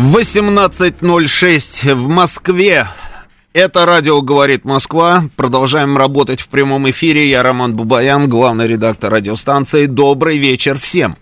[0.00, 2.86] 18.06 в Москве.
[3.52, 5.24] Это радио «Говорит Москва».
[5.36, 7.28] Продолжаем работать в прямом эфире.
[7.28, 9.84] Я Роман Бабаян, главный редактор радиостанции.
[9.84, 11.16] Добрый вечер всем.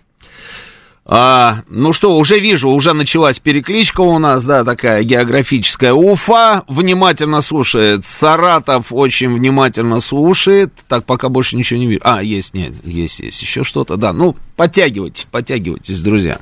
[1.03, 5.91] А, ну что, уже вижу, уже началась перекличка у нас, да, такая географическая.
[5.91, 10.71] Уфа внимательно слушает, Саратов очень внимательно слушает.
[10.87, 12.01] Так, пока больше ничего не вижу.
[12.05, 14.13] А, есть, нет, есть, есть еще что-то, да.
[14.13, 16.39] Ну, подтягивайтесь, подтягивайтесь, друзья.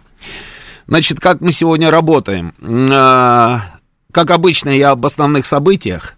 [0.88, 2.54] Значит, как мы сегодня работаем?
[2.92, 3.62] А,
[4.12, 6.16] как обычно, я об основных событиях,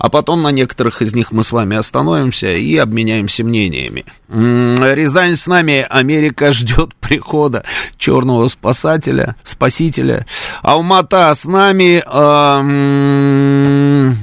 [0.00, 4.06] а потом на некоторых из них мы с вами остановимся и обменяемся мнениями.
[4.30, 7.64] Рязань с нами, Америка ждет прихода
[7.98, 10.24] черного спасателя, спасителя.
[10.62, 14.14] Алмата с нами, э,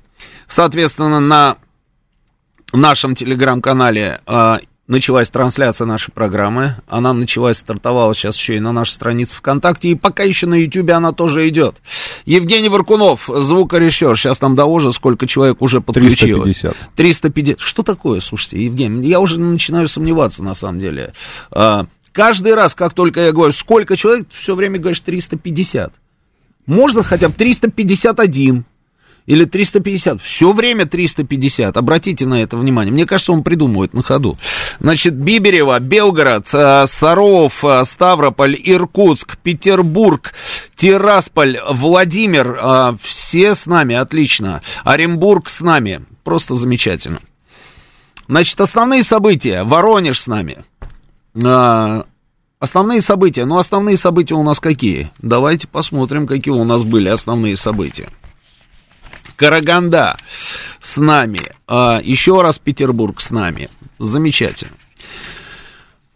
[0.48, 1.58] Соответственно, на
[2.74, 4.58] нашем телеграм-канале э,
[4.90, 6.76] началась трансляция нашей программы.
[6.88, 9.90] Она началась, стартовала сейчас еще и на нашей странице ВКонтакте.
[9.90, 11.78] И пока еще на Ютубе она тоже идет.
[12.26, 14.18] Евгений Варкунов, звукорежиссер.
[14.18, 16.60] Сейчас там довожу, сколько человек уже подключилось.
[16.60, 16.96] 350.
[16.96, 17.60] 350.
[17.62, 19.08] Что такое, слушайте, Евгений?
[19.08, 21.14] Я уже начинаю сомневаться, на самом деле.
[21.52, 25.94] А, каждый раз, как только я говорю, сколько человек, все время говоришь 350.
[26.70, 28.64] Можно хотя бы 351
[29.26, 30.22] или 350.
[30.22, 31.76] Все время 350.
[31.78, 32.94] Обратите на это внимание.
[32.94, 34.38] Мне кажется, он придумывает на ходу.
[34.80, 40.34] Значит, Биберева, Белгород, э, Саров, э, Ставрополь, Иркутск, Петербург,
[40.76, 42.58] Тирасполь, Владимир.
[42.62, 44.62] э, Все с нами, отлично.
[44.84, 46.06] Оренбург с нами.
[46.24, 47.20] Просто замечательно.
[48.28, 49.64] Значит, основные события.
[49.64, 50.60] Воронеж с нами.
[52.60, 53.46] Основные события.
[53.46, 55.12] Ну, основные события у нас какие?
[55.20, 58.10] Давайте посмотрим, какие у нас были основные события.
[59.38, 60.18] Караганда
[60.82, 61.54] с нами.
[61.68, 63.70] А, еще раз Петербург с нами.
[63.98, 64.74] Замечательно.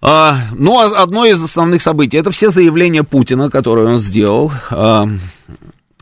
[0.02, 4.52] А, ну, а одно из основных событий, это все заявления Путина, которые он сделал.
[4.70, 5.08] А,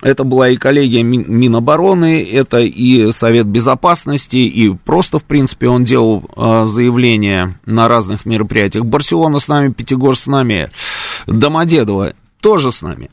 [0.02, 6.24] это была и коллегия Минобороны, это и Совет Безопасности, и просто, в принципе, он делал
[6.36, 8.86] а, заявления на разных мероприятиях.
[8.86, 10.72] Барселона с нами, Пятигорск с нами,
[11.28, 13.10] Домодедово тоже с нами.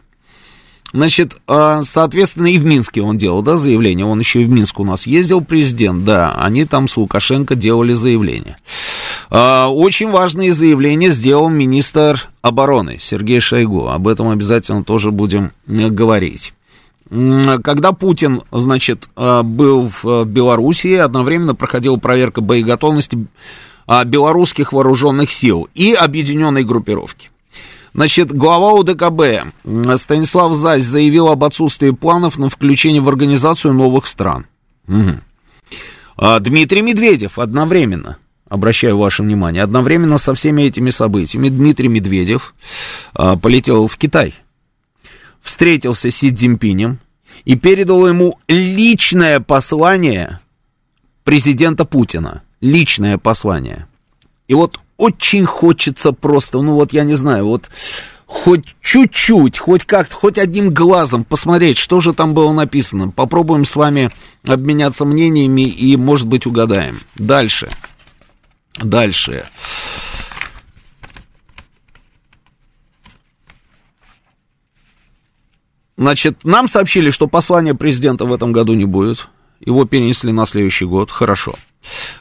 [0.94, 4.06] Значит, а, соответственно, и в Минске он делал, да, заявление.
[4.06, 6.34] Он еще и в Минск у нас ездил, президент, да.
[6.38, 8.56] Они там с Лукашенко делали заявление.
[9.28, 13.88] А, очень важные заявления сделал министр обороны Сергей Шойгу.
[13.88, 16.54] Об этом обязательно тоже будем э, говорить
[17.10, 23.26] когда Путин, значит, э, был в Белоруссии, одновременно проходила проверка боеготовности
[23.86, 27.30] а, белорусских вооруженных сил и объединенной группировки.
[27.94, 29.50] Значит, глава УДКБ
[29.96, 34.44] Станислав Зась заявил об отсутствии планов на включение в организацию новых стран.
[34.88, 36.38] Угу.
[36.40, 42.54] Дмитрий Медведев одновременно, обращаю ваше внимание, одновременно со всеми этими событиями Дмитрий Медведев
[43.14, 44.34] полетел в Китай
[45.42, 46.98] встретился с Си Цзиньпинем
[47.44, 50.40] и передал ему личное послание
[51.24, 52.42] президента Путина.
[52.60, 53.86] Личное послание.
[54.48, 57.70] И вот очень хочется просто, ну вот я не знаю, вот
[58.26, 63.10] хоть чуть-чуть, хоть как-то, хоть одним глазом посмотреть, что же там было написано.
[63.10, 64.10] Попробуем с вами
[64.46, 67.00] обменяться мнениями и, может быть, угадаем.
[67.16, 67.70] Дальше.
[68.76, 69.46] Дальше.
[75.98, 79.28] Значит, нам сообщили, что послания президента в этом году не будет.
[79.60, 81.10] Его перенесли на следующий год.
[81.10, 81.54] Хорошо.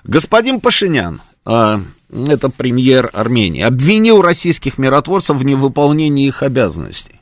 [0.03, 1.79] Господин Пашинян, э,
[2.27, 7.21] это премьер Армении, обвинил российских миротворцев в невыполнении их обязанностей.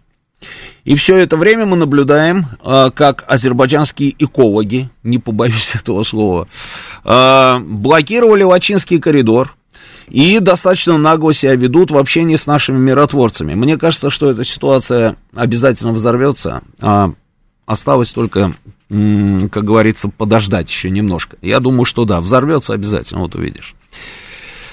[0.86, 6.48] И все это время мы наблюдаем, э, как азербайджанские экологи, не побоюсь этого слова,
[7.04, 9.54] э, блокировали Лачинский коридор,
[10.10, 13.56] и достаточно нагло себя ведут в общении с нашими миротворцами.
[13.56, 17.14] Мне кажется, что эта ситуация обязательно взорвется, а
[17.66, 18.54] осталось только,
[18.90, 21.38] как говорится, подождать еще немножко.
[21.42, 23.76] Я думаю, что да, взорвется обязательно, вот увидишь.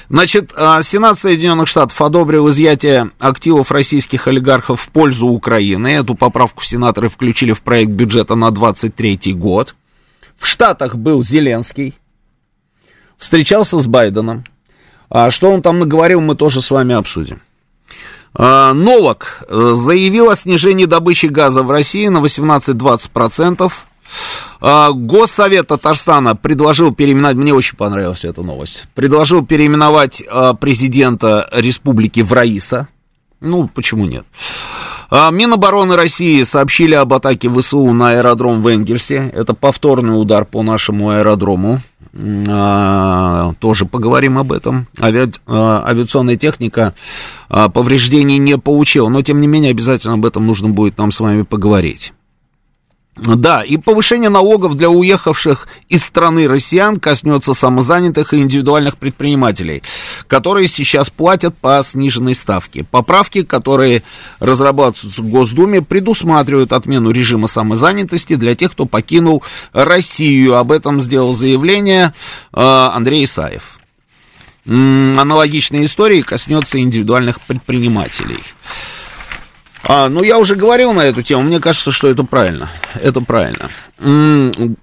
[0.08, 5.88] Значит, а, Сенат Соединенных Штатов одобрил изъятие активов российских олигархов в пользу Украины.
[5.88, 9.74] Эту поправку сенаторы включили в проект бюджета на 2023 год.
[10.36, 11.94] В Штатах был Зеленский,
[13.16, 14.44] встречался с Байденом.
[15.14, 17.42] А что он там наговорил, мы тоже с вами обсудим.
[18.34, 23.70] А, Новак э, заявил о снижении добычи газа в России на 18-20%.
[24.62, 32.20] А, Госсовет Татарстана предложил переименовать, мне очень понравилась эта новость, предложил переименовать а, президента республики
[32.20, 32.88] в Раиса.
[33.40, 34.24] Ну, почему нет?
[35.10, 39.30] Минобороны России сообщили об атаке ВСУ на аэродром в Энгельсе.
[39.34, 41.80] Это повторный удар по нашему аэродрому.
[42.12, 44.86] Тоже поговорим об этом.
[44.98, 45.32] Ави...
[45.46, 46.94] Авиационная техника
[47.48, 51.42] повреждений не получила, но тем не менее обязательно об этом нужно будет нам с вами
[51.42, 52.12] поговорить.
[53.14, 59.82] Да, и повышение налогов для уехавших из страны россиян коснется самозанятых и индивидуальных предпринимателей,
[60.28, 62.84] которые сейчас платят по сниженной ставке.
[62.84, 64.02] Поправки, которые
[64.40, 69.42] разрабатываются в Госдуме, предусматривают отмену режима самозанятости для тех, кто покинул
[69.74, 70.56] Россию.
[70.56, 72.14] Об этом сделал заявление
[72.54, 73.78] э, Андрей Исаев.
[74.64, 78.42] Аналогичные истории коснется индивидуальных предпринимателей.
[79.84, 82.68] А, ну, я уже говорил на эту тему, мне кажется, что это правильно.
[83.02, 83.68] Это правильно.
[83.98, 84.76] М-м,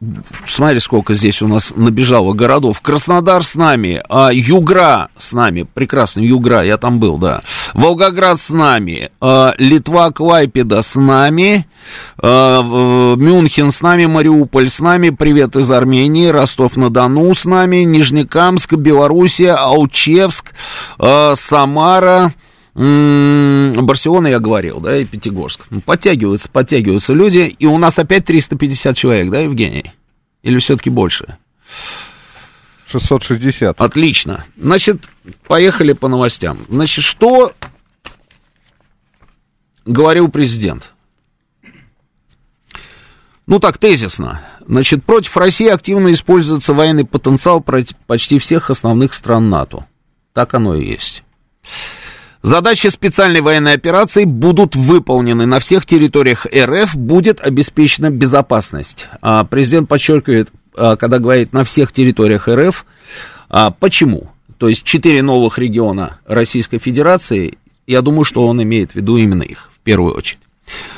[0.48, 2.81] смотри, сколько здесь у нас набежало городов.
[2.81, 7.42] Краснодар с нами, а, Югра с нами, прекрасно, Югра, я там был, да.
[7.74, 11.66] Волгоград с нами, а, Литва, Клайпеда с нами,
[12.22, 12.62] а,
[13.16, 20.54] Мюнхен с нами, Мариуполь с нами, привет из Армении, Ростов-на-Дону с нами, Нижнекамск, Белоруссия, Алчевск,
[20.98, 22.34] а, Самара,
[22.80, 25.68] Барселона я говорил, да, и Пятигорск.
[25.84, 29.92] Подтягиваются, подтягиваются люди, и у нас опять 350 человек, да, Евгений?
[30.44, 31.38] Или все-таки больше?
[32.86, 33.81] 660.
[33.81, 34.46] Отлично.
[34.56, 35.04] Значит,
[35.46, 36.60] поехали по новостям.
[36.70, 37.54] Значит, что
[39.86, 40.94] говорил президент?
[43.46, 44.42] Ну так, тезисно.
[44.66, 47.62] Значит, против России активно используется военный потенциал
[48.08, 49.86] почти всех основных стран НАТО.
[50.31, 51.24] Так оно и есть.
[52.41, 55.45] Задачи специальной военной операции будут выполнены.
[55.45, 59.07] На всех территориях РФ будет обеспечена безопасность.
[59.21, 62.86] А президент подчеркивает, а, когда говорит на всех территориях РФ,
[63.50, 64.30] а, почему?
[64.57, 67.57] То есть четыре новых региона Российской Федерации,
[67.88, 70.39] я думаю, что он имеет в виду именно их, в первую очередь.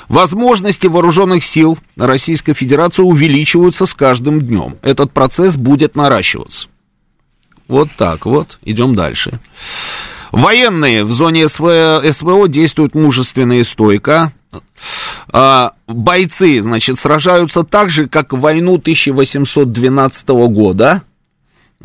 [0.10, 4.78] Возможности вооруженных сил Российской Федерации увеличиваются с каждым днем.
[4.82, 6.68] Этот процесс будет наращиваться.
[7.68, 8.60] Вот так вот.
[8.64, 9.40] Идем дальше.
[10.32, 14.32] Военные в зоне СВ, СВО действуют мужественно и стойко.
[15.28, 21.04] А, бойцы, значит, сражаются так же, как в войну 1812 года,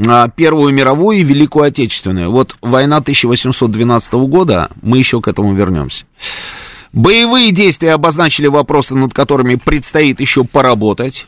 [0.06, 2.30] а, Первую мировую и Великую Отечественную.
[2.30, 6.04] Вот война 1812 года, мы еще к этому вернемся.
[6.92, 11.26] Боевые действия обозначили вопросы, над которыми предстоит еще поработать.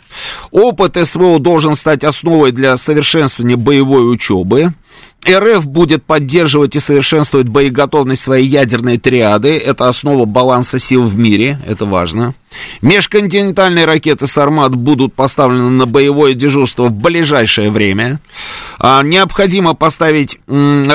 [0.51, 4.73] Опыт СВО должен стать основой для совершенствования боевой учебы.
[5.27, 9.57] РФ будет поддерживать и совершенствовать боеготовность своей ядерной триады.
[9.57, 12.35] Это основа баланса сил в мире, это важно.
[12.83, 18.21] Межконтинентальные ракеты «Сармат» будут поставлены на боевое дежурство в ближайшее время.
[18.79, 20.39] А, необходимо поставить,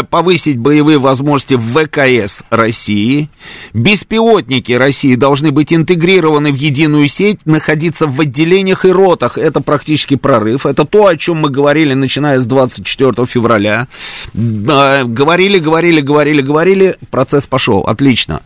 [0.10, 3.30] повысить боевые возможности в ВКС России.
[3.74, 9.38] Беспилотники России должны быть интегрированы в единую сеть, находиться в отделениях и ротах.
[9.38, 10.66] Это практически прорыв.
[10.66, 13.88] Это то, о чем мы говорили, начиная с 24 февраля.
[14.34, 17.82] Говорили, говорили, говорили, говорили, процесс пошел.
[17.82, 18.42] Отлично.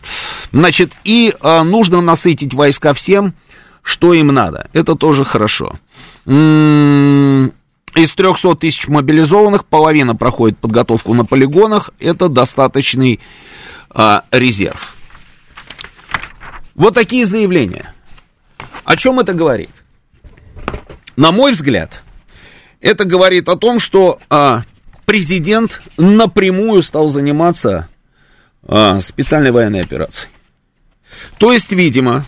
[0.52, 3.34] Значит, и а, нужно насытить войска всем,
[3.82, 4.68] что им надо.
[4.74, 5.78] Это тоже хорошо.
[6.26, 7.52] М-м-
[7.94, 11.90] из 300 тысяч мобилизованных половина проходит подготовку на полигонах.
[11.98, 13.20] Это достаточный
[13.90, 14.94] а, резерв.
[16.74, 17.94] Вот такие заявления.
[18.84, 19.70] О чем это говорит?
[21.16, 22.02] На мой взгляд,
[22.80, 24.62] это говорит о том, что а,
[25.06, 27.88] президент напрямую стал заниматься
[28.62, 30.30] а, специальной военной операцией.
[31.38, 32.26] То есть, видимо,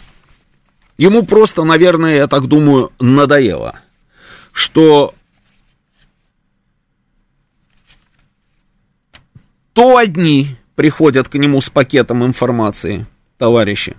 [1.00, 3.80] ему просто, наверное, я так думаю, надоело,
[4.52, 5.14] что
[9.73, 13.07] то одни приходят к нему с пакетом информации,
[13.38, 13.97] товарищи,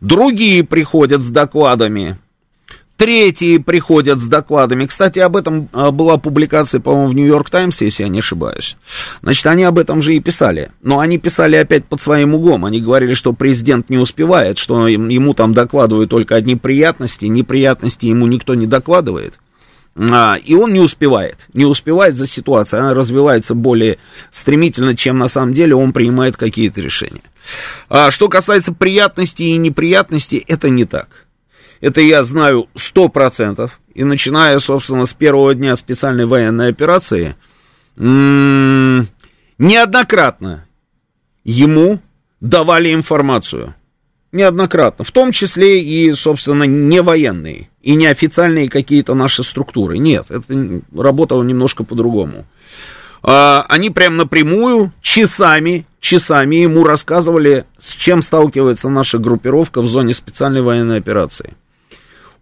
[0.00, 2.18] другие приходят с докладами,
[2.98, 4.84] Третьи приходят с докладами.
[4.84, 8.76] Кстати, об этом а, была публикация, по-моему, в Нью-Йорк Таймс, если я не ошибаюсь.
[9.22, 10.72] Значит, они об этом же и писали.
[10.82, 12.64] Но они писали опять под своим углом.
[12.64, 18.26] Они говорили, что президент не успевает, что ему там докладывают только одни приятности, неприятности ему
[18.26, 19.38] никто не докладывает.
[19.94, 23.98] А, и он не успевает, не успевает за ситуацией, она развивается более
[24.32, 27.22] стремительно, чем на самом деле он принимает какие-то решения.
[27.88, 31.27] А что касается приятностей и неприятностей, это не так.
[31.80, 33.78] Это я знаю сто процентов.
[33.94, 37.36] И начиная, собственно, с первого дня специальной военной операции,
[37.96, 40.66] неоднократно
[41.44, 42.00] ему
[42.40, 43.74] давали информацию.
[44.30, 45.04] Неоднократно.
[45.04, 49.96] В том числе и, собственно, не военные и неофициальные какие-то наши структуры.
[49.96, 52.44] Нет, это работало немножко по-другому.
[53.22, 60.14] А, они прям напрямую, часами, часами ему рассказывали, с чем сталкивается наша группировка в зоне
[60.14, 61.54] специальной военной операции.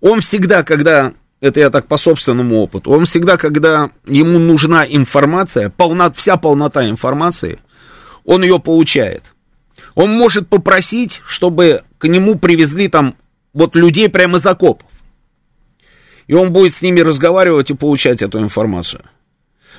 [0.01, 5.71] Он всегда, когда, это я так по собственному опыту, он всегда, когда ему нужна информация,
[5.71, 7.59] полна, вся полнота информации,
[8.25, 9.23] он ее получает.
[9.95, 13.15] Он может попросить, чтобы к нему привезли там
[13.55, 14.87] вот людей прямо из окопов.
[16.27, 19.03] И он будет с ними разговаривать и получать эту информацию.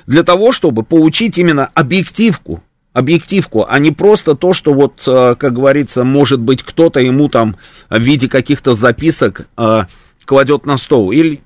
[0.06, 5.52] Для того, чтобы получить именно объективку, объективку, а не просто то, что вот, э, как
[5.52, 7.56] говорится, может быть, кто-то ему там
[7.90, 9.82] в виде каких-то записок э,
[10.28, 11.10] кладет на стол.
[11.10, 11.40] Или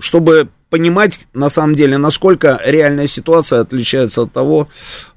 [0.00, 4.68] чтобы понимать, на самом деле, насколько реальная ситуация отличается от того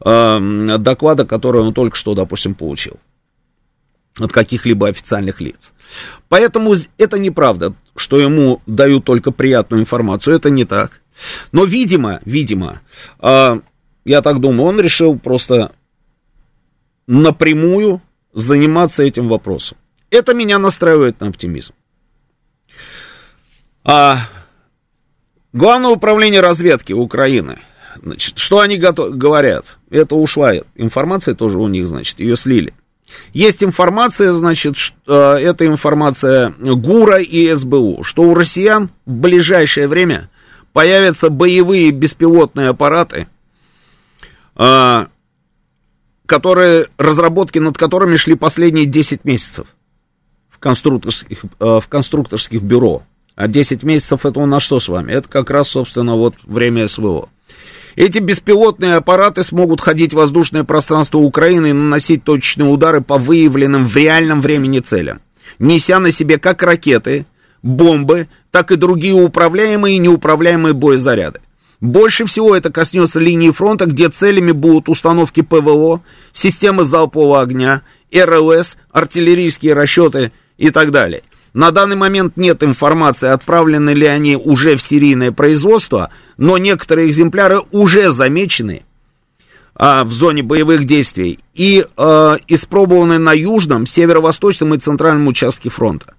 [0.06, 3.00] э, доклада, который он только что, допустим, получил
[4.20, 5.74] от каких-либо официальных лиц.
[6.30, 11.02] Поэтому это неправда, что ему дают только приятную информацию, это не так.
[11.52, 12.82] Но, видимо, видимо,
[13.20, 13.60] э,
[14.06, 15.72] я так думаю, он решил просто
[17.08, 18.00] напрямую
[18.32, 19.80] заниматься этим вопросом.
[20.12, 21.74] Это меня настраивает на оптимизм.
[23.88, 24.20] А
[25.58, 27.58] Главное управление разведки Украины.
[28.04, 29.80] Значит, что они говорят?
[29.90, 32.76] Это ушла информация тоже у них, значит, ее слили.
[33.34, 39.88] Есть информация, значит, что, э, это информация ГУРа и СБУ, что у россиян в ближайшее
[39.88, 40.30] время
[40.74, 43.28] появятся боевые беспилотные аппараты,
[44.58, 45.06] э,
[46.28, 49.68] которые, разработки над которыми шли последние 10 месяцев
[50.50, 53.04] в конструкторских, э, в конструкторских бюро.
[53.38, 55.12] А 10 месяцев это у нас что с вами?
[55.12, 57.30] Это как раз, собственно, вот время СВО.
[57.96, 63.88] Эти беспилотные аппараты смогут ходить в воздушное пространство Украины и наносить точечные удары по выявленным
[63.88, 65.22] в реальном времени целям,
[65.60, 67.28] неся на себе как ракеты,
[67.62, 71.40] бомбы, так и другие управляемые и неуправляемые боезаряды.
[71.80, 76.02] Больше всего это коснется линии фронта, где целями будут установки ПВО,
[76.34, 81.22] системы залпового огня, РЛС, артиллерийские расчеты и так далее–
[81.58, 87.62] на данный момент нет информации, отправлены ли они уже в серийное производство, но некоторые экземпляры
[87.72, 88.84] уже замечены
[89.74, 96.14] а, в зоне боевых действий и а, испробованы на южном, северо-восточном и центральном участке фронта.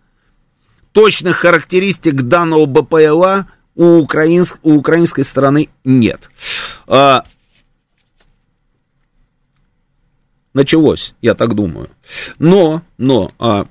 [0.91, 6.31] Точных характеристик данного БПЛА у, украинск, у украинской стороны нет.
[6.89, 7.23] А,
[10.53, 11.91] началось, я так думаю.
[12.41, 13.69] Но, но, а,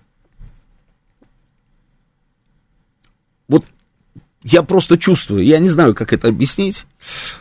[4.49, 6.85] я просто чувствую, я не знаю, как это объяснить,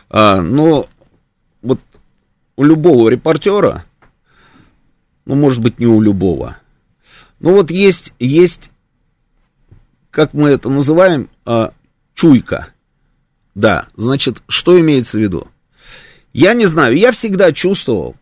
[0.09, 0.89] а, но
[1.61, 1.79] вот
[2.57, 3.85] у любого репортера,
[5.25, 6.57] ну, может быть, не у любого,
[7.39, 8.71] но вот есть, есть,
[10.11, 11.71] как мы это называем, а,
[12.13, 12.69] чуйка.
[13.55, 15.47] Да, значит, что имеется в виду?
[16.33, 18.15] Я не знаю, я всегда чувствовал,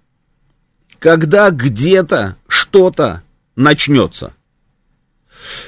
[0.99, 3.23] когда где-то что-то
[3.55, 4.33] начнется.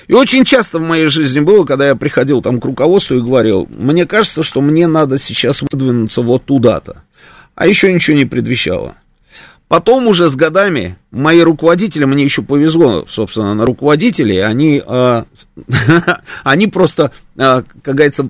[0.07, 3.67] И очень часто в моей жизни было, когда я приходил там к руководству и говорил,
[3.69, 7.03] мне кажется, что мне надо сейчас выдвинуться вот туда-то.
[7.55, 8.95] А еще ничего не предвещало.
[9.67, 15.23] Потом уже с годами мои руководители, мне еще повезло, собственно, на руководителей, они, э,
[16.43, 18.29] они просто, э, как говорится,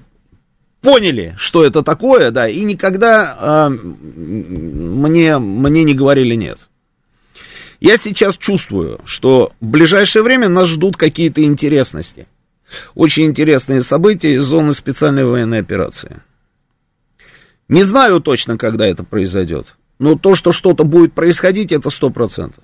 [0.81, 6.69] поняли, что это такое, да, и никогда э, мне, мне не говорили нет.
[7.79, 12.27] Я сейчас чувствую, что в ближайшее время нас ждут какие-то интересности.
[12.95, 16.21] Очень интересные события из зоны специальной военной операции.
[17.69, 22.63] Не знаю точно, когда это произойдет, но то, что что-то будет происходить, это сто процентов.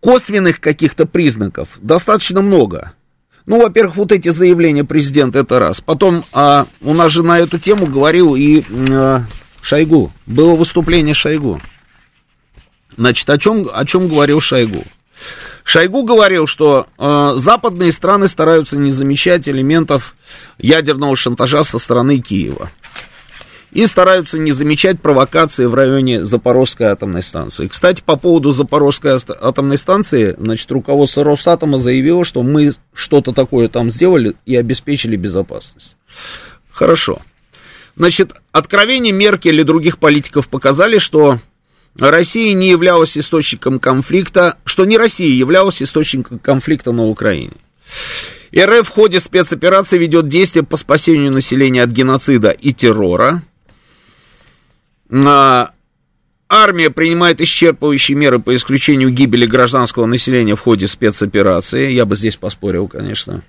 [0.00, 2.92] Косвенных каких-то признаков достаточно много.
[3.44, 5.80] Ну, во-первых, вот эти заявления президента, это раз.
[5.80, 9.22] Потом а, у нас же на эту тему говорил и а,
[9.62, 10.12] Шойгу.
[10.26, 11.60] Было выступление Шойгу.
[12.96, 14.84] Значит, о чем, о чем говорил Шойгу?
[15.64, 20.14] Шойгу говорил, что э, западные страны стараются не замечать элементов
[20.58, 22.70] ядерного шантажа со стороны Киева.
[23.72, 27.66] и стараются не замечать провокации в районе Запорожской атомной станции.
[27.66, 33.90] Кстати, по поводу Запорожской атомной станции, значит, руководство Росатома заявило, что мы что-то такое там
[33.90, 35.96] сделали и обеспечили безопасность.
[36.70, 37.18] Хорошо.
[37.96, 41.38] Значит, откровения Меркель и других политиков показали, что
[41.98, 47.52] Россия не являлась источником конфликта, что не Россия являлась источником конфликта на Украине.
[48.54, 53.42] РФ в ходе спецоперации ведет действия по спасению населения от геноцида и террора.
[55.10, 55.72] А,
[56.48, 61.92] армия принимает исчерпывающие меры по исключению гибели гражданского населения в ходе спецоперации.
[61.92, 63.42] Я бы здесь поспорил, конечно.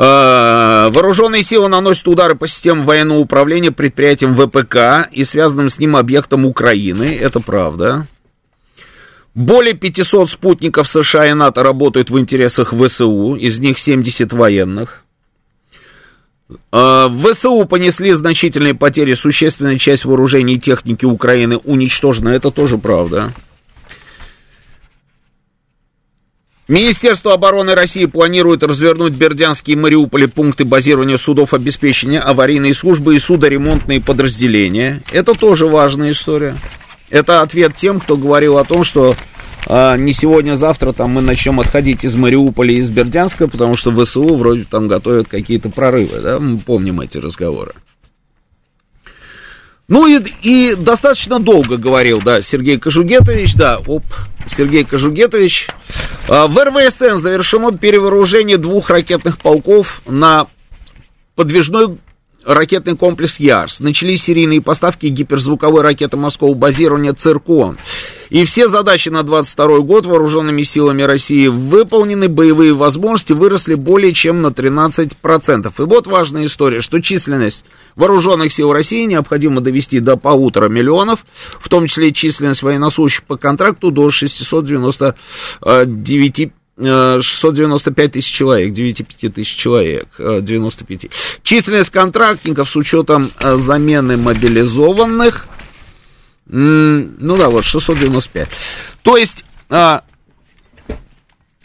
[0.00, 5.96] А, вооруженные силы наносят удары по системам военного управления предприятиям ВПК и связанным с ним
[5.96, 7.16] объектам Украины.
[7.16, 8.06] Это правда.
[9.34, 15.04] Более 500 спутников США и НАТО работают в интересах ВСУ, из них 70 военных.
[16.70, 23.32] А, ВСУ понесли значительные потери, существенная часть вооружений и техники Украины уничтожена, это тоже правда.
[26.68, 33.18] Министерство обороны России планирует развернуть Бердянские и Мариуполе пункты базирования судов обеспечения, аварийные службы и
[33.18, 35.00] судоремонтные подразделения.
[35.10, 36.56] Это тоже важная история.
[37.08, 39.16] Это ответ тем, кто говорил о том, что
[39.66, 44.36] а, не сегодня-завтра там мы начнем отходить из Мариуполя и из Бердянска, потому что ВСУ
[44.36, 47.72] вроде там готовят какие-то прорывы, да, мы помним эти разговоры.
[49.88, 54.04] Ну и, и достаточно долго говорил, да, Сергей Кожугетович, да, оп,
[54.46, 55.68] Сергей Кожугетович.
[56.28, 60.46] А, в РВСН завершено перевооружение двух ракетных полков на
[61.36, 61.96] подвижной
[62.48, 63.80] ракетный комплекс «Ярс».
[63.80, 67.76] Начались серийные поставки гиперзвуковой ракеты морского базирования «Циркон».
[68.30, 74.42] И все задачи на 22 год вооруженными силами России выполнены, боевые возможности выросли более чем
[74.42, 75.72] на 13%.
[75.78, 77.64] И вот важная история, что численность
[77.96, 81.24] вооруженных сил России необходимо довести до полутора миллионов,
[81.58, 90.08] в том числе численность военнослужащих по контракту до 699 695 тысяч человек, 9,5 тысяч человек,
[90.18, 91.04] 95.
[91.04, 91.08] Э,
[91.42, 95.46] Численность контрактников с учетом э, замены мобилизованных,
[96.46, 98.48] ну да, вот 695.
[99.02, 100.02] То есть, это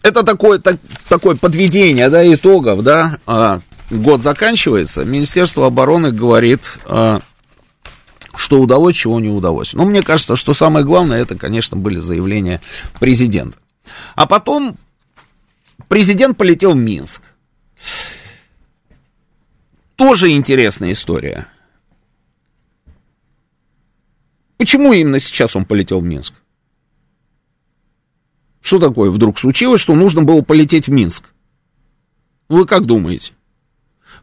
[0.01, 0.77] такое, так,
[1.07, 6.79] такое подведение, да, итогов, да, год заканчивается, Министерство обороны говорит,
[8.35, 9.71] что удалось, чего не удалось.
[9.71, 12.59] Но мне кажется, что самое главное, это, конечно, были заявления
[12.99, 13.57] президента.
[14.15, 14.75] А потом
[15.87, 17.21] Президент полетел в Минск.
[19.95, 21.47] Тоже интересная история.
[24.57, 26.33] Почему именно сейчас он полетел в Минск?
[28.61, 31.25] Что такое вдруг случилось, что нужно было полететь в Минск?
[32.47, 33.33] Вы как думаете?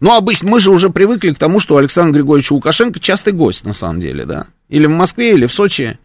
[0.00, 3.74] Ну, обычно мы же уже привыкли к тому, что Александр Григорьевич Лукашенко частый гость, на
[3.74, 4.46] самом деле, да?
[4.68, 5.98] Или в Москве, или в Сочи.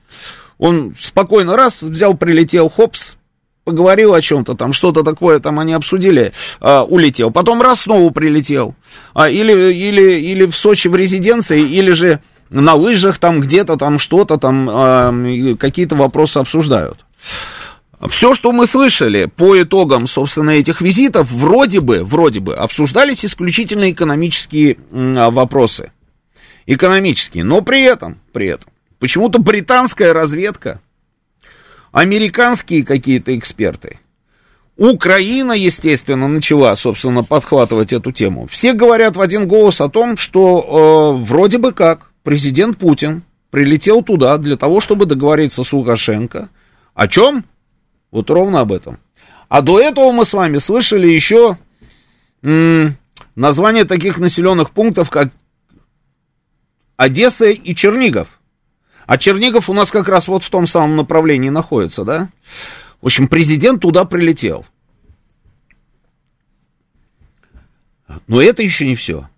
[0.57, 3.17] Он спокойно раз взял, прилетел, хопс,
[3.65, 7.31] поговорил о чем-то, там что-то такое там они обсудили, а, улетел.
[7.31, 8.75] Потом раз снова прилетел.
[9.13, 13.99] А, или, или, или в Сочи в резиденции, или же на лыжах там где-то там
[13.99, 17.05] что-то там, а, какие-то вопросы обсуждают.
[18.09, 23.89] Все, что мы слышали по итогам, собственно, этих визитов, вроде бы, вроде бы, обсуждались исключительно
[23.89, 25.91] экономические а, вопросы.
[26.67, 30.81] Экономические, но при этом, при этом, почему-то британская разведка
[31.95, 33.99] американские какие-то эксперты.
[34.75, 38.47] Украина, естественно, начала, собственно, подхватывать эту тему.
[38.47, 44.03] Все говорят в один голос о том, что э, вроде бы как президент Путин прилетел
[44.03, 46.49] туда для того, чтобы договориться с Лукашенко.
[46.93, 47.45] О чем?
[48.11, 48.99] Вот ровно об этом.
[49.47, 51.57] А до этого мы с вами слышали еще
[52.43, 52.97] м-
[53.35, 55.29] название таких населенных пунктов, как
[56.97, 58.27] Одесса и Чернигов.
[59.05, 62.29] А Чернигов у нас как раз вот в том самом направлении находится, да?
[63.01, 64.65] В общем, президент туда прилетел.
[68.27, 69.29] Но это еще не все.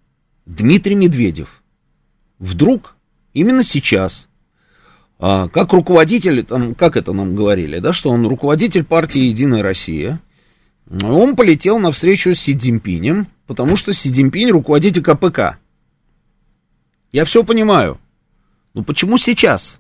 [0.46, 1.62] Дмитрий Медведев
[2.40, 2.96] вдруг,
[3.34, 4.30] именно сейчас,
[5.20, 10.22] а, как руководитель, там, как это нам говорили, да, что он руководитель партии «Единая Россия»,
[11.04, 15.58] он полетел на встречу с Си Цзиньпинем, потому что Си Цзиньпинь руководитель КПК.
[17.12, 18.00] Я все понимаю.
[18.78, 19.80] Ну почему сейчас?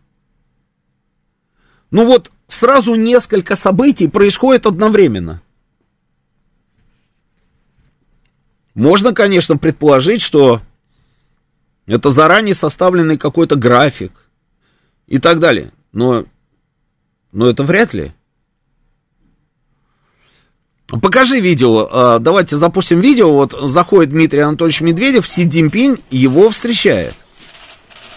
[1.91, 5.43] Ну вот сразу несколько событий происходит одновременно.
[8.73, 10.61] Можно, конечно, предположить, что
[11.85, 14.13] это заранее составленный какой-то график
[15.05, 15.71] и так далее.
[15.91, 16.25] Но,
[17.31, 18.13] но это вряд ли.
[20.87, 21.87] Покажи видео.
[21.91, 23.31] А, давайте запустим видео.
[23.31, 27.13] Вот заходит Дмитрий Анатольевич Медведев, Си Цзиньпинь его встречает.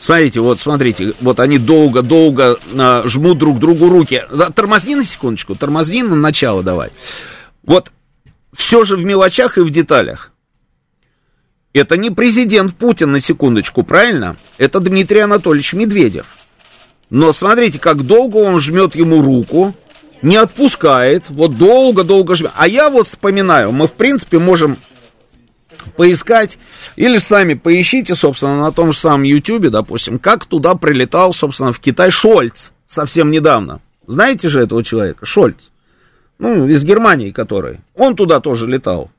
[0.01, 4.23] Смотрите, вот смотрите, вот они долго-долго а, жмут друг другу руки.
[4.55, 6.91] Тормозни на секундочку, тормозни на начало давай.
[7.63, 7.93] Вот
[8.55, 10.33] все же в мелочах и в деталях.
[11.75, 14.37] Это не президент Путин, на секундочку, правильно?
[14.57, 16.27] Это Дмитрий Анатольевич Медведев.
[17.11, 19.75] Но смотрите, как долго он жмет ему руку,
[20.23, 22.53] не отпускает, вот долго-долго жмет.
[22.57, 24.79] А я вот вспоминаю, мы в принципе можем
[25.85, 26.59] поискать,
[26.97, 31.81] или сами поищите, собственно, на том же самом Ютубе, допустим, как туда прилетал, собственно, в
[31.81, 33.81] Китай Шольц совсем недавно.
[34.07, 35.27] Знаете же этого человека?
[35.27, 35.71] Шольц.
[36.39, 37.81] Ну, из Германии который.
[37.95, 39.11] Он туда тоже летал.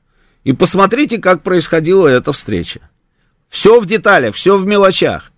[0.44, 2.80] И посмотрите, как происходила эта встреча.
[3.48, 5.30] Все в деталях, все в мелочах.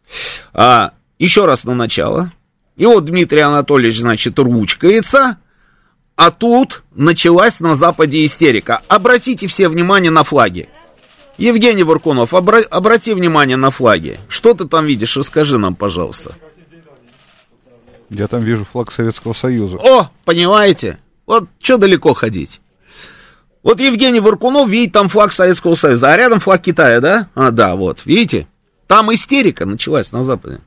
[0.52, 2.32] А, еще раз на начало.
[2.76, 5.38] И вот Дмитрий Анатольевич, значит, ручкается,
[6.16, 8.82] а тут началась на Западе истерика.
[8.88, 10.68] Обратите все внимание на флаги.
[11.36, 14.20] Евгений Варкунов, обра- обрати внимание на флаги.
[14.28, 15.16] Что ты там видишь?
[15.16, 16.34] Расскажи нам, пожалуйста.
[18.10, 19.76] Я там вижу флаг Советского Союза.
[19.78, 20.98] О, понимаете?
[21.26, 22.60] Вот что далеко ходить.
[23.62, 27.28] Вот Евгений Варкунов видит там флаг Советского Союза, а рядом флаг Китая, да?
[27.34, 28.46] А, да, вот, видите?
[28.86, 30.60] Там истерика началась на Западе.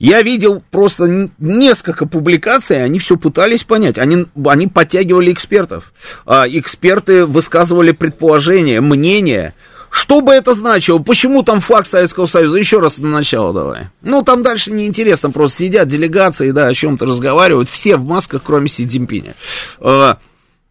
[0.00, 3.98] Я видел просто несколько публикаций, они все пытались понять.
[3.98, 5.92] Они, они подтягивали экспертов.
[6.24, 9.54] А, эксперты высказывали предположения, мнения.
[9.90, 11.00] Что бы это значило?
[11.00, 12.56] Почему там флаг Советского Союза?
[12.56, 13.88] Еще раз на начало давай.
[14.00, 15.32] Ну, там дальше неинтересно.
[15.32, 17.68] Просто сидят делегации, да, о чем-то разговаривают.
[17.68, 19.34] Все в масках, кроме Си Цзиньпиня.
[19.80, 20.16] А,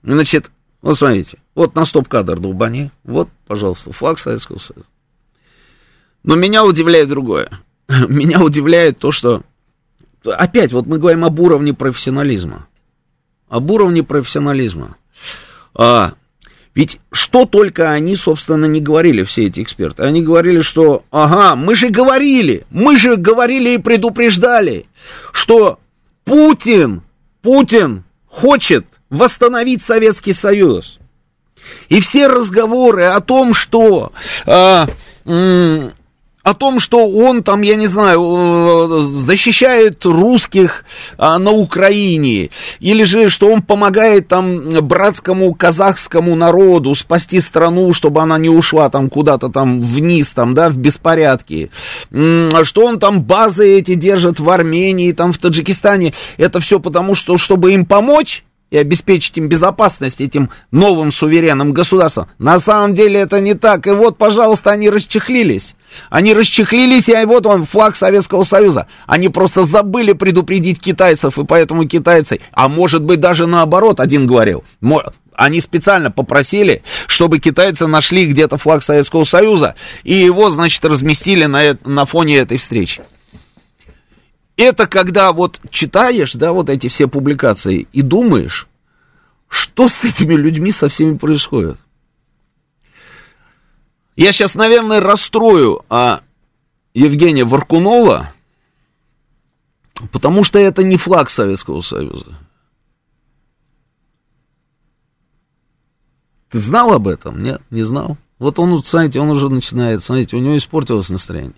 [0.01, 0.49] значит,
[0.81, 1.37] вот смотрите.
[1.53, 2.89] Вот на стоп-кадр долбани.
[3.03, 4.87] Вот, пожалуйста, флаг Советского Союза.
[6.23, 7.51] Но меня удивляет другое.
[8.07, 9.43] меня удивляет то, что...
[10.23, 12.67] Опять, вот мы говорим об уровне профессионализма.
[13.47, 14.97] Об уровне профессионализма.
[15.73, 16.13] А,
[16.75, 20.03] ведь что только они, собственно, не говорили, все эти эксперты.
[20.03, 24.85] Они говорили, что, ага, мы же говорили, мы же говорили и предупреждали,
[25.31, 25.79] что
[26.25, 27.01] Путин,
[27.41, 30.99] Путин хочет восстановить Советский Союз.
[31.87, 34.11] И все разговоры о том, что
[34.45, 34.87] а,
[36.49, 40.83] о том, что он там, я не знаю, э, защищает русских
[41.17, 48.21] а, на Украине, или же, что он помогает там братскому казахскому народу спасти страну, чтобы
[48.21, 51.69] она не ушла там куда-то там вниз, там, да, в беспорядке,
[52.63, 57.37] что он там базы эти держит в Армении, там, в Таджикистане, это все потому, что,
[57.37, 62.27] чтобы им помочь, и обеспечить им безопасность этим новым суверенным государствам.
[62.37, 63.87] На самом деле это не так.
[63.87, 65.75] И вот, пожалуйста, они расчехлились.
[66.09, 68.87] Они расчехлились, и вот он, флаг Советского Союза.
[69.07, 74.63] Они просто забыли предупредить китайцев, и поэтому китайцы, а может быть даже наоборот, один говорил,
[75.35, 81.77] они специально попросили, чтобы китайцы нашли где-то флаг Советского Союза, и его, значит, разместили на,
[81.85, 83.01] на фоне этой встречи.
[84.59, 88.67] Это когда вот читаешь, да, вот эти все публикации и думаешь,
[89.47, 91.79] что с этими людьми со всеми происходит.
[94.17, 96.23] Я сейчас, наверное, расстрою а,
[96.93, 98.33] Евгения Варкунова,
[100.11, 102.37] потому что это не флаг Советского Союза.
[106.49, 107.41] Ты знал об этом?
[107.41, 108.17] Нет, не знал.
[108.39, 111.55] Вот он, знаете, он уже начинает, смотрите, у него испортилось настроение.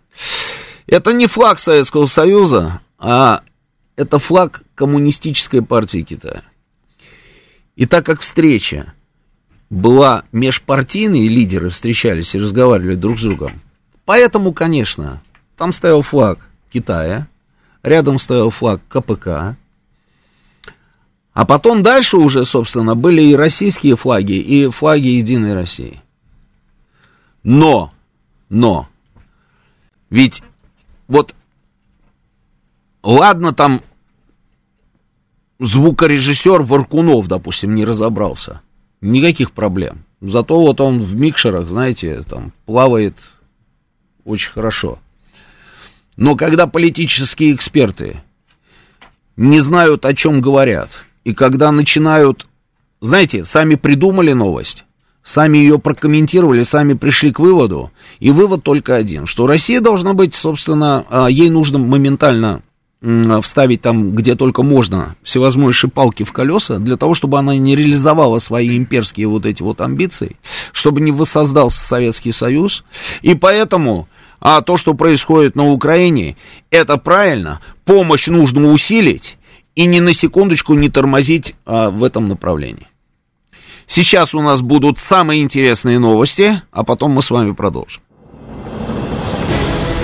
[0.86, 3.42] Это не флаг Советского Союза, а
[3.96, 6.44] это флаг коммунистической партии Китая.
[7.76, 8.94] И так как встреча
[9.72, 13.52] была межпартийные лидеры встречались и разговаривали друг с другом,
[14.06, 15.22] поэтому, конечно,
[15.58, 17.28] там стоял флаг Китая,
[17.82, 19.58] рядом стоял флаг КПК,
[21.34, 26.02] а потом дальше уже, собственно, были и российские флаги, и флаги Единой России.
[27.42, 27.94] Но,
[28.50, 28.88] но,
[30.12, 30.44] ведь
[31.08, 31.34] вот
[33.04, 33.82] Ладно, там
[35.60, 38.62] звукорежиссер Варкунов, допустим, не разобрался.
[39.02, 40.06] Никаких проблем.
[40.22, 43.16] Зато вот он в микшерах, знаете, там плавает
[44.24, 45.00] очень хорошо.
[46.16, 48.22] Но когда политические эксперты
[49.36, 50.90] не знают, о чем говорят,
[51.24, 52.48] и когда начинают,
[53.00, 54.84] знаете, сами придумали новость,
[55.24, 60.36] сами ее прокомментировали, сами пришли к выводу, и вывод только один, что Россия должна быть,
[60.36, 62.62] собственно, а, ей нужно моментально
[63.42, 68.38] вставить там, где только можно, всевозможные палки в колеса, для того, чтобы она не реализовала
[68.40, 70.38] свои имперские вот эти вот амбиции,
[70.72, 72.84] чтобы не воссоздался Советский Союз.
[73.24, 74.08] И поэтому
[74.40, 76.36] а то, что происходит на Украине,
[76.72, 79.38] это правильно, помощь нужно усилить
[79.76, 82.88] и ни на секундочку не тормозить а, в этом направлении.
[83.86, 88.02] Сейчас у нас будут самые интересные новости, а потом мы с вами продолжим.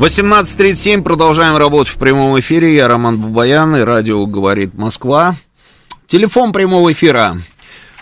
[0.00, 2.74] 18.37, продолжаем работать в прямом эфире.
[2.74, 5.34] Я Роман Бабаян, и радио «Говорит Москва».
[6.06, 7.36] Телефон прямого эфира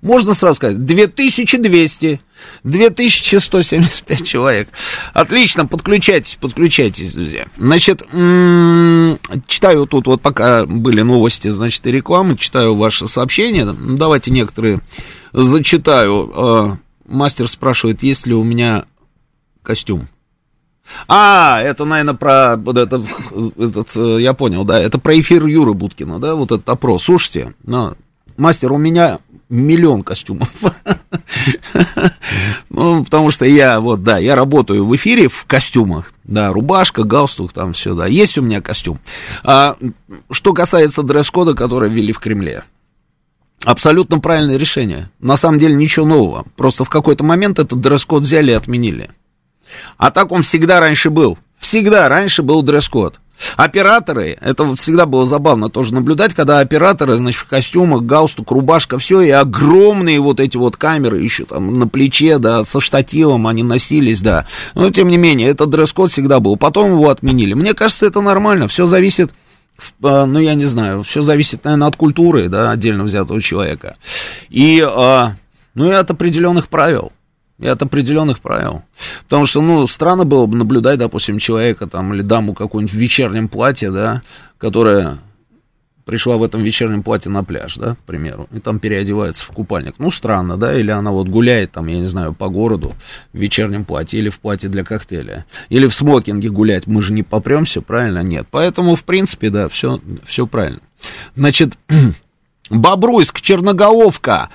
[0.01, 2.19] можно сразу сказать, 2200.
[2.63, 4.69] 2175 человек.
[5.13, 7.45] Отлично, подключайтесь, подключайтесь, друзья.
[7.57, 8.01] Значит,
[9.47, 13.65] читаю тут, вот пока были новости, значит, и рекламы, читаю ваши сообщения.
[13.65, 14.81] Давайте некоторые
[15.33, 16.31] зачитаю.
[16.35, 16.77] А,
[17.07, 18.85] мастер спрашивает, есть ли у меня
[19.63, 20.07] костюм.
[21.07, 23.05] А, это, наверное, про вот этот,
[23.57, 27.03] этот, я понял, да, это про эфир Юры Будкина, да, вот этот опрос.
[27.03, 27.95] Слушайте, но,
[28.41, 30.49] мастер, у меня миллион костюмов.
[32.69, 37.51] Ну, потому что я, вот, да, я работаю в эфире в костюмах, да, рубашка, галстук,
[37.51, 38.99] там все, да, есть у меня костюм.
[39.43, 39.77] А,
[40.31, 42.63] что касается дресс-кода, который ввели в Кремле,
[43.63, 45.11] абсолютно правильное решение.
[45.19, 49.11] На самом деле ничего нового, просто в какой-то момент этот дресс-код взяли и отменили.
[49.97, 53.19] А так он всегда раньше был, всегда раньше был дресс-код.
[53.55, 59.21] Операторы, это всегда было забавно тоже наблюдать, когда операторы, значит, в костюмах, галстук, рубашка, все,
[59.21, 64.21] и огромные вот эти вот камеры еще там на плече, да, со штативом они носились,
[64.21, 64.45] да.
[64.75, 66.57] Но, тем не менее, этот дресс-код всегда был.
[66.57, 67.53] Потом его отменили.
[67.53, 69.31] Мне кажется, это нормально, все зависит
[70.03, 73.97] э, ну, я не знаю, все зависит, наверное, от культуры, да, отдельно взятого человека.
[74.49, 75.35] И, а,
[75.73, 77.11] ну, и от определенных правил
[77.61, 78.83] и от определенных правил.
[79.23, 83.47] Потому что, ну, странно было бы наблюдать, допустим, человека там или даму какую-нибудь в вечернем
[83.47, 84.21] платье, да,
[84.57, 85.19] которая
[86.05, 89.95] пришла в этом вечернем платье на пляж, да, к примеру, и там переодевается в купальник.
[89.97, 92.93] Ну, странно, да, или она вот гуляет там, я не знаю, по городу
[93.33, 97.23] в вечернем платье или в платье для коктейля, или в смокинге гулять, мы же не
[97.23, 98.23] попремся, правильно?
[98.23, 98.47] Нет.
[98.51, 100.81] Поэтому, в принципе, да, все, все правильно.
[101.35, 101.77] Значит,
[102.71, 104.49] Бобруйск, Черноголовка,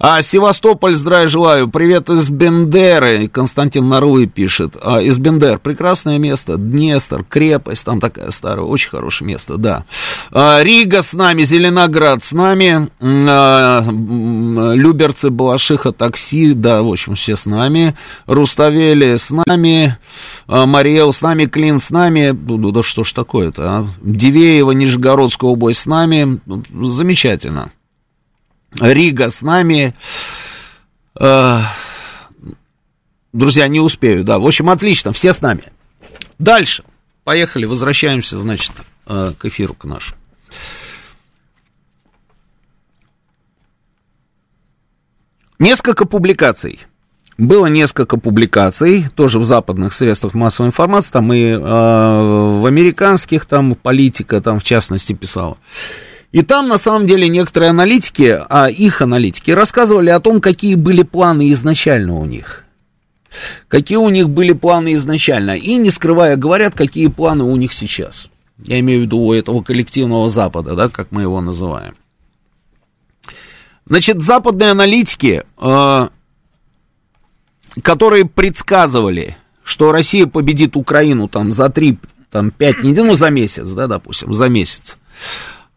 [0.00, 6.56] а, Севастополь, здравия желаю, привет из Бендеры, Константин Наруй пишет, а, из Бендер, прекрасное место,
[6.56, 9.84] Днестр, крепость, там такая старая, очень хорошее место, да.
[10.32, 17.36] А, Рига с нами, Зеленоград с нами, а, Люберцы, Балашиха, такси, да, в общем, все
[17.36, 17.94] с нами,
[18.26, 19.96] Руставели с нами,
[20.48, 23.86] а, Мариэл с нами, Клин с нами, ну, да что ж такое-то, а?
[24.02, 26.40] Дивеево, Нижегородская область с нами,
[26.82, 27.59] замечательно.
[28.78, 29.94] Рига с нами.
[31.18, 31.60] Э,
[33.32, 34.38] друзья, не успею, да.
[34.38, 35.64] В общем, отлично, все с нами.
[36.38, 36.84] Дальше.
[37.24, 38.72] Поехали, возвращаемся, значит,
[39.06, 40.18] э, к эфиру к нашему.
[45.58, 46.80] Несколько публикаций.
[47.36, 53.74] Было несколько публикаций, тоже в западных средствах массовой информации, там и э, в американских, там
[53.74, 55.58] политика, там в частности писала.
[56.32, 61.02] И там, на самом деле, некоторые аналитики, а их аналитики, рассказывали о том, какие были
[61.02, 62.64] планы изначально у них.
[63.68, 65.56] Какие у них были планы изначально.
[65.56, 68.28] И, не скрывая, говорят, какие планы у них сейчас.
[68.58, 71.94] Я имею в виду у этого коллективного Запада, да, как мы его называем.
[73.86, 76.08] Значит, западные аналитики, э,
[77.82, 81.98] которые предсказывали, что Россия победит Украину там за 3,
[82.30, 84.98] там 5 недель, ну за месяц, да, допустим, за месяц,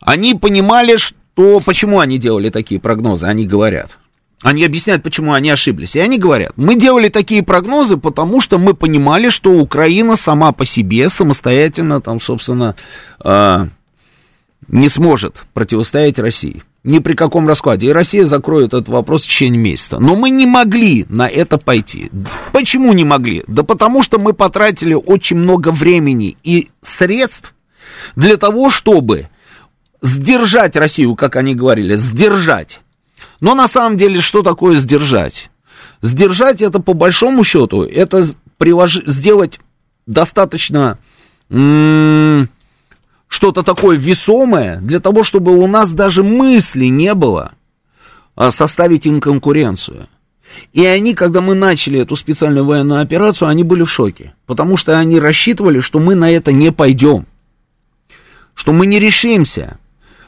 [0.06, 1.60] они понимали, что...
[1.66, 3.98] Почему они делали такие прогнозы, они говорят.
[4.44, 5.96] Они объясняют, почему они ошиблись.
[5.96, 10.66] И они говорят, мы делали такие прогнозы, потому что мы понимали, что Украина сама по
[10.66, 12.76] себе, самостоятельно, там, собственно,
[13.24, 13.68] э,
[14.68, 16.62] не сможет противостоять России.
[16.84, 17.88] Ни при каком раскладе.
[17.88, 20.00] И Россия закроет этот вопрос в течение месяца.
[20.00, 22.12] Но мы не могли на это пойти.
[22.52, 23.46] Почему не могли?
[23.48, 27.54] Да потому что мы потратили очень много времени и средств
[28.18, 29.30] для того, чтобы
[30.04, 32.82] сдержать Россию, как они говорили, сдержать.
[33.40, 35.50] Но на самом деле, что такое сдержать?
[36.02, 38.24] Сдержать это по большому счету, это
[38.58, 39.02] прилож...
[39.06, 39.60] сделать
[40.06, 41.00] достаточно
[43.28, 47.54] что-то такое весомое, для того, чтобы у нас даже мысли не было
[48.36, 50.08] а, составить им конкуренцию.
[50.72, 54.98] И они, когда мы начали эту специальную военную операцию, они были в шоке, потому что
[54.98, 57.26] они рассчитывали, что мы на это не пойдем,
[58.54, 59.80] что мы не решимся,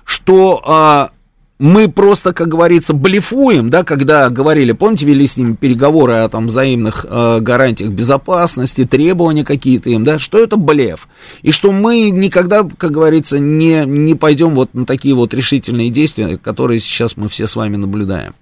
[0.06, 1.10] что а,
[1.58, 6.48] мы просто, как говорится, блефуем, да, когда говорили, помните, вели с ними переговоры о там
[6.48, 11.08] взаимных э, гарантиях безопасности, требования какие-то им, да, что это блеф,
[11.44, 16.38] и что мы никогда, как говорится, не, не пойдем вот на такие вот решительные действия,
[16.38, 18.36] которые сейчас мы все с вами наблюдаем.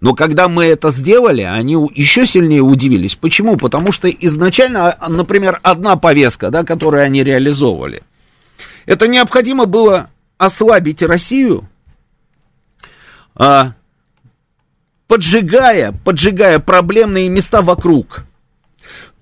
[0.00, 3.14] Но когда мы это сделали, они еще сильнее удивились.
[3.14, 3.56] Почему?
[3.56, 8.02] Потому что изначально, а, например, одна повестка, да, которую они реализовывали,
[8.86, 10.10] это необходимо было
[10.44, 11.68] ослабить Россию,
[13.34, 13.72] а,
[15.06, 18.24] поджигая, поджигая проблемные места вокруг.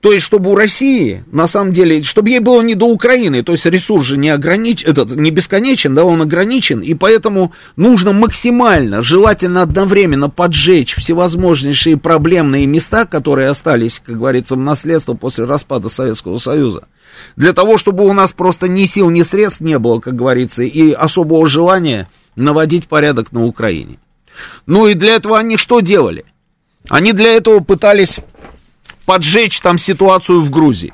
[0.02, 3.52] То есть, чтобы у России, на самом деле, чтобы ей было не до Украины, то
[3.52, 4.82] есть ресурс же не, огранич...
[4.82, 12.66] этот, не бесконечен, да, он ограничен, и поэтому нужно максимально, желательно одновременно поджечь всевозможнейшие проблемные
[12.66, 16.88] места, которые остались, как говорится, в наследство после распада Советского Союза.
[17.36, 20.90] Для того, чтобы у нас просто ни сил, ни средств не было, как говорится, и
[20.90, 23.98] особого желания наводить порядок на Украине.
[24.66, 26.24] Ну и для этого они что делали?
[26.88, 28.18] Они для этого пытались
[29.04, 30.92] поджечь там ситуацию в Грузии.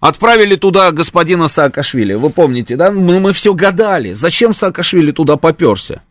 [0.00, 2.14] Отправили туда господина Саакашвили.
[2.14, 2.90] Вы помните, да?
[2.90, 6.02] Мы, мы все гадали, зачем Саакашвили туда поперся?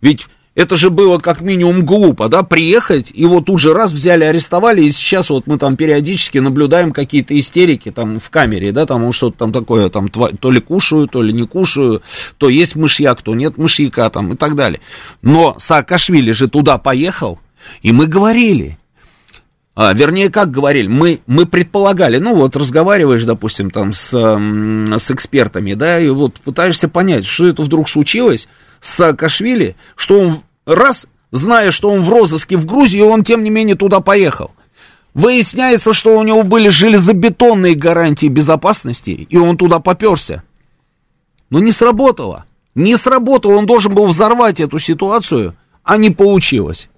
[0.00, 0.26] Ведь
[0.58, 4.90] это же было как минимум глупо, да, приехать, вот тут же раз взяли, арестовали, и
[4.90, 9.52] сейчас вот мы там периодически наблюдаем какие-то истерики там в камере, да, там что-то там
[9.52, 12.02] такое, там то ли кушаю, то ли не кушаю,
[12.38, 14.80] то есть мышьяк, то нет мышьяка там и так далее.
[15.22, 17.38] Но Саакашвили же туда поехал,
[17.82, 18.77] и мы говорили,
[19.80, 25.74] а, вернее, как говорили, мы, мы предполагали, ну вот разговариваешь, допустим, там с, с экспертами,
[25.74, 28.48] да, и вот пытаешься понять, что это вдруг случилось
[28.80, 33.50] с Саакашвили, что он раз, зная, что он в розыске в Грузии, он, тем не
[33.50, 34.50] менее, туда поехал.
[35.14, 40.42] Выясняется, что у него были железобетонные гарантии безопасности, и он туда поперся.
[41.50, 42.46] Но не сработало.
[42.74, 46.90] Не сработало, он должен был взорвать эту ситуацию, а не получилось.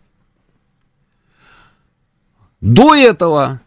[2.61, 3.61] До этого,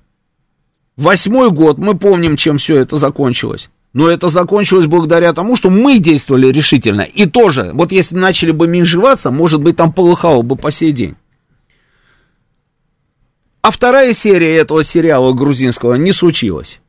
[0.98, 3.70] восьмой год, мы помним, чем все это закончилось.
[3.94, 7.02] Но это закончилось благодаря тому, что мы действовали решительно.
[7.02, 11.16] И тоже, вот если начали бы менжеваться, может быть, там полыхало бы по сей день.
[13.62, 16.82] А вторая серия этого сериала грузинского не случилась.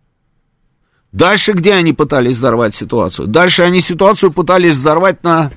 [1.12, 3.29] Дальше где они пытались взорвать ситуацию?
[3.29, 5.53] Дальше они ситуацию пытались взорвать на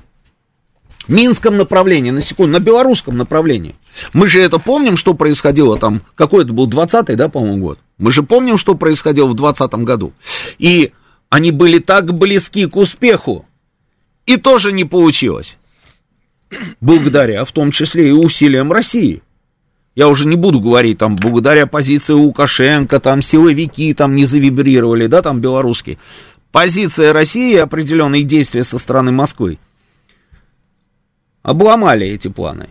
[1.08, 3.74] Минском направлении, на секунду, на белорусском направлении.
[4.12, 7.78] Мы же это помним, что происходило там, какой это был, 20-й, да, по-моему, год?
[7.98, 10.12] Мы же помним, что происходило в 20 году.
[10.58, 10.92] И
[11.30, 13.46] они были так близки к успеху.
[14.26, 15.58] И тоже не получилось.
[16.80, 19.22] Благодаря, в том числе и усилиям России.
[19.94, 25.22] Я уже не буду говорить, там, благодаря позиции Лукашенко, там, силовики там не завибрировали, да,
[25.22, 25.98] там, белорусские.
[26.52, 29.58] Позиция России и определенные действия со стороны Москвы
[31.42, 32.68] обломали эти планы.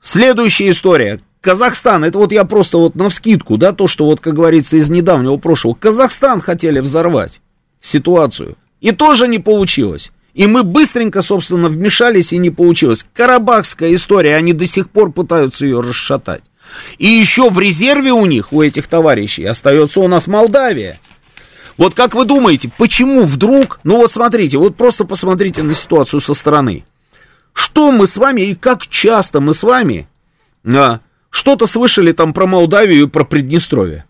[0.00, 1.20] Следующая история.
[1.40, 4.90] Казахстан, это вот я просто вот на вскидку, да, то, что вот, как говорится, из
[4.90, 5.74] недавнего прошлого.
[5.74, 7.40] Казахстан хотели взорвать
[7.80, 8.56] ситуацию.
[8.80, 10.10] И тоже не получилось.
[10.34, 13.06] И мы быстренько, собственно, вмешались, и не получилось.
[13.12, 16.42] Карабахская история, они до сих пор пытаются ее расшатать.
[16.98, 20.98] И еще в резерве у них, у этих товарищей, остается у нас Молдавия.
[21.76, 26.34] Вот как вы думаете, почему вдруг, ну вот смотрите, вот просто посмотрите на ситуацию со
[26.34, 26.84] стороны.
[27.58, 30.08] Что мы с вами и как часто мы с вами
[30.64, 34.04] а, что-то слышали там про Молдавию и про Приднестровье?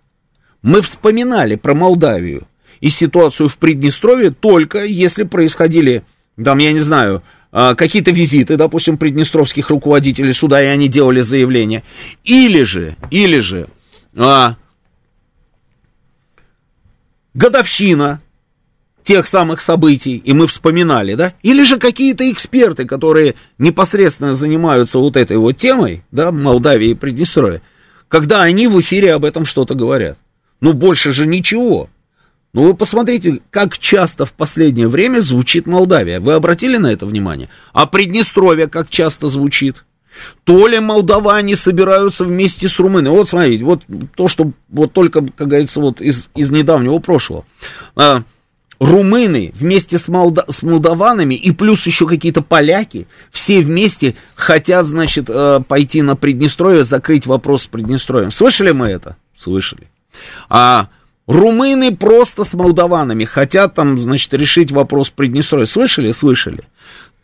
[0.60, 2.46] Мы вспоминали про Молдавию
[2.80, 6.04] и ситуацию в Приднестровье только если происходили,
[6.36, 11.84] там, я не знаю, а, какие-то визиты, допустим, приднестровских руководителей сюда, и они делали заявление.
[12.24, 13.68] Или же, или же,
[14.14, 14.56] а,
[17.32, 18.20] годовщина
[19.08, 21.32] тех самых событий, и мы вспоминали, да?
[21.42, 27.62] Или же какие-то эксперты, которые непосредственно занимаются вот этой вот темой, да, Молдавии и Приднестровья,
[28.08, 30.18] когда они в эфире об этом что-то говорят.
[30.60, 31.88] Ну, больше же ничего.
[32.52, 36.20] Ну, вы посмотрите, как часто в последнее время звучит Молдавия.
[36.20, 37.48] Вы обратили на это внимание?
[37.72, 39.86] А Приднестровье как часто звучит?
[40.44, 43.14] То ли молдаване собираются вместе с румынами.
[43.14, 47.46] Вот смотрите, вот то, что вот только, как говорится, вот из, из недавнего прошлого.
[48.80, 55.26] Румыны вместе с, молда, с молдаванами и плюс еще какие-то поляки, все вместе хотят, значит,
[55.28, 58.30] э, пойти на Приднестровье, закрыть вопрос с Приднестровьем.
[58.30, 59.16] Слышали мы это?
[59.36, 59.88] Слышали.
[60.48, 60.88] А
[61.26, 65.66] румыны просто с молдаванами хотят там, значит, решить вопрос Приднестровья.
[65.66, 66.12] Слышали?
[66.12, 66.62] Слышали.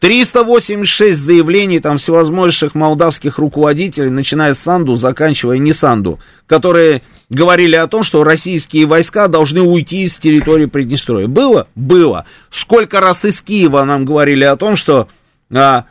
[0.01, 7.01] 386 заявлений там всевозможных молдавских руководителей, начиная с Санду, заканчивая не Санду, которые
[7.35, 11.27] говорили о том, что российские войска должны уйти из территории Приднестровья.
[11.27, 11.69] Было?
[11.75, 12.25] Было.
[12.51, 15.09] Сколько раз из Киева нам говорили о том, что
[15.53, 15.85] а,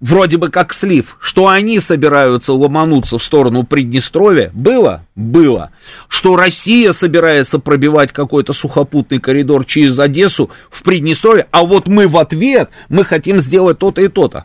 [0.00, 5.06] вроде бы как слив, что они собираются ломануться в сторону Приднестровья, было?
[5.14, 5.72] Было.
[6.08, 12.16] Что Россия собирается пробивать какой-то сухопутный коридор через Одессу в Приднестровье, а вот мы в
[12.16, 14.44] ответ, мы хотим сделать то-то и то-то.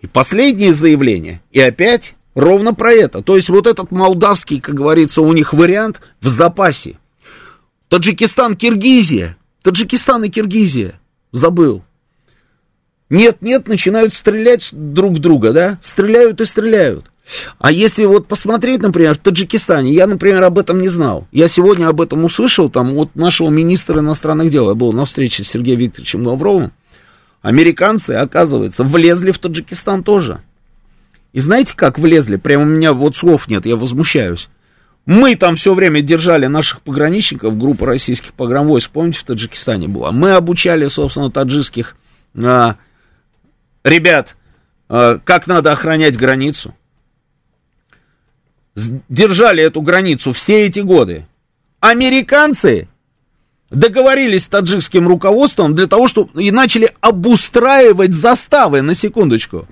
[0.00, 3.22] И последнее заявление, и опять ровно про это.
[3.22, 6.98] То есть вот этот молдавский, как говорится, у них вариант в запасе.
[7.88, 9.36] Таджикистан, Киргизия.
[9.62, 11.00] Таджикистан и Киргизия.
[11.32, 11.82] Забыл.
[13.10, 15.78] Нет-нет, начинают стрелять друг друга, да?
[15.82, 17.10] Стреляют и стреляют.
[17.58, 21.26] А если вот посмотреть, например, в Таджикистане, я, например, об этом не знал.
[21.32, 25.42] Я сегодня об этом услышал, там, от нашего министра иностранных дел, я был на встрече
[25.42, 26.72] с Сергеем Викторовичем Лавровым.
[27.42, 30.42] Американцы, оказывается, влезли в Таджикистан тоже.
[31.32, 32.36] И знаете, как влезли?
[32.36, 34.48] Прямо у меня вот слов нет, я возмущаюсь.
[35.06, 40.12] Мы там все время держали наших пограничников, группа российских погранвойск, помните, в Таджикистане была.
[40.12, 41.96] Мы обучали, собственно, таджикских
[42.36, 42.76] а,
[43.84, 44.36] ребят,
[44.88, 46.74] а, как надо охранять границу.
[49.08, 51.26] Держали эту границу все эти годы.
[51.80, 52.88] Американцы
[53.70, 59.66] договорились с таджикским руководством для того, чтобы и начали обустраивать заставы, на секундочку.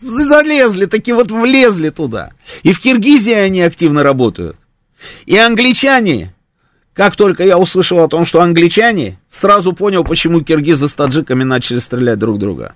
[0.00, 2.32] Залезли, таки вот влезли туда.
[2.62, 4.56] И в Киргизии они активно работают.
[5.26, 6.34] И англичане,
[6.92, 11.78] как только я услышал о том, что англичане, сразу понял, почему киргизы с таджиками начали
[11.78, 12.74] стрелять друг друга.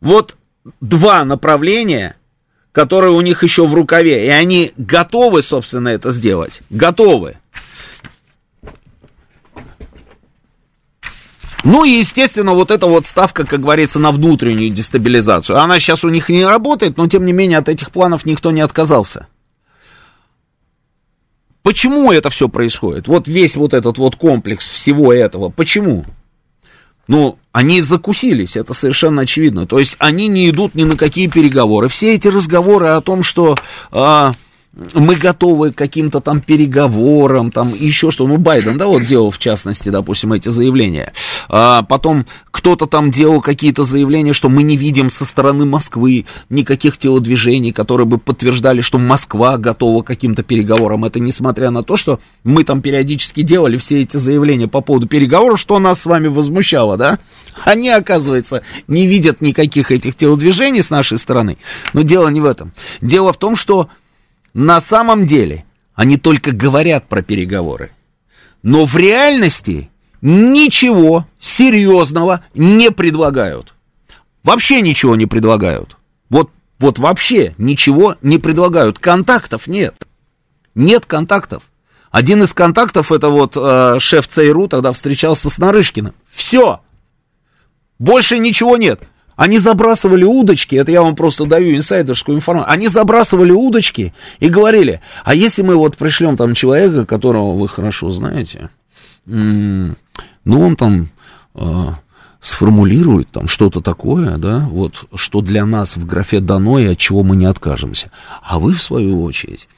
[0.00, 0.36] Вот
[0.80, 2.16] два направления,
[2.72, 6.60] которые у них еще в рукаве, и они готовы, собственно, это сделать.
[6.70, 7.38] Готовы.
[11.68, 15.58] Ну и, естественно, вот эта вот ставка, как говорится, на внутреннюю дестабилизацию.
[15.58, 18.60] Она сейчас у них не работает, но, тем не менее, от этих планов никто не
[18.60, 19.26] отказался.
[21.62, 23.08] Почему это все происходит?
[23.08, 25.48] Вот весь вот этот вот комплекс всего этого.
[25.48, 26.04] Почему?
[27.08, 29.66] Ну, они закусились, это совершенно очевидно.
[29.66, 31.88] То есть они не идут ни на какие переговоры.
[31.88, 33.56] Все эти разговоры о том, что...
[33.90, 34.34] А,
[34.94, 38.26] мы готовы к каким-то там переговорам, там еще что.
[38.26, 41.12] Ну, Байден, да, вот делал, в частности, допустим, эти заявления.
[41.48, 46.98] А потом кто-то там делал какие-то заявления, что мы не видим со стороны Москвы никаких
[46.98, 51.04] телодвижений, которые бы подтверждали, что Москва готова к каким-то переговорам.
[51.06, 55.58] Это несмотря на то, что мы там периодически делали все эти заявления по поводу переговоров,
[55.58, 57.18] что нас с вами возмущало, да?
[57.64, 61.56] Они, оказывается, не видят никаких этих телодвижений с нашей стороны.
[61.94, 62.72] Но дело не в этом.
[63.00, 63.88] Дело в том, что
[64.56, 67.90] на самом деле они только говорят про переговоры.
[68.62, 69.90] Но в реальности
[70.22, 73.74] ничего серьезного не предлагают.
[74.42, 75.98] Вообще ничего не предлагают.
[76.30, 78.98] Вот, вот вообще ничего не предлагают.
[78.98, 79.94] Контактов нет.
[80.74, 81.62] Нет контактов.
[82.10, 86.14] Один из контактов это вот э, шеф ЦРУ тогда встречался с Нарышкиным.
[86.30, 86.80] Все.
[87.98, 89.02] Больше ничего нет.
[89.36, 95.02] Они забрасывали удочки, это я вам просто даю инсайдерскую информацию, они забрасывали удочки и говорили,
[95.24, 98.70] а если мы вот пришлем там человека, которого вы хорошо знаете,
[99.26, 99.94] ну
[100.46, 101.10] он там
[101.54, 101.88] э,
[102.40, 107.22] сформулирует там что-то такое, да, вот, что для нас в графе дано и от чего
[107.22, 108.10] мы не откажемся.
[108.42, 109.68] А вы, в свою очередь,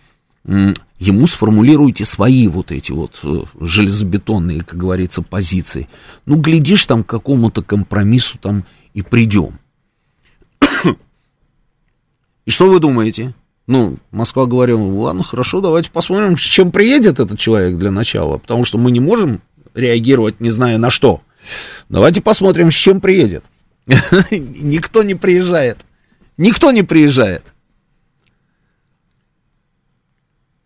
[0.45, 5.89] ему сформулируйте свои вот эти вот э, железобетонные, как говорится, позиции.
[6.27, 9.59] Ну, глядишь там к какому-то компромиссу там и придем.
[12.47, 13.35] И что вы думаете?
[13.67, 18.65] Ну, Москва говорила, ладно, хорошо, давайте посмотрим, с чем приедет этот человек для начала, потому
[18.65, 19.43] что мы не можем
[19.75, 21.21] реагировать, не зная на что.
[21.91, 23.45] Давайте посмотрим, с чем приедет.
[24.31, 25.79] Никто не приезжает.
[26.39, 27.43] Никто не приезжает.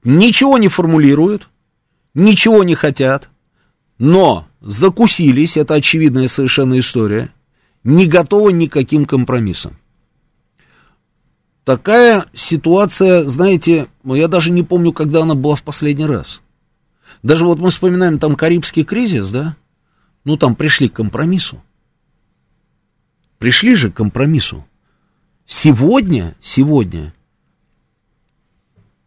[0.05, 1.49] Ничего не формулируют,
[2.15, 3.29] ничего не хотят,
[3.99, 7.31] но закусились, это очевидная совершенно история–
[7.85, 9.77] не готова никаким компромиссам.
[11.65, 16.43] Такая ситуация, знаете, ну, я даже не помню, когда она была в последний раз.
[17.23, 19.57] Даже вот мы вспоминаем там Карибский кризис, да?
[20.25, 21.63] Ну, там пришли к компромиссу.
[23.39, 24.67] Пришли же к компромиссу.
[25.47, 27.13] Сегодня, сегодня,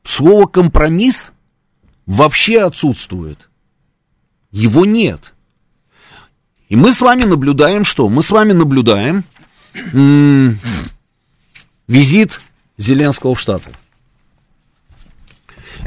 [0.03, 1.31] слово компромисс
[2.05, 3.49] вообще отсутствует.
[4.51, 5.34] Его нет.
[6.69, 8.09] И мы с вами наблюдаем что?
[8.09, 9.23] Мы с вами наблюдаем
[11.87, 12.39] визит
[12.77, 13.71] Зеленского в Штаты.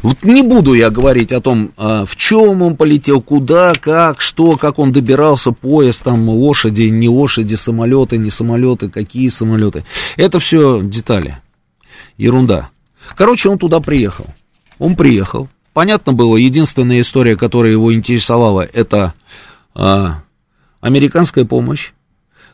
[0.02, 4.56] Вот не буду я говорить о том, а, в чем он полетел, куда, как, что,
[4.56, 9.84] как он добирался, поезд, там, лошади, не лошади, самолеты, не самолеты, какие самолеты.
[10.16, 11.38] Это все детали.
[12.16, 12.70] Ерунда.
[13.16, 14.26] Короче, он туда приехал.
[14.78, 15.48] Он приехал.
[15.72, 19.14] Понятно было, единственная история, которая его интересовала, это
[19.74, 20.22] а,
[20.80, 21.92] американская помощь.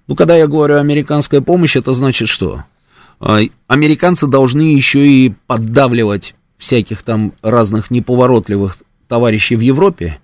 [0.06, 2.64] Ну, когда я говорю американская помощь, это значит что?
[3.20, 10.20] А, американцы должны еще и поддавливать всяких там разных неповоротливых товарищей в Европе,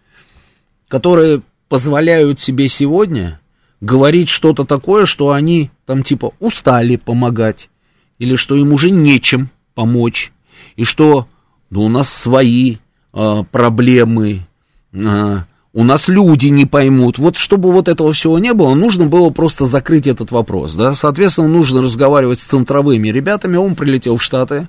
[0.89, 3.41] которые позволяют себе сегодня
[3.81, 7.71] говорить что-то такое, что они там типа устали помогать,
[8.19, 10.33] или что им уже нечем помочь,
[10.77, 11.27] и что
[11.71, 12.77] ну, у нас свои
[13.13, 14.47] э, проблемы,
[14.93, 15.37] э,
[15.73, 17.19] у нас люди не поймут.
[17.19, 21.49] Вот чтобы вот этого всего не было, нужно было просто закрыть этот вопрос, да, соответственно,
[21.49, 24.69] нужно разговаривать с центровыми ребятами, он прилетел в Штаты,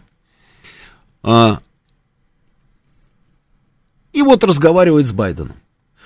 [1.24, 1.60] а,
[4.14, 5.56] и вот разговаривает с Байденом.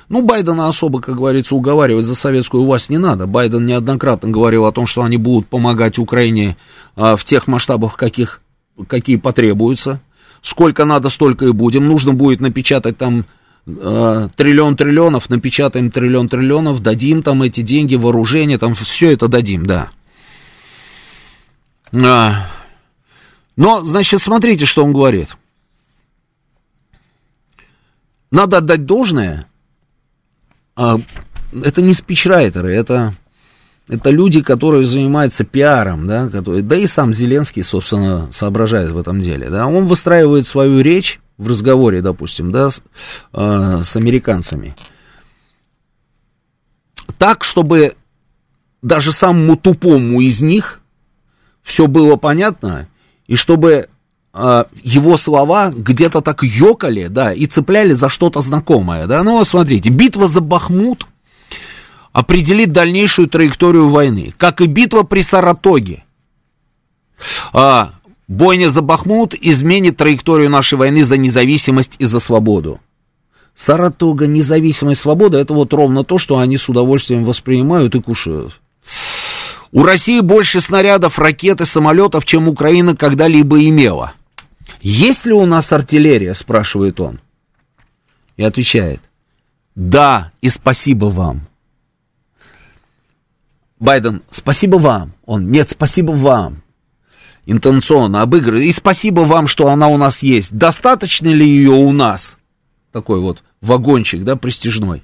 [0.08, 3.26] Ну, Байдена особо, как говорится, уговаривать за советскую власть не надо.
[3.26, 6.58] Байден неоднократно говорил о том, что они будут помогать Украине
[6.96, 8.42] а, в тех масштабах, каких,
[8.88, 10.00] какие потребуются.
[10.44, 11.88] Сколько надо, столько и будем.
[11.88, 13.26] Нужно будет напечатать там
[13.68, 19.66] а, триллион триллионов, напечатаем триллион триллионов, дадим там эти деньги, вооружение, там все это дадим,
[19.66, 19.90] да.
[21.94, 22.48] А,
[23.56, 25.30] но, значит, смотрите, что он говорит.
[28.32, 29.48] Надо отдать должное.
[30.76, 30.98] А,
[31.64, 33.16] это не спичрайтеры, это,
[33.88, 39.22] это люди, которые занимаются пиаром, да, которые, да и сам Зеленский, собственно, соображает в этом
[39.22, 39.50] деле.
[39.50, 39.68] Да.
[39.68, 42.82] Он выстраивает свою речь в разговоре, допустим, да, с,
[43.34, 44.76] э, с американцами.
[47.18, 47.96] Так, чтобы
[48.82, 50.82] даже самому тупому из них
[51.62, 52.88] все было понятно,
[53.28, 53.90] и чтобы
[54.34, 59.24] э, его слова где-то так ёкали, да, и цепляли за что-то знакомое, да.
[59.24, 61.08] Ну, смотрите, битва за Бахмут
[62.14, 66.06] определит дальнейшую траекторию войны, как и битва при Саратоге.
[67.52, 67.95] А,
[68.28, 72.80] бойня за Бахмут изменит траекторию нашей войны за независимость и за свободу.
[73.56, 78.60] Саратога, независимость, свобода, это вот ровно то, что они с удовольствием воспринимают и кушают.
[79.72, 84.14] У России больше снарядов, ракет и самолетов, чем Украина когда-либо имела.
[84.82, 87.20] Есть ли у нас артиллерия, спрашивает он.
[88.38, 89.00] И отвечает,
[89.76, 91.48] да, и спасибо вам.
[93.80, 95.14] Байден, спасибо вам.
[95.26, 96.62] Он, нет, спасибо вам.
[97.46, 98.66] Интенционно обыгрывает.
[98.66, 100.52] И спасибо вам, что она у нас есть.
[100.52, 102.38] Достаточно ли ее у нас?
[102.92, 105.04] Такой вот вагончик, да, престижной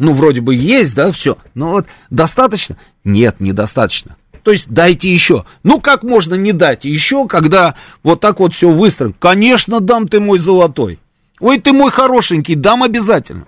[0.00, 2.78] ну, вроде бы есть, да, все, но вот достаточно?
[3.04, 4.16] Нет, недостаточно.
[4.42, 5.44] То есть дайте еще.
[5.62, 9.14] Ну, как можно не дать еще, когда вот так вот все выстроено?
[9.18, 10.98] Конечно, дам ты мой золотой.
[11.38, 13.44] Ой, ты мой хорошенький, дам обязательно.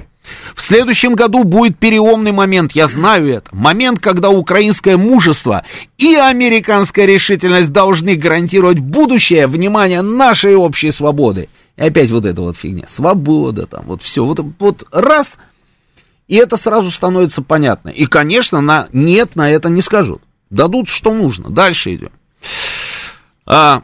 [0.55, 3.55] В следующем году будет переломный момент, я знаю это.
[3.55, 5.65] Момент, когда украинское мужество
[5.99, 11.49] и американская решительность должны гарантировать будущее, внимание, нашей общей свободы.
[11.77, 12.85] И опять вот эта вот фигня.
[12.89, 14.25] Свобода там, вот все.
[14.25, 15.37] Вот, вот раз,
[16.29, 17.89] и это сразу становится понятно.
[17.89, 20.23] И, конечно, на нет на это не скажут.
[20.51, 21.51] Дадут, что нужно.
[21.51, 22.11] Дальше идем.
[23.47, 23.83] А,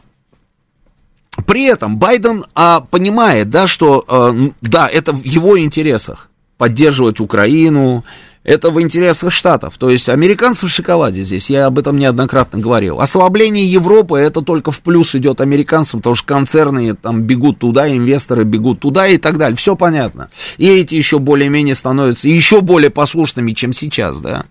[1.45, 6.28] при этом Байден а, понимает, да, что а, да, это в его интересах
[6.59, 8.03] поддерживать Украину,
[8.43, 9.77] это в интересах Штатов.
[9.77, 12.99] То есть американцы в шоколаде здесь, я об этом неоднократно говорил.
[12.99, 18.43] Ослабление Европы, это только в плюс идет американцам, потому что концерны там бегут туда, инвесторы
[18.43, 19.55] бегут туда и так далее.
[19.55, 20.29] Все понятно.
[20.57, 24.45] И эти еще более-менее становятся еще более послушными, чем сейчас, да.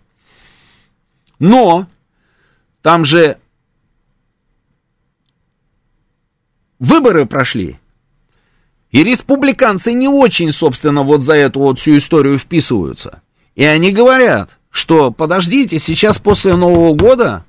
[1.39, 1.87] Но
[2.81, 3.37] там же
[6.79, 7.79] выборы прошли.
[8.91, 13.22] И республиканцы не очень, собственно, вот за эту вот всю историю вписываются.
[13.55, 17.45] И они говорят, что подождите, сейчас после Нового года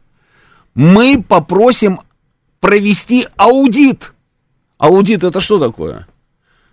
[0.76, 2.02] мы попросим
[2.60, 4.14] провести аудит.
[4.78, 6.08] Аудит это что такое?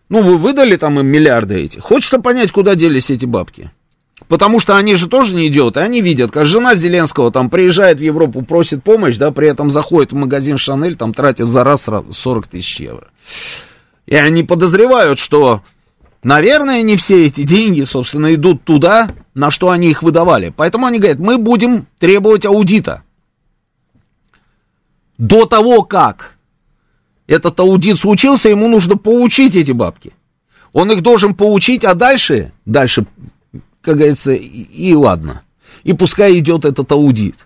[0.08, 1.78] Ну, вы выдали там им миллиарды эти.
[1.78, 3.70] Хочется понять, куда делись эти бабки.
[4.28, 8.02] Потому что они же тоже не идиоты, они видят, как жена Зеленского там приезжает в
[8.02, 12.46] Европу, просит помощь, да, при этом заходит в магазин Шанель, там тратит за раз 40
[12.46, 13.08] тысяч евро.
[14.06, 15.62] И они подозревают, что
[16.26, 20.52] Наверное, не все эти деньги, собственно, идут туда, на что они их выдавали.
[20.56, 23.04] Поэтому они говорят, мы будем требовать аудита.
[25.18, 26.36] До того, как
[27.28, 30.14] этот аудит случился, ему нужно поучить эти бабки.
[30.72, 33.06] Он их должен поучить, а дальше, дальше,
[33.80, 35.42] как говорится, и, и ладно.
[35.84, 37.36] И пускай идет этот аудит.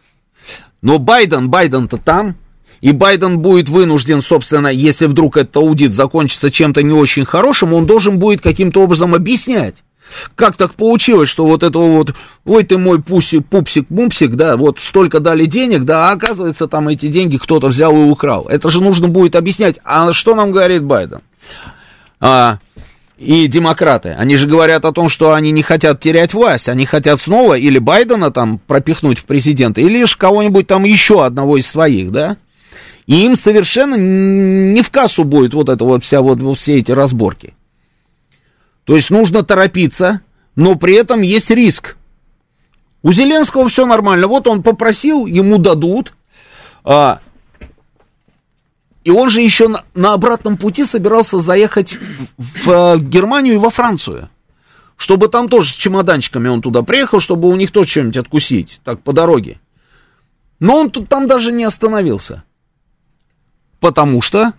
[0.80, 2.34] Но Байден, Байден-то там,
[2.80, 7.86] и Байден будет вынужден, собственно, если вдруг этот аудит закончится чем-то не очень хорошим, он
[7.86, 9.76] должен будет каким-то образом объяснять.
[10.34, 12.14] Как так получилось, что вот этого вот,
[12.44, 16.88] ой ты мой пусик, пупсик, мумсик, да, вот столько дали денег, да, а оказывается там
[16.88, 18.46] эти деньги кто-то взял и украл.
[18.46, 19.78] Это же нужно будет объяснять.
[19.84, 21.20] А что нам говорит Байден?
[22.18, 22.58] А,
[23.18, 24.16] и демократы.
[24.18, 27.78] Они же говорят о том, что они не хотят терять власть, они хотят снова или
[27.78, 32.36] Байдена там пропихнуть в президента, или лишь кого-нибудь там еще одного из своих, да?
[33.10, 37.54] И им совершенно не в кассу будет вот это вот вся вот, все эти разборки.
[38.84, 40.20] То есть нужно торопиться,
[40.54, 41.96] но при этом есть риск.
[43.02, 44.28] У Зеленского все нормально.
[44.28, 46.12] Вот он попросил, ему дадут.
[46.84, 47.18] А,
[49.02, 51.94] и он же еще на, на обратном пути собирался заехать
[52.38, 54.30] в, в э, Германию и во Францию.
[54.96, 59.02] Чтобы там тоже с чемоданчиками он туда приехал, чтобы у них тоже что-нибудь откусить, так,
[59.02, 59.58] по дороге.
[60.60, 62.44] Но он тут там даже не остановился
[63.80, 64.52] потому что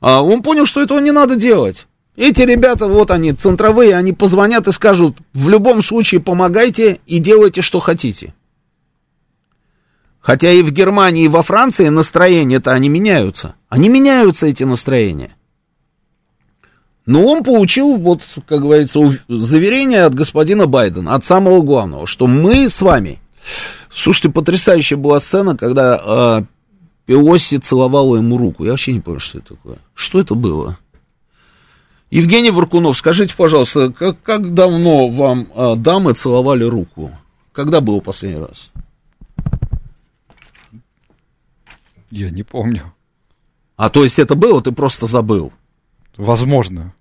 [0.00, 1.86] а, он понял, что этого не надо делать.
[2.16, 7.60] Эти ребята, вот они, центровые, они позвонят и скажут, в любом случае помогайте и делайте,
[7.60, 8.34] что хотите.
[10.20, 13.54] Хотя и в Германии, и во Франции настроения-то они меняются.
[13.68, 15.36] Они меняются, эти настроения.
[17.04, 18.98] Но он получил, вот, как говорится,
[19.28, 23.20] заверение от господина Байдена, от самого главного, что мы с вами...
[23.94, 26.42] Слушайте, потрясающая была сцена, когда э,
[27.06, 28.64] Пелоси целовала ему руку.
[28.64, 29.78] Я вообще не понял, что это такое.
[29.94, 30.78] Что это было?
[32.10, 37.10] Евгений Варкунов, скажите, пожалуйста, как, как давно вам а, дамы целовали руку?
[37.52, 38.70] Когда было последний раз?
[42.10, 42.92] Я не помню.
[43.76, 45.52] А то есть это было, ты просто забыл?
[46.16, 46.94] Возможно.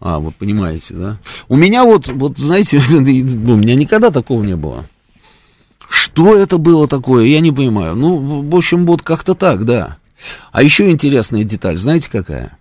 [0.00, 1.18] А, вы понимаете, да?
[1.48, 4.84] У меня вот, вот знаете, у меня никогда такого не было.
[5.88, 7.94] Что это было такое, я не понимаю.
[7.94, 9.98] Ну, в общем, вот как-то так, да.
[10.52, 12.58] А еще интересная деталь, знаете какая?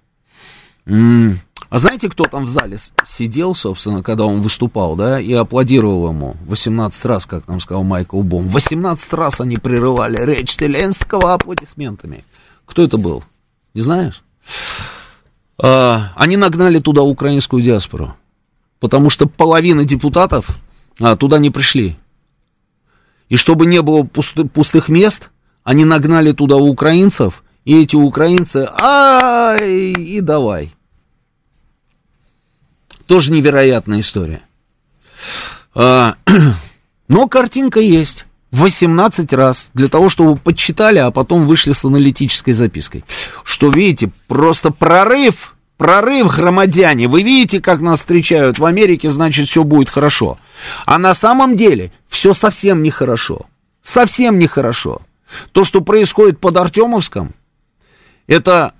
[0.85, 6.09] М-м- а знаете, кто там в зале сидел, собственно, когда он выступал, да, и аплодировал
[6.09, 8.47] ему 18 раз, как нам сказал Майкл Бом.
[8.49, 12.23] 18 раз они прерывали речь Зеленского аплодисментами.
[12.65, 13.23] Кто это был?
[13.73, 14.23] Не знаешь?
[15.57, 18.15] А, они нагнали туда украинскую диаспору,
[18.79, 20.57] потому что половина депутатов
[20.99, 21.97] а, туда не пришли.
[23.29, 25.29] И чтобы не было пусты, пустых мест,
[25.63, 30.73] они нагнали туда украинцев, и эти украинцы, ай, и давай.
[33.07, 34.41] Тоже невероятная история.
[35.73, 36.15] А,
[37.07, 38.25] но картинка есть.
[38.51, 43.03] 18 раз для того, чтобы подсчитали, а потом вышли с аналитической запиской.
[43.43, 49.63] Что, видите, просто прорыв Прорыв, громадяне, вы видите, как нас встречают в Америке, значит, все
[49.63, 50.37] будет хорошо.
[50.85, 53.45] А на самом деле все совсем нехорошо.
[53.81, 55.01] Совсем нехорошо.
[55.51, 57.33] То, что происходит под Артемовском,
[58.27, 58.73] это...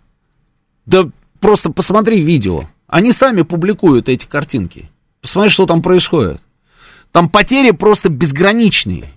[0.85, 2.63] Да просто посмотри видео.
[2.87, 4.89] Они сами публикуют эти картинки.
[5.21, 6.41] Посмотри, что там происходит.
[7.11, 9.11] Там потери просто безграничные.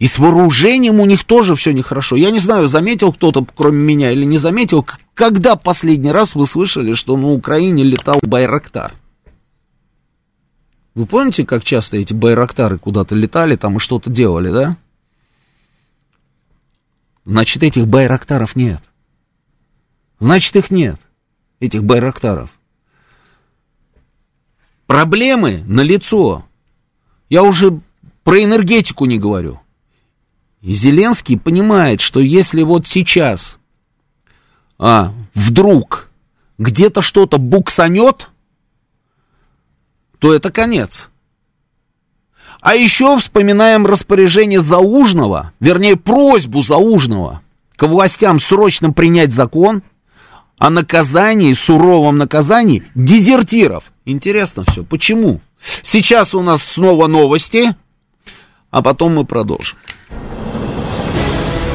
[0.00, 2.16] И с вооружением у них тоже все нехорошо.
[2.16, 6.94] Я не знаю, заметил кто-то, кроме меня, или не заметил, когда последний раз вы слышали,
[6.94, 8.94] что на Украине летал Байрактар?
[10.94, 14.76] Вы помните, как часто эти Байрактары куда-то летали там и что-то делали, да?
[17.26, 18.82] Значит, этих Байрактаров нет.
[20.18, 20.98] Значит, их нет,
[21.60, 22.50] этих Байрактаров.
[24.86, 26.46] Проблемы на лицо.
[27.28, 27.80] Я уже
[28.24, 29.60] про энергетику не говорю.
[30.62, 33.58] И Зеленский понимает, что если вот сейчас
[34.78, 36.10] а, вдруг
[36.58, 38.30] где-то что-то буксанет,
[40.18, 41.08] то это конец.
[42.60, 47.40] А еще вспоминаем распоряжение Заужного, вернее просьбу Заужного
[47.76, 49.82] к властям срочно принять закон
[50.58, 53.84] о наказании, суровом наказании дезертиров.
[54.04, 54.84] Интересно все.
[54.84, 55.40] Почему?
[55.82, 57.74] Сейчас у нас снова новости,
[58.70, 59.78] а потом мы продолжим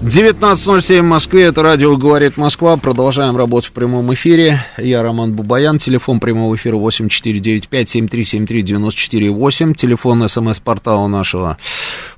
[0.00, 2.76] 19.07 в Москве, это радио «Говорит Москва».
[2.76, 4.64] Продолжаем работать в прямом эфире.
[4.76, 11.58] Я Роман Бубаян, телефон прямого эфира 8495-7373-94-8, телефон смс-портала нашего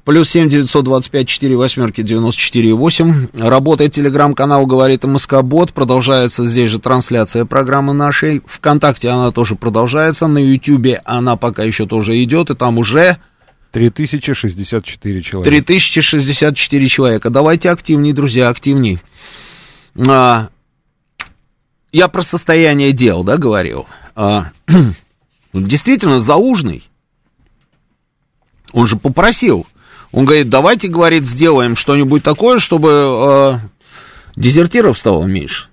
[0.05, 3.29] плюс 7 925 4 восьмерки 94 8.
[3.39, 5.73] Работает телеграм-канал «Говорит МСК Бот».
[5.73, 8.43] Продолжается здесь же трансляция программы нашей.
[8.45, 10.27] Вконтакте она тоже продолжается.
[10.27, 12.51] На Ютьюбе она пока еще тоже идет.
[12.51, 13.19] И там уже
[13.73, 15.51] 3064 человека.
[15.51, 17.31] 3064 человека.
[17.31, 18.99] Давайте активней, друзья, активней.
[19.97, 20.49] А,
[21.93, 23.87] я про состояние дел, да, говорил.
[24.15, 24.51] А,
[25.53, 26.85] действительно, Заужный,
[28.73, 29.67] он же попросил.
[30.13, 33.61] Он говорит, давайте, говорит, сделаем что-нибудь такое, чтобы а,
[34.37, 35.69] дезертиров стало меньше.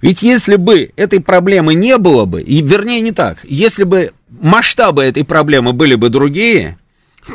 [0.00, 5.02] Ведь если бы этой проблемы не было бы, и, вернее, не так, если бы масштабы
[5.02, 6.78] этой проблемы были бы другие,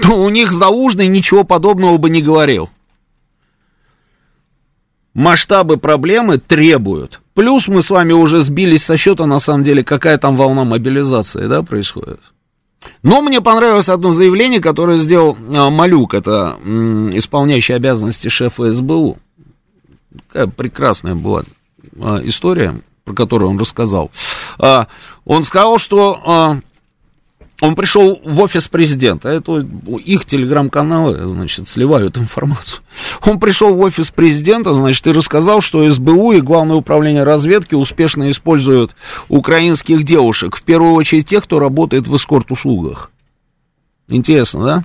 [0.02, 2.70] то у них Заужный ничего подобного бы не говорил.
[5.14, 7.22] Масштабы проблемы требуют.
[7.34, 11.48] Плюс мы с вами уже сбились со счета, на самом деле, какая там волна мобилизации,
[11.48, 12.20] да, происходит.
[13.02, 16.58] Но мне понравилось одно заявление, которое сделал а, Малюк, это
[17.14, 19.18] исполняющий обязанности шефа СБУ.
[20.28, 21.44] Какая прекрасная была
[22.02, 24.12] а, история, про которую он рассказал.
[24.58, 24.88] А,
[25.26, 26.60] он сказал, что
[27.62, 29.66] он пришел в офис президента, это
[30.06, 32.82] их телеграм-каналы, значит, сливают информацию.
[33.26, 38.32] Он пришел в офис президента, значит, и рассказал, что СБУ и Главное управление разведки успешно
[38.32, 38.96] используют
[39.28, 43.12] украинских девушек, в первую очередь тех, кто работает в эскорт-услугах.
[44.08, 44.84] Интересно, да?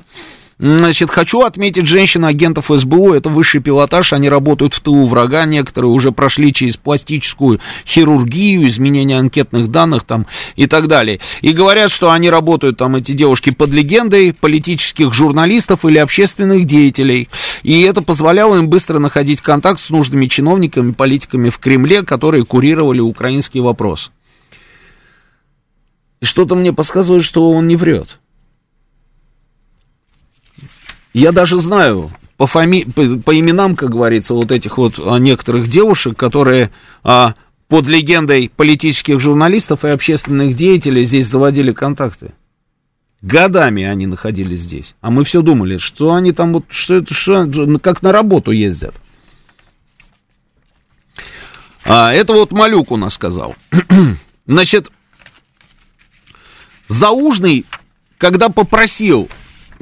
[0.59, 6.13] Значит, хочу отметить женщин-агентов СБУ, это высший пилотаж, они работают в тылу врага, некоторые уже
[6.13, 11.19] прошли через пластическую хирургию, изменение анкетных данных там и так далее.
[11.41, 17.29] И говорят, что они работают там, эти девушки, под легендой политических журналистов или общественных деятелей.
[17.65, 23.01] И это позволяло им быстро находить контакт с нужными чиновниками, политиками в Кремле, которые курировали
[23.01, 24.13] украинский вопрос.
[26.21, 28.21] И что-то мне подсказывает, что он не врет.
[31.15, 32.85] Я даже знаю по, фами...
[32.85, 36.71] по, именам, как говорится, вот этих вот а, некоторых девушек, которые
[37.03, 37.35] а,
[37.69, 42.33] под легендой политических журналистов и общественных деятелей здесь заводили контакты.
[43.23, 44.97] Годами они находились здесь.
[45.01, 47.49] А мы все думали, что они там вот, что это, что,
[47.79, 48.95] как на работу ездят.
[51.85, 53.55] А, это вот Малюк у нас сказал.
[54.47, 54.91] Значит,
[56.89, 57.65] Заужный,
[58.19, 59.29] когда попросил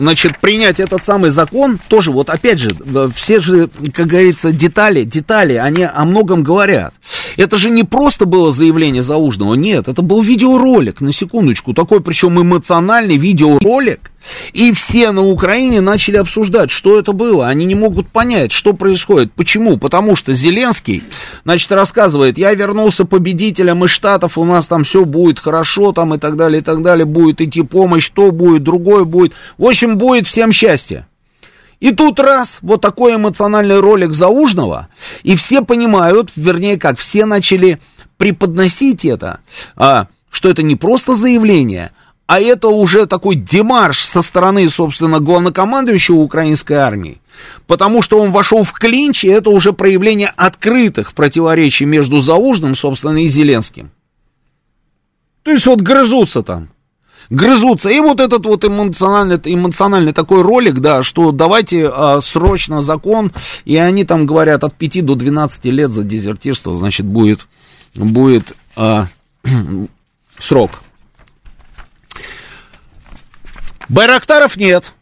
[0.03, 2.77] значит, принять этот самый закон, тоже вот опять же,
[3.15, 6.95] все же, как говорится, детали, детали, они о многом говорят.
[7.37, 12.41] Это же не просто было заявление Заужного, нет, это был видеоролик, на секундочку, такой причем
[12.41, 14.12] эмоциональный видеоролик,
[14.53, 17.49] и все на Украине начали обсуждать, что это было.
[17.49, 19.33] Они не могут понять, что происходит.
[19.33, 19.79] Почему?
[19.79, 21.03] Потому что Зеленский,
[21.45, 26.19] значит, рассказывает, я вернулся победителем из Штатов, у нас там все будет хорошо, там и
[26.19, 29.33] так далее, и так далее, будет идти помощь, то будет, другое будет.
[29.59, 31.07] В общем, будет всем счастье.
[31.81, 34.87] И тут раз, вот такой эмоциональный ролик Заужного,
[35.25, 37.81] и все понимают, вернее как, все начали
[38.19, 39.41] преподносить это,
[39.75, 41.91] а, что это не просто заявление,
[42.33, 47.21] а это уже такой демарш со стороны, собственно, главнокомандующего украинской армии,
[47.67, 53.23] потому что он вошел в клинч, и это уже проявление открытых противоречий между Заужным, собственно,
[53.23, 53.91] и Зеленским.
[55.43, 56.71] То есть вот грызутся там
[57.29, 57.91] грызутся.
[57.91, 63.31] И вот этот вот эмоциональный, эмоциональный такой ролик, да, что давайте а, срочно закон,
[63.67, 67.47] и они там говорят от 5 до 12 лет за дезертирство, значит, будет,
[67.95, 69.09] будет а,
[70.39, 70.71] срок.
[73.89, 74.93] Байрактаров нет.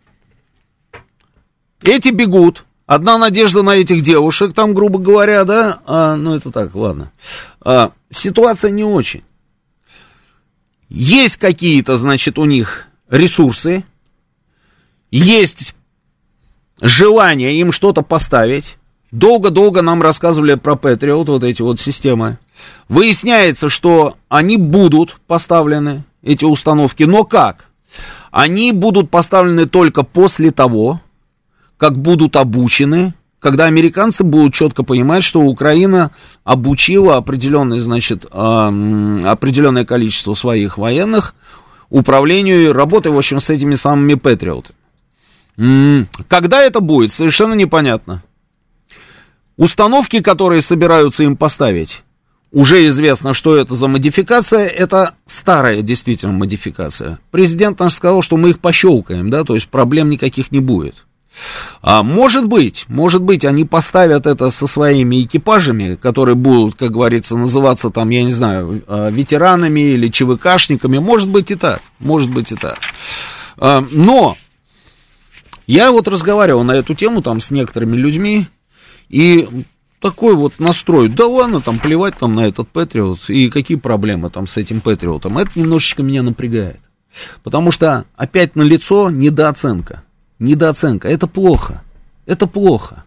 [1.82, 2.64] Эти бегут.
[2.86, 7.12] Одна надежда на этих девушек, там, грубо говоря, да, а, ну это так, ладно.
[7.60, 9.22] А, ситуация не очень.
[10.88, 13.84] Есть какие-то, значит, у них ресурсы,
[15.12, 15.76] есть
[16.80, 18.76] желание им что-то поставить.
[19.12, 22.38] Долго-долго нам рассказывали про Patriot, вот эти вот системы.
[22.88, 27.66] Выясняется, что они будут поставлены, эти установки, но как?
[28.30, 31.00] Они будут поставлены только после того,
[31.76, 36.10] как будут обучены, когда американцы будут четко понимать, что Украина
[36.44, 41.34] обучила определенное, значит, определенное количество своих военных
[41.88, 44.76] управлению и работой, в общем, с этими самыми патриотами.
[46.28, 48.22] Когда это будет, совершенно непонятно.
[49.56, 52.02] Установки, которые собираются им поставить,
[52.52, 54.66] уже известно, что это за модификация.
[54.66, 57.18] Это старая действительно модификация.
[57.30, 61.04] Президент наш сказал, что мы их пощелкаем, да, то есть проблем никаких не будет.
[61.80, 67.36] А может быть, может быть, они поставят это со своими экипажами, которые будут, как говорится,
[67.36, 70.98] называться там, я не знаю, а, ветеранами или ЧВКшниками.
[70.98, 72.78] Может быть и так, может быть и так.
[73.56, 74.36] А, но
[75.68, 78.48] я вот разговаривал на эту тему там с некоторыми людьми,
[79.08, 79.48] и
[80.00, 84.46] такой вот настрой, да ладно, там плевать там на этот Патриот, и какие проблемы там
[84.46, 86.80] с этим Патриотом, это немножечко меня напрягает.
[87.42, 90.04] Потому что опять на лицо недооценка.
[90.38, 91.08] Недооценка.
[91.08, 91.82] Это плохо.
[92.26, 93.04] Это плохо.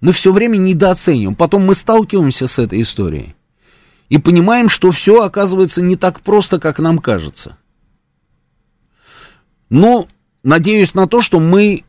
[0.00, 1.34] Мы все время недооцениваем.
[1.34, 3.34] Потом мы сталкиваемся с этой историей.
[4.08, 7.56] И понимаем, что все оказывается не так просто, как нам кажется.
[9.70, 10.08] Но
[10.42, 11.84] надеюсь на то, что мы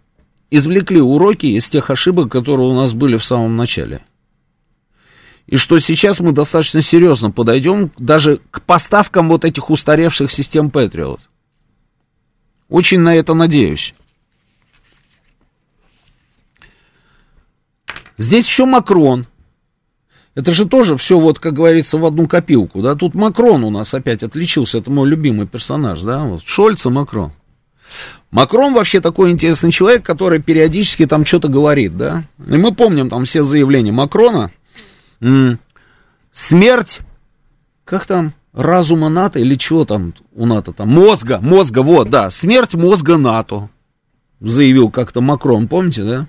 [0.51, 4.01] извлекли уроки из тех ошибок, которые у нас были в самом начале.
[5.47, 11.19] И что сейчас мы достаточно серьезно подойдем даже к поставкам вот этих устаревших систем Patriot.
[12.67, 13.93] Очень на это надеюсь.
[18.17, 19.27] Здесь еще Макрон.
[20.33, 22.95] Это же тоже все, вот, как говорится, в одну копилку, да.
[22.95, 27.31] Тут Макрон у нас опять отличился, это мой любимый персонаж, да, вот Шольц и Макрон.
[28.31, 32.25] Макрон вообще такой интересный человек, который периодически там что-то говорит, да.
[32.39, 34.51] И мы помним там все заявления Макрона.
[36.31, 36.99] Смерть,
[37.85, 42.73] как там, разума НАТО или чего там у НАТО там, мозга, мозга, вот, да, смерть
[42.73, 43.69] мозга НАТО,
[44.39, 46.27] заявил как-то Макрон, помните, да?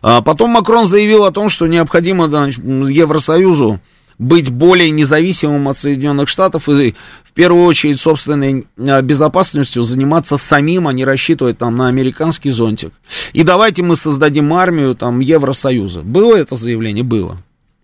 [0.00, 3.80] А потом Макрон заявил о том, что необходимо да, Евросоюзу
[4.18, 6.94] быть более независимым от Соединенных Штатов и
[7.24, 12.92] в первую очередь собственной а, безопасностью заниматься самим, а не рассчитывать там на американский зонтик.
[13.32, 16.02] И давайте мы создадим армию там Евросоюза.
[16.02, 17.02] Было это заявление?
[17.02, 17.38] Было.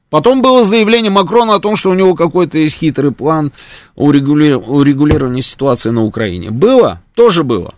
[0.08, 3.52] Потом было заявление Макрона о том, что у него какой-то есть хитрый план
[3.96, 6.50] урегулирования ситуации на Украине.
[6.50, 7.02] Было?
[7.14, 7.74] Тоже было.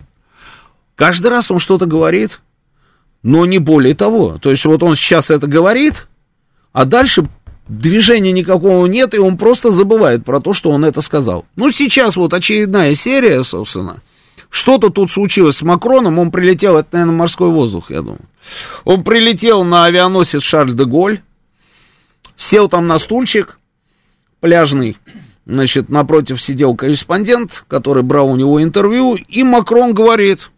[0.94, 2.40] Каждый раз он что-то говорит,
[3.22, 4.38] но не более того.
[4.38, 6.08] То есть вот он сейчас это говорит,
[6.72, 7.26] а дальше
[7.66, 11.46] движения никакого нет, и он просто забывает про то, что он это сказал.
[11.56, 13.98] Ну, сейчас вот очередная серия, собственно.
[14.50, 18.20] Что-то тут случилось с Макроном, он прилетел, это, наверное, морской воздух, я думаю.
[18.84, 21.20] Он прилетел на авианосец Шарль де Голь,
[22.38, 23.58] сел там на стульчик
[24.40, 24.96] пляжный,
[25.44, 30.50] значит, напротив сидел корреспондент, который брал у него интервью, и Макрон говорит,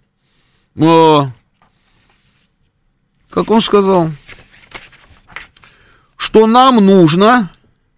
[3.30, 4.10] как он сказал,
[6.16, 7.50] что нам нужно,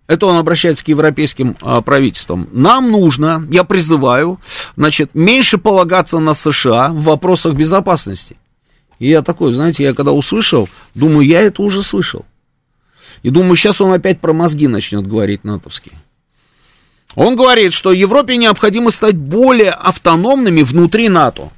[0.06, 4.40] это он обращается к европейским а, правительствам, нам нужно, я призываю,
[4.76, 8.36] значит, меньше полагаться на США в вопросах безопасности.
[9.00, 12.24] И я такой, знаете, я когда услышал, думаю, я это уже слышал.
[13.22, 15.94] И думаю, сейчас он опять про мозги начнет говорить натовские.
[17.14, 21.50] Он говорит, что Европе необходимо стать более автономными внутри НАТО.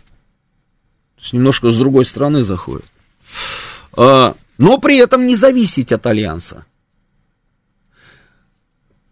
[1.17, 2.87] То есть немножко с другой стороны заходит.
[3.97, 6.67] А, но при этом не зависеть от Альянса.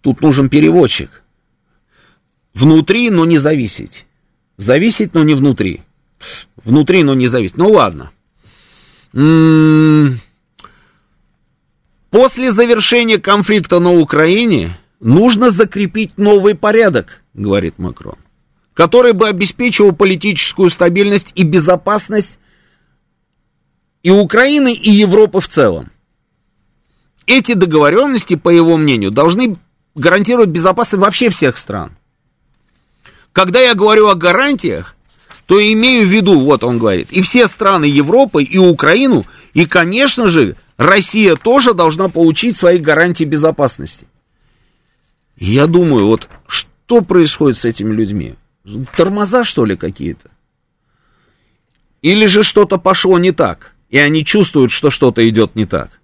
[0.01, 1.23] Тут нужен переводчик.
[2.55, 4.05] Внутри, но не зависеть.
[4.57, 5.83] Зависеть, но не внутри.
[6.65, 7.57] Внутри, но не зависеть.
[7.57, 8.11] Ну ладно.
[9.15, 10.21] М-м-
[12.13, 18.17] После завершения конфликта на Украине нужно закрепить новый порядок, говорит Макрон,
[18.75, 22.39] который бы обеспечивал политическую стабильность и безопасность
[24.03, 25.91] и Украины, и Европы в целом.
[27.27, 29.57] Эти договоренности, по его мнению, должны
[29.95, 31.97] гарантировать безопасность вообще всех стран.
[33.33, 34.97] Когда я говорю о гарантиях,
[35.47, 40.27] то имею в виду, вот он говорит, и все страны Европы, и Украину, и, конечно
[40.27, 44.07] же, Россия тоже должна получить свои гарантии безопасности.
[45.37, 48.35] Я думаю, вот что происходит с этими людьми?
[48.97, 50.31] Тормоза, что ли, какие-то?
[52.01, 53.73] Или же что-то пошло не так?
[53.93, 56.01] и они чувствуют, что что-то идет не так.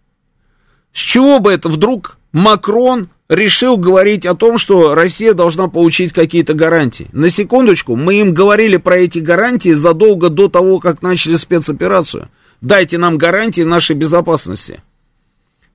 [0.93, 6.53] С чего бы это вдруг Макрон решил говорить о том, что Россия должна получить какие-то
[6.53, 7.09] гарантии?
[7.13, 12.29] На секундочку, мы им говорили про эти гарантии задолго до того, как начали спецоперацию.
[12.61, 14.83] Дайте нам гарантии нашей безопасности.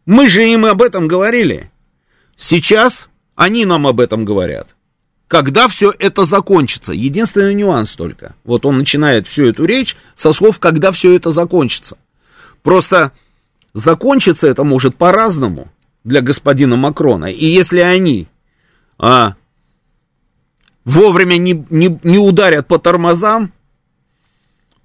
[0.05, 1.71] Мы же им об этом говорили.
[2.35, 4.75] Сейчас они нам об этом говорят
[5.33, 6.93] когда все это закончится.
[6.93, 8.35] Единственный нюанс только.
[8.43, 11.97] Вот он начинает всю эту речь со слов, когда все это закончится.
[12.61, 13.13] Просто
[13.73, 15.69] закончится это может по-разному
[16.03, 17.31] для господина Макрона.
[17.31, 18.27] И если они
[18.99, 19.33] а,
[20.85, 23.51] вовремя не, не, не ударят по тормозам,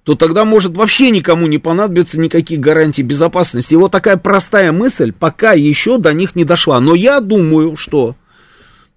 [0.09, 3.73] то тогда может вообще никому не понадобиться никаких гарантий безопасности.
[3.73, 6.79] И вот такая простая мысль пока еще до них не дошла.
[6.79, 8.15] Но я думаю, что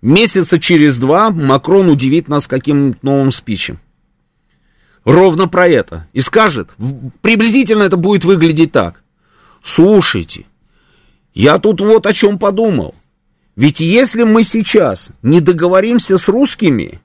[0.03, 3.79] Месяца через два Макрон удивит нас каким-нибудь новым спичем.
[5.05, 6.09] ровно про это.
[6.13, 6.71] И скажет,
[7.21, 9.03] приблизительно это будет выглядеть так.
[9.63, 10.47] Слушайте,
[11.35, 12.95] я тут вот о чем подумал.
[13.55, 17.02] Ведь если мы сейчас не договоримся с русскими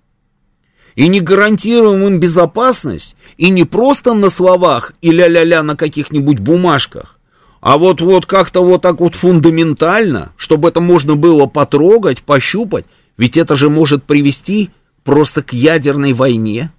[0.97, 7.19] и не гарантируем им безопасность, и не просто на словах и ля-ля-ля на каких-нибудь бумажках,
[7.61, 12.85] а вот, вот как-то вот так вот фундаментально, чтобы это можно было потрогать, пощупать,
[13.15, 14.71] ведь это же может привести
[15.03, 16.71] просто к ядерной войне,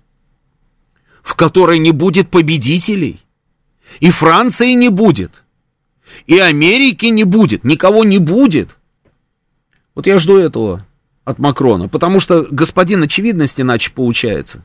[1.23, 3.21] в которой не будет победителей,
[4.01, 5.45] и Франции не будет,
[6.27, 8.77] и Америки не будет, никого не будет.
[9.95, 10.85] Вот я жду этого
[11.29, 14.65] от Макрона, потому что господин очевидность иначе получается.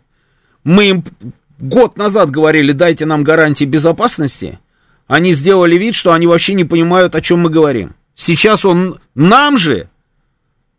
[0.63, 1.03] Мы им
[1.59, 4.59] год назад говорили, дайте нам гарантии безопасности,
[5.05, 7.95] они сделали вид, что они вообще не понимают, о чем мы говорим.
[8.15, 9.89] Сейчас он нам же,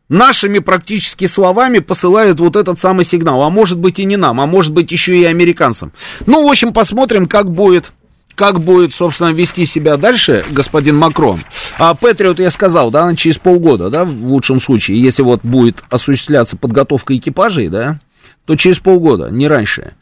[0.09, 3.43] нашими практически словами посылает вот этот самый сигнал.
[3.43, 5.93] А может быть и не нам, а может быть еще и американцам.
[6.25, 7.93] Ну, в общем, посмотрим, как будет
[8.35, 11.41] как будет, собственно, вести себя дальше господин Макрон.
[11.79, 16.57] А Патриот, я сказал, да, через полгода, да, в лучшем случае, если вот будет осуществляться
[16.57, 18.01] подготовка экипажей, да,
[18.45, 19.95] то через полгода, не раньше.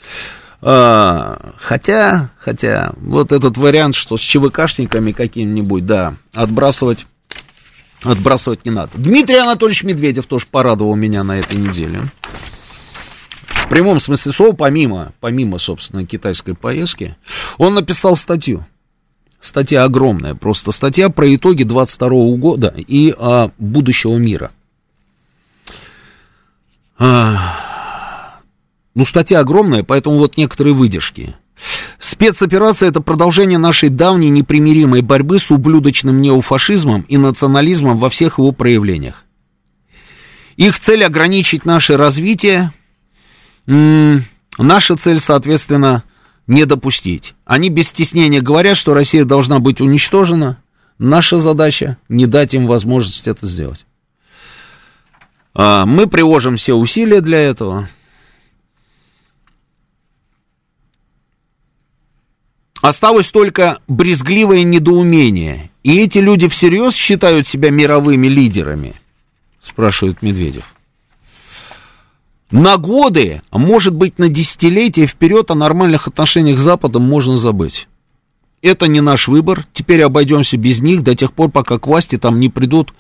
[0.60, 7.06] А, хотя, хотя, вот этот вариант, что с ЧВКшниками каким-нибудь, да, отбрасывать,
[8.04, 8.90] отбрасывать не надо.
[8.94, 12.00] Дмитрий Анатольевич Медведев тоже порадовал меня на этой неделе.
[13.72, 17.16] Прямом смысле слова, помимо, помимо, собственно, китайской поездки,
[17.56, 18.66] он написал статью.
[19.40, 24.50] Статья огромная, просто статья про итоги 22 года и а, будущего мира.
[26.98, 28.40] А,
[28.94, 31.34] ну, статья огромная, поэтому вот некоторые выдержки.
[31.98, 38.52] Спецоперация– это продолжение нашей давней непримиримой борьбы с ублюдочным неофашизмом и национализмом во всех его
[38.52, 39.24] проявлениях.
[40.58, 42.70] Их цель– ограничить наше развитие.
[43.66, 46.04] Наша цель, соответственно,
[46.46, 47.34] не допустить.
[47.44, 50.62] Они без стеснения говорят, что Россия должна быть уничтожена.
[50.98, 53.86] Наша задача– не дать им возможность это сделать.
[55.54, 57.88] А, мы приложим все усилия для этого–
[62.82, 65.70] Осталось только брезгливое недоумение.
[65.84, 68.94] И эти люди всерьез считают себя мировыми лидерами?
[69.60, 70.74] Спрашивает Медведев.
[72.52, 77.88] На годы, а может быть на десятилетия вперед о нормальных отношениях с Западом можно забыть.
[78.60, 82.38] Это не наш выбор, теперь обойдемся без них до тех пор, пока к власти там
[82.38, 82.92] не придут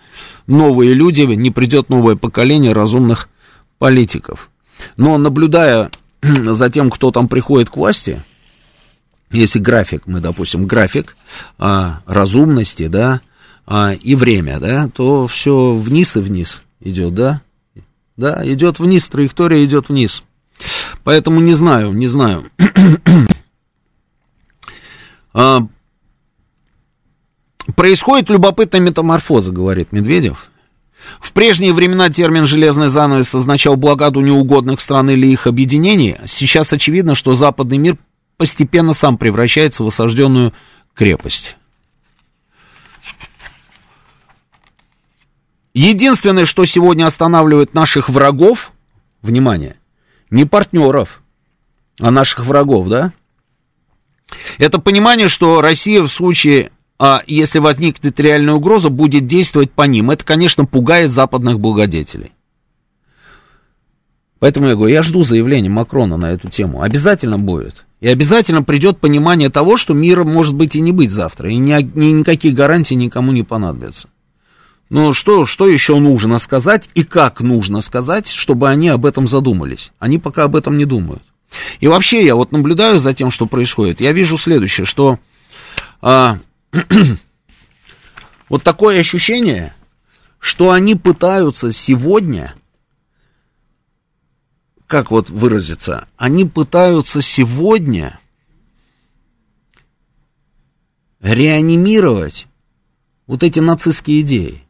[0.46, 3.28] новые люди, не придет новое поколение разумных
[3.78, 4.50] политиков.
[4.96, 5.90] Но наблюдая
[6.22, 8.22] за тем, кто там приходит к власти,
[9.30, 11.14] если график, мы, допустим, график
[11.58, 13.20] а, разумности, да,
[13.66, 17.42] а, и время, да, то все вниз и вниз идет, да,
[18.16, 20.22] да, идет вниз, траектория идет вниз.
[21.04, 22.50] Поэтому не знаю, не знаю.
[25.32, 25.66] а,
[27.74, 30.50] происходит любопытная метаморфоза, говорит Медведев.
[31.20, 36.20] В прежние времена термин «железный занавес» означал блокаду неугодных стран или их объединение.
[36.26, 37.96] Сейчас очевидно, что западный мир
[38.36, 40.52] постепенно сам превращается в осажденную
[40.94, 41.56] крепость.
[45.74, 48.72] Единственное, что сегодня останавливает наших врагов,
[49.22, 49.76] внимание,
[50.30, 51.22] не партнеров,
[51.98, 53.12] а наших врагов, да?
[54.58, 60.10] Это понимание, что Россия в случае, а, если возникнет реальная угроза, будет действовать по ним.
[60.10, 62.32] Это, конечно, пугает западных благодетелей.
[64.38, 66.82] Поэтому я говорю, я жду заявления Макрона на эту тему.
[66.82, 67.84] Обязательно будет.
[68.00, 71.72] И обязательно придет понимание того, что мира может быть и не быть завтра, и ни,
[71.96, 74.08] ни, никаких гарантий никому не понадобятся.
[74.92, 79.90] Но что, что еще нужно сказать и как нужно сказать, чтобы они об этом задумались?
[79.98, 81.22] Они пока об этом не думают.
[81.80, 84.02] И вообще я вот наблюдаю за тем, что происходит.
[84.02, 85.18] Я вижу следующее, что
[86.02, 86.36] а,
[88.50, 89.74] вот такое ощущение,
[90.38, 92.54] что они пытаются сегодня
[94.86, 98.20] как вот выразиться, они пытаются сегодня
[101.22, 102.46] реанимировать
[103.26, 104.66] вот эти нацистские идеи.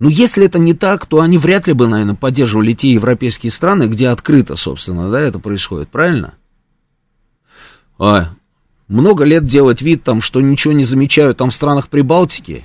[0.00, 3.84] Но если это не так, то они вряд ли бы, наверное, поддерживали те европейские страны,
[3.84, 6.34] где открыто, собственно, да, это происходит, правильно?
[7.98, 8.30] А,
[8.88, 12.64] много лет делать вид там, что ничего не замечают там в странах Прибалтики.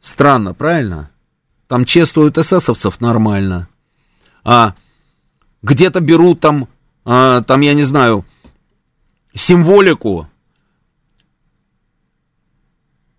[0.00, 1.10] Странно, правильно?
[1.68, 3.68] там чествуют эсэсовцев нормально,
[4.42, 4.74] а
[5.62, 6.66] где-то берут там,
[7.04, 8.24] а, там, я не знаю,
[9.34, 10.26] символику,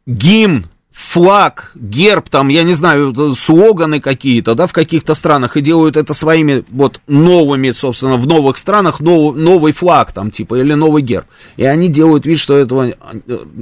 [0.07, 0.65] гимн
[0.99, 6.13] флаг, герб, там, я не знаю, слоганы какие-то, да, в каких-то странах, и делают это
[6.13, 11.25] своими вот новыми, собственно, в новых странах нов, новый флаг, там, типа, или новый герб.
[11.55, 12.93] И они делают вид, что этого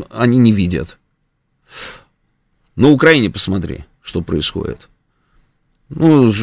[0.10, 0.98] они не видят.
[2.76, 4.90] На Украине посмотри, что происходит.
[5.90, 6.34] Ну,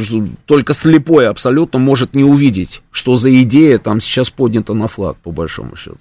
[0.47, 5.33] только слепой абсолютно может не увидеть, что за идея там сейчас поднята на флаг, по
[5.33, 5.99] большому счету.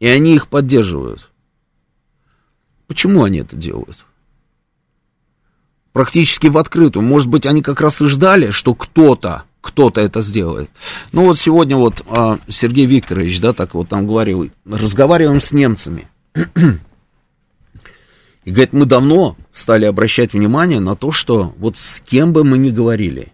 [0.00, 1.30] И они их поддерживают.
[2.86, 4.04] Почему они это делают?
[5.92, 7.02] Практически в открытую.
[7.02, 10.70] Может быть, они как раз и ждали, что кто-то, кто-то это сделает.
[11.12, 16.08] Ну вот сегодня вот а, Сергей Викторович, да, так вот там говорил, разговариваем с немцами.
[18.44, 22.58] И говорит, мы давно стали обращать внимание на то, что вот с кем бы мы
[22.58, 23.32] ни говорили,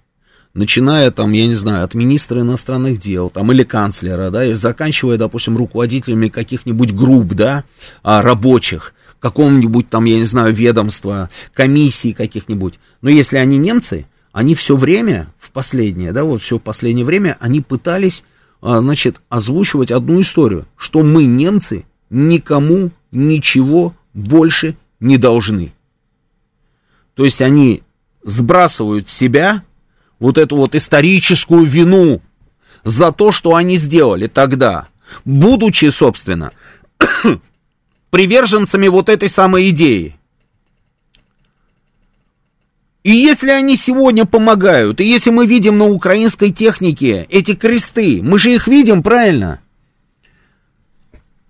[0.55, 5.19] начиная там, я не знаю, от министра иностранных дел, там, или канцлера, да, и заканчивая,
[5.19, 7.65] допустим, руководителями каких-нибудь групп, да,
[8.03, 12.81] а, рабочих, какого-нибудь там, я не знаю, ведомства, комиссии каких-нибудь.
[13.03, 17.61] Но если они немцы, они все время, в последнее, да, вот все последнее время, они
[17.61, 18.25] пытались,
[18.61, 25.73] а, значит, озвучивать одну историю, что мы, немцы, никому ничего больше не должны.
[27.15, 27.85] То есть они
[28.25, 29.63] сбрасывают с себя
[30.19, 32.21] вот эту вот историческую вину
[32.83, 34.89] за то, что они сделали тогда,
[35.25, 36.51] будучи, собственно,
[38.13, 40.15] приверженцами вот этой самой идеи.
[43.03, 48.39] И если они сегодня помогают, и если мы видим на украинской технике эти кресты, мы
[48.39, 49.61] же их видим, правильно?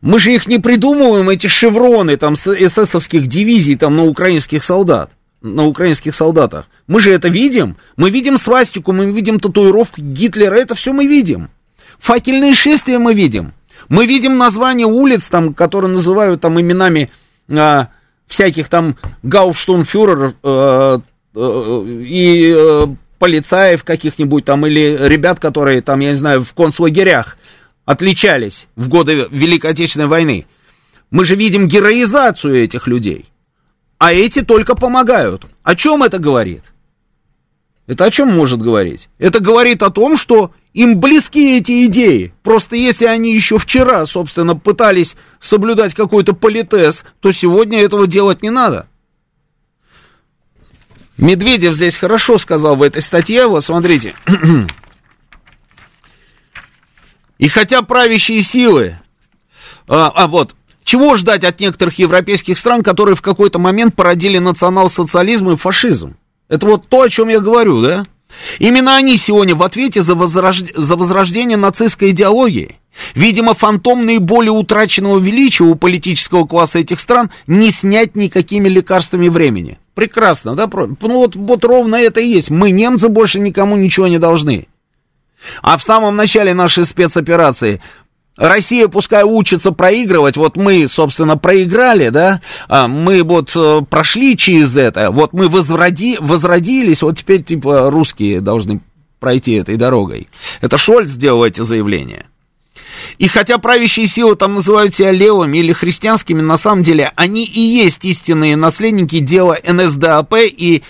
[0.00, 5.10] Мы же их не придумываем, эти шевроны там с эсэсовских дивизий там на украинских солдат,
[5.40, 6.68] на украинских солдатах.
[6.86, 7.76] Мы же это видим.
[7.96, 11.50] Мы видим свастику, мы видим татуировку Гитлера, это все мы видим.
[11.98, 13.52] Факельные шествия мы видим.
[13.88, 17.10] Мы видим названия улиц, там, которые называют там именами
[17.48, 17.88] а,
[18.26, 21.00] всяких там гауштунфюрер а,
[21.34, 27.36] а, и а, полицаев каких-нибудь там, или ребят, которые там, я не знаю, в концлагерях
[27.84, 30.46] отличались в годы Великой Отечественной войны.
[31.10, 33.28] Мы же видим героизацию этих людей.
[33.98, 35.44] А эти только помогают.
[35.62, 36.64] О чем это говорит?
[37.86, 39.08] Это о чем может говорить?
[39.18, 42.32] Это говорит о том, что им близки эти идеи.
[42.42, 48.50] Просто если они еще вчера, собственно, пытались соблюдать какой-то политез, то сегодня этого делать не
[48.50, 48.88] надо.
[51.18, 54.14] Медведев здесь хорошо сказал в этой статье, вот смотрите.
[57.38, 58.98] И хотя правящие силы,
[59.88, 60.54] а, а вот,
[60.84, 66.16] чего ждать от некоторых европейских стран, которые в какой-то момент породили национал-социализм и фашизм?
[66.48, 68.04] Это вот то, о чем я говорю, да?
[68.58, 70.70] Именно они сегодня в ответе за, возрожд...
[70.74, 72.76] за возрождение нацистской идеологии.
[73.14, 79.78] Видимо, фантомные боли утраченного величия у политического класса этих стран не снять никакими лекарствами времени.
[79.94, 80.68] Прекрасно, да?
[80.72, 82.50] Ну вот, вот ровно это и есть.
[82.50, 84.68] Мы, немцы, больше никому ничего не должны.
[85.60, 87.80] А в самом начале нашей спецоперации
[88.36, 94.76] Россия пускай учится проигрывать, вот мы, собственно, проиграли, да, а мы вот э, прошли через
[94.76, 98.80] это, вот мы возроди, возродились, вот теперь, типа, русские должны
[99.20, 100.28] пройти этой дорогой.
[100.62, 102.26] Это Шольц сделал эти заявления.
[103.18, 107.60] И хотя правящие силы там называют себя левыми или христианскими, на самом деле они и
[107.60, 110.82] есть истинные наследники дела НСДАП и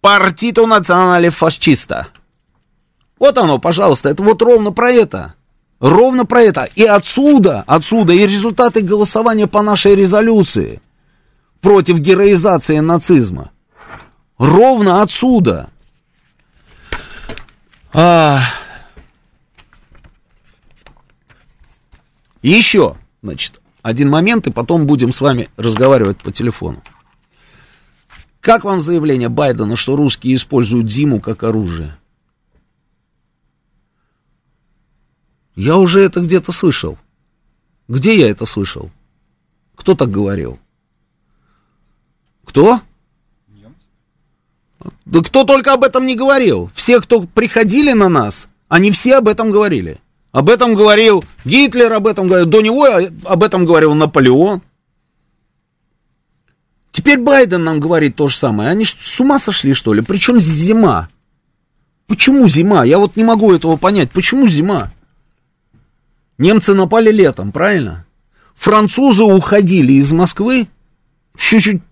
[0.00, 2.08] Партиту Национале Фашчиста.
[3.18, 5.34] Вот оно, пожалуйста, это вот ровно про это.
[5.82, 6.68] Ровно про это.
[6.76, 10.80] И отсюда, отсюда и результаты голосования по нашей резолюции
[11.60, 13.50] против героизации нацизма.
[14.38, 15.70] Ровно отсюда.
[17.92, 18.38] А...
[22.42, 26.80] Еще, значит, один момент, и потом будем с вами разговаривать по телефону.
[28.40, 31.96] Как вам заявление Байдена, что русские используют зиму как оружие?
[35.54, 36.98] Я уже это где-то слышал.
[37.88, 38.90] Где я это слышал?
[39.74, 40.58] Кто так говорил?
[42.44, 42.80] Кто?
[45.04, 46.70] Да кто только об этом не говорил.
[46.74, 49.98] Все, кто приходили на нас, они все об этом говорили.
[50.32, 52.86] Об этом говорил Гитлер, об этом говорил, до него
[53.24, 54.62] об этом говорил Наполеон.
[56.90, 58.70] Теперь Байден нам говорит то же самое.
[58.70, 60.02] Они с ума сошли, что ли?
[60.02, 61.08] Причем зима?
[62.06, 62.84] Почему зима?
[62.84, 64.10] Я вот не могу этого понять.
[64.10, 64.92] Почему зима?
[66.42, 68.04] Немцы напали летом, правильно?
[68.56, 70.66] Французы уходили из Москвы,
[71.38, 71.82] чуть-чуть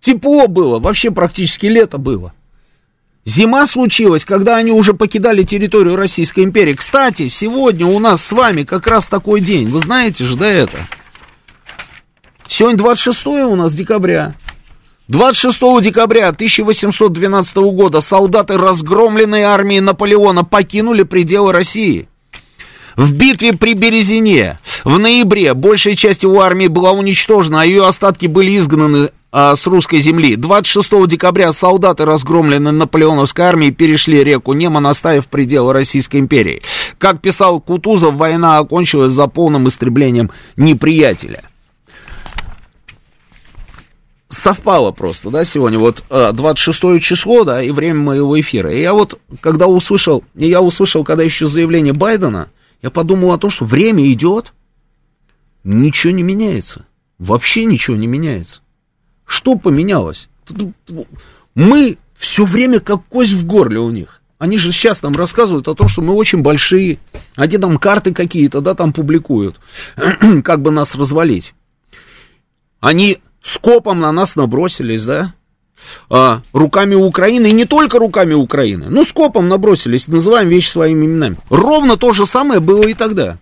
[0.00, 2.32] тепло было, вообще практически лето было.
[3.24, 6.74] Зима случилась, когда они уже покидали территорию Российской империи.
[6.74, 9.68] Кстати, сегодня у нас с вами как раз такой день.
[9.68, 10.78] Вы знаете же, да, это?
[12.48, 14.34] Сегодня 26 у нас декабря.
[15.06, 22.08] 26 декабря 1812 года солдаты разгромленной армии Наполеона покинули пределы России.
[22.96, 28.26] В битве при Березине в ноябре большая часть его армии была уничтожена, а ее остатки
[28.26, 30.36] были изгнаны а, с русской земли.
[30.36, 36.62] 26 декабря солдаты, разгромленные наполеоновской армией, перешли реку Неман, оставив пределы Российской империи.
[36.98, 41.42] Как писал Кутузов, война окончилась за полным истреблением неприятеля
[44.28, 48.72] совпало просто, да, сегодня вот 26 а, число, да, и время моего эфира.
[48.72, 52.48] И я вот, когда услышал, я услышал, когда еще заявление Байдена,
[52.82, 54.52] я подумал о том, что время идет,
[55.64, 56.86] ничего не меняется.
[57.18, 58.60] Вообще ничего не меняется.
[59.24, 60.28] Что поменялось?
[61.54, 64.20] Мы все время как кость в горле у них.
[64.38, 66.98] Они же сейчас нам рассказывают о том, что мы очень большие.
[67.36, 69.60] Они там карты какие-то, да, там публикуют.
[70.44, 71.54] как бы нас развалить.
[72.80, 75.34] Они скопом на нас набросились, да?
[76.08, 81.36] А, руками Украины, и не только руками Украины, ну, скопом набросились, называем вещи своими именами.
[81.50, 83.38] Ровно то же самое было и тогда.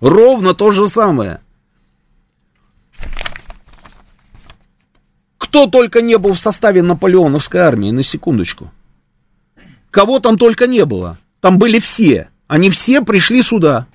[0.00, 1.40] Ровно то же самое.
[5.38, 8.70] Кто только не был в составе наполеоновской армии, на секундочку.
[9.90, 11.18] Кого там только не было.
[11.40, 12.30] Там были все.
[12.46, 13.86] Они все пришли сюда.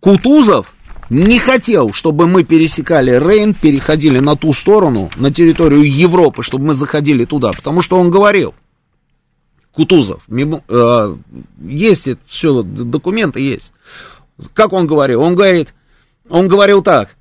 [0.00, 0.72] Кутузов
[1.10, 6.74] не хотел, чтобы мы пересекали Рейн, переходили на ту сторону, на территорию Европы, чтобы мы
[6.74, 8.54] заходили туда, потому что он говорил,
[9.72, 11.16] Кутузов, мимо, э,
[11.64, 13.72] есть это все, документы есть.
[14.52, 15.22] Как он говорил?
[15.22, 15.74] Он говорит,
[16.28, 17.16] он говорил так,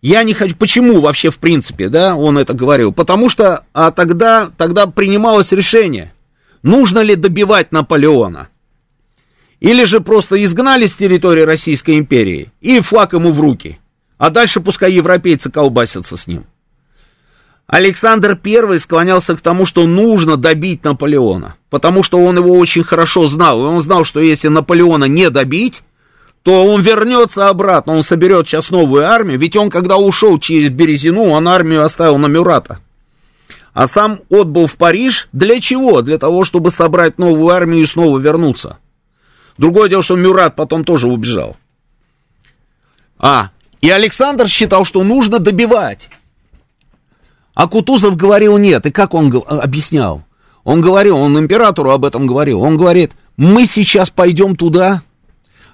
[0.00, 2.92] я не хочу, почему вообще в принципе, да, он это говорил?
[2.92, 6.12] Потому что а тогда, тогда принималось решение,
[6.62, 8.48] нужно ли добивать Наполеона.
[9.60, 13.78] Или же просто изгнали с территории Российской империи и флаг ему в руки.
[14.16, 16.44] А дальше пускай европейцы колбасятся с ним.
[17.66, 23.26] Александр I склонялся к тому, что нужно добить Наполеона, потому что он его очень хорошо
[23.26, 23.60] знал.
[23.60, 25.82] И он знал, что если Наполеона не добить,
[26.42, 31.24] то он вернется обратно, он соберет сейчас новую армию, ведь он, когда ушел через Березину,
[31.24, 32.78] он армию оставил на Мюрата.
[33.74, 36.00] А сам отбыл в Париж для чего?
[36.00, 38.78] Для того, чтобы собрать новую армию и снова вернуться.
[39.58, 41.56] Другое дело, что Мюрат потом тоже убежал.
[43.18, 46.08] А, и Александр считал, что нужно добивать.
[47.54, 48.86] А Кутузов говорил нет.
[48.86, 50.22] И как он объяснял?
[50.62, 52.60] Он говорил, он императору об этом говорил.
[52.60, 55.02] Он говорит, мы сейчас пойдем туда,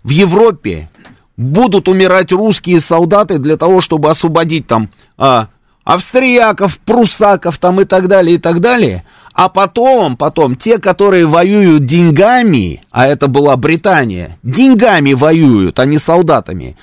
[0.03, 0.89] в Европе
[1.37, 4.89] будут умирать русские солдаты для того, чтобы освободить там
[5.19, 5.49] а,
[5.83, 9.04] австрияков, прусаков там и так далее, и так далее.
[9.35, 15.99] А потом, потом, те, которые воюют деньгами, а это была Британия, деньгами воюют, а не
[15.99, 16.77] солдатами,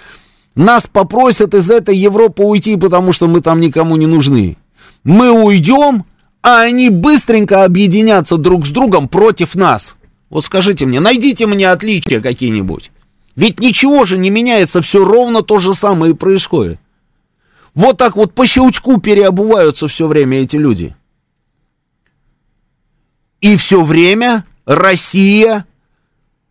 [0.54, 4.58] нас попросят из этой Европы уйти, потому что мы там никому не нужны.
[5.06, 6.04] Мы уйдем,
[6.44, 9.96] а они быстренько объединятся друг с другом против нас.
[10.30, 12.92] Вот скажите мне, найдите мне отличия какие-нибудь.
[13.38, 16.80] Ведь ничего же не меняется, все ровно то же самое и происходит.
[17.74, 20.96] Вот так вот по щелчку переобуваются все время эти люди.
[23.42, 25.66] И все время Россия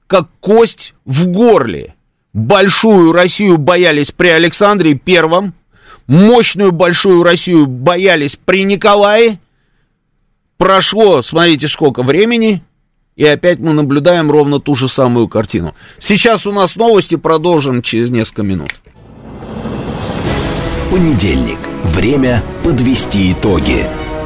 [0.06, 1.94] как кость в горле.
[2.32, 5.54] Большую Россию боялись при Александре Первом,
[6.06, 9.40] мощную большую Россию боялись при Николае.
[10.58, 12.62] Прошло, смотрите, сколько времени,
[13.16, 15.74] и опять мы наблюдаем ровно ту же самую картину.
[15.98, 18.74] Сейчас у нас новости, продолжим через несколько минут.
[20.90, 21.58] Понедельник.
[21.84, 23.86] Время подвести итоги.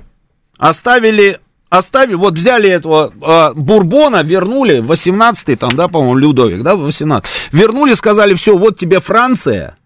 [0.58, 1.38] Оставили
[1.68, 7.94] оставили, вот взяли этого э, Бурбона, вернули, 18-й там, да, по-моему, Людовик, да, 18 вернули,
[7.94, 9.78] сказали, все, вот тебе Франция,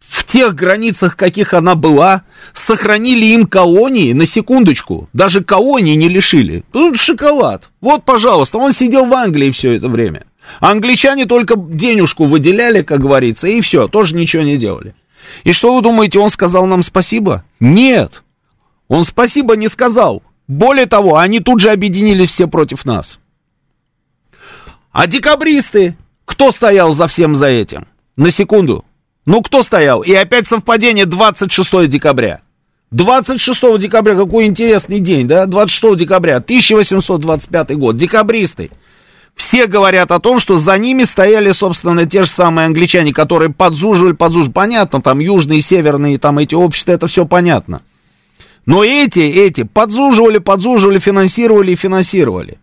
[0.00, 2.22] в тех границах, каких она была,
[2.52, 6.64] сохранили им колонии, на секундочку, даже колонии не лишили.
[6.70, 7.70] Тут шоколад.
[7.80, 10.24] Вот, пожалуйста, он сидел в Англии все это время.
[10.60, 14.94] Англичане только денежку выделяли, как говорится, и все, тоже ничего не делали.
[15.44, 17.44] И что вы думаете, он сказал нам спасибо?
[17.60, 18.22] Нет.
[18.88, 20.22] Он спасибо не сказал.
[20.48, 23.18] Более того, они тут же объединились все против нас.
[24.90, 27.86] А декабристы, кто стоял за всем за этим?
[28.16, 28.84] На секунду.
[29.24, 30.02] Ну, кто стоял?
[30.02, 32.42] И опять совпадение 26 декабря.
[32.90, 35.46] 26 декабря, какой интересный день, да?
[35.46, 37.96] 26 декабря, 1825 год.
[37.96, 38.70] Декабристы.
[39.34, 44.12] Все говорят о том, что за ними стояли, собственно, те же самые англичане, которые подзуживали,
[44.12, 44.52] подзуживали.
[44.52, 47.82] Понятно, там южные, северные, там эти общества, это все понятно.
[48.66, 52.58] Но эти, эти подзуживали, подзуживали, финансировали и финансировали.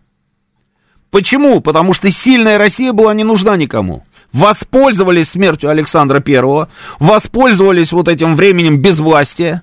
[1.10, 1.60] Почему?
[1.60, 4.04] Потому что сильная Россия была не нужна никому.
[4.32, 6.68] Воспользовались смертью Александра Первого,
[7.00, 9.62] воспользовались вот этим временем безвластия,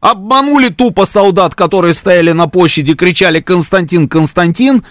[0.00, 4.84] обманули тупо солдат, которые стояли на площади, кричали «Константин, Константин»,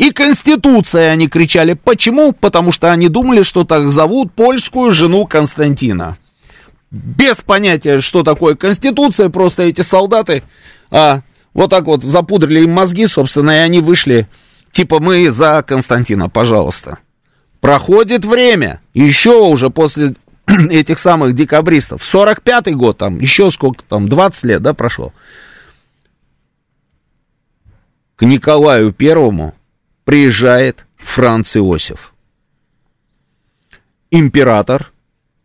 [0.00, 1.74] и Конституция они кричали.
[1.74, 2.32] Почему?
[2.32, 6.16] Потому что они думали, что так зовут польскую жену Константина
[6.90, 10.42] без понятия, что такое Конституция, просто эти солдаты
[10.90, 11.20] а,
[11.54, 14.28] вот так вот запудрили им мозги, собственно, и они вышли,
[14.72, 16.98] типа, мы за Константина, пожалуйста.
[17.60, 20.14] Проходит время, еще уже после
[20.70, 25.12] этих самых декабристов, 45-й год, там, еще сколько там, 20 лет, да, прошло.
[28.16, 29.54] К Николаю Первому
[30.04, 32.12] приезжает Франц Иосиф,
[34.10, 34.92] император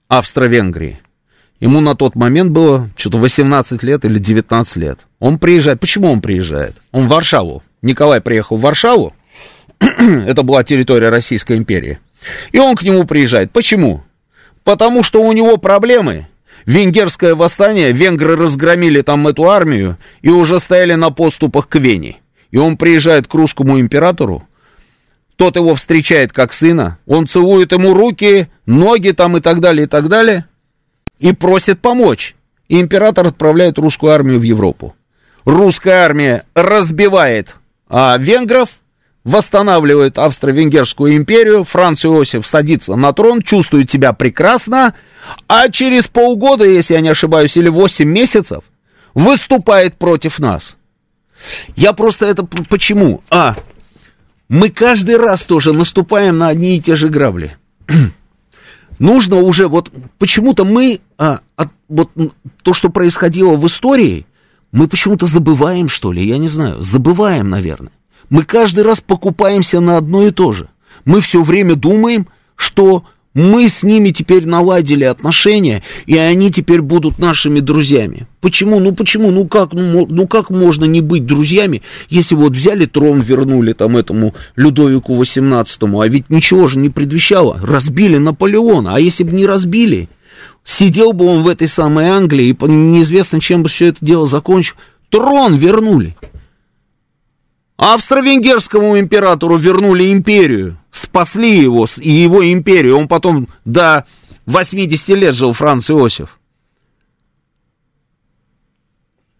[0.08, 1.00] Австро-Венгрии.
[1.60, 5.00] Ему на тот момент было что-то 18 лет или 19 лет.
[5.20, 5.80] Он приезжает.
[5.80, 6.76] Почему он приезжает?
[6.92, 7.64] Он в Варшаву.
[7.82, 9.16] Николай приехал в Варшаву.
[9.80, 12.00] Это была территория Российской империи.
[12.52, 13.52] И он к нему приезжает.
[13.52, 14.04] Почему?
[14.64, 16.28] Потому что у него проблемы.
[16.66, 22.18] Венгерское восстание, венгры разгромили там эту армию и уже стояли на поступах к Вене.
[22.52, 24.48] И он приезжает к русскому императору,
[25.36, 29.88] тот его встречает как сына, он целует ему руки, ноги там и так далее, и
[29.88, 30.46] так далее
[31.20, 32.36] и просит помочь.
[32.68, 34.96] И император отправляет русскую армию в Европу.
[35.46, 37.56] Русская армия разбивает
[37.88, 38.70] а, венгров,
[39.24, 44.96] восстанавливает Австро-Венгерскую империю, Франц Иосиф садится на трон, чувствует себя прекрасно,
[45.48, 48.64] а через полгода, если я не ошибаюсь, или 8 месяцев,
[49.14, 50.78] выступает против нас.
[51.76, 53.24] Я просто это почему?
[53.30, 53.56] А,
[54.50, 57.58] мы каждый раз тоже наступаем на одни и те же грабли.
[59.00, 62.12] нужно уже, вот почему-то мы, а, от, вот
[62.62, 64.26] то, что происходило в истории,
[64.72, 67.92] мы почему-то забываем, что ли, я не знаю, забываем, наверное.
[68.30, 70.70] Мы каждый раз покупаемся на одно и то же.
[71.06, 73.06] Мы все время думаем, что
[73.36, 78.28] мы с ними теперь наладили отношения, и они теперь будут нашими друзьями.
[78.40, 78.80] Почему?
[78.80, 79.30] Ну почему?
[79.30, 83.98] Ну как, ну, ну как можно не быть друзьями, если вот взяли трон, вернули там
[83.98, 87.60] этому Людовику XVIII, а ведь ничего же не предвещало.
[87.62, 90.08] Разбили Наполеона, а если бы не разбили,
[90.64, 94.76] сидел бы он в этой самой Англии, и неизвестно, чем бы все это дело закончил.
[95.10, 96.16] Трон вернули.
[97.78, 102.98] Австро-венгерскому императору вернули империю, спасли его и его империю.
[102.98, 104.06] Он потом до
[104.46, 106.40] 80 лет жил, Франц Иосиф.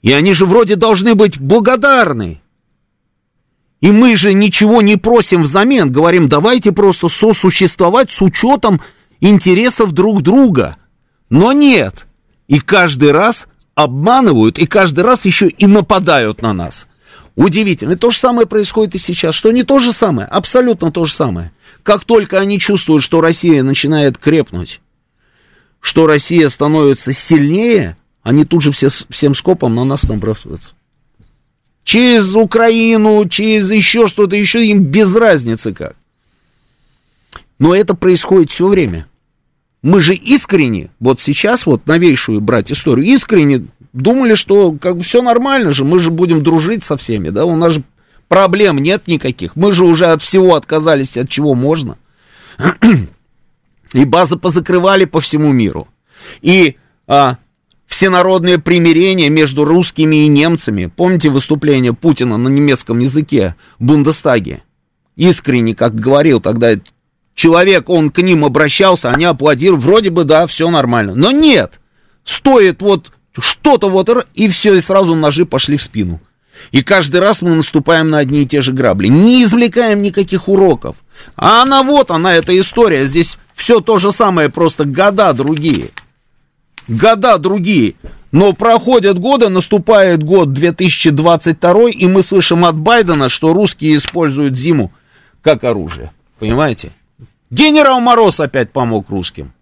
[0.02, 2.42] И они же вроде должны быть благодарны.
[3.82, 8.82] И мы же ничего не просим взамен, говорим, давайте просто сосуществовать с учетом
[9.20, 10.78] интересов друг друга.
[11.30, 12.08] Но нет.
[12.48, 16.88] И каждый раз обманывают, и каждый раз еще и нападают на нас.
[17.36, 17.94] Удивительно.
[17.94, 19.36] И то же самое происходит и сейчас.
[19.36, 21.52] Что не то же самое, абсолютно то же самое.
[21.84, 24.80] Как только они чувствуют, что Россия начинает крепнуть,
[25.82, 30.72] что Россия становится сильнее, они тут же все, всем скопом на нас набрасываются.
[31.84, 35.96] Через Украину, через еще что-то, еще им без разницы как.
[37.60, 39.06] Но это происходит все время.
[39.84, 45.22] Мы же искренне, вот сейчас вот новейшую брать историю, искренне думали, что как бы все
[45.22, 47.84] нормально же, мы же будем дружить со всеми, да, у нас же
[48.28, 51.98] проблем нет никаких, мы же уже от всего отказались, от чего можно.
[53.94, 55.88] И базы позакрывали по всему миру.
[56.42, 56.76] И
[57.08, 57.38] а,
[57.88, 60.92] всенародное примирение между русскими и немцами.
[60.94, 64.64] Помните выступление Путина на немецком языке в Бундестаге?
[65.16, 66.74] Искренне, как говорил тогда
[67.36, 71.16] человек, он к ним обращался, они аплодировали, вроде бы, да, все нормально.
[71.16, 71.80] Но нет,
[72.26, 76.22] стоит вот что-то вот, и все, и сразу ножи пошли в спину.
[76.72, 80.96] И каждый раз мы наступаем на одни и те же грабли, не извлекаем никаких уроков.
[81.36, 85.90] А она вот, она, эта история, здесь все то же самое, просто года другие.
[86.88, 87.96] Года другие.
[88.32, 94.92] Но проходят годы, наступает год 2022, и мы слышим от Байдена, что русские используют зиму
[95.42, 96.12] как оружие.
[96.40, 96.92] Понимаете?
[97.50, 99.54] Генерал Мороз опять помог русским.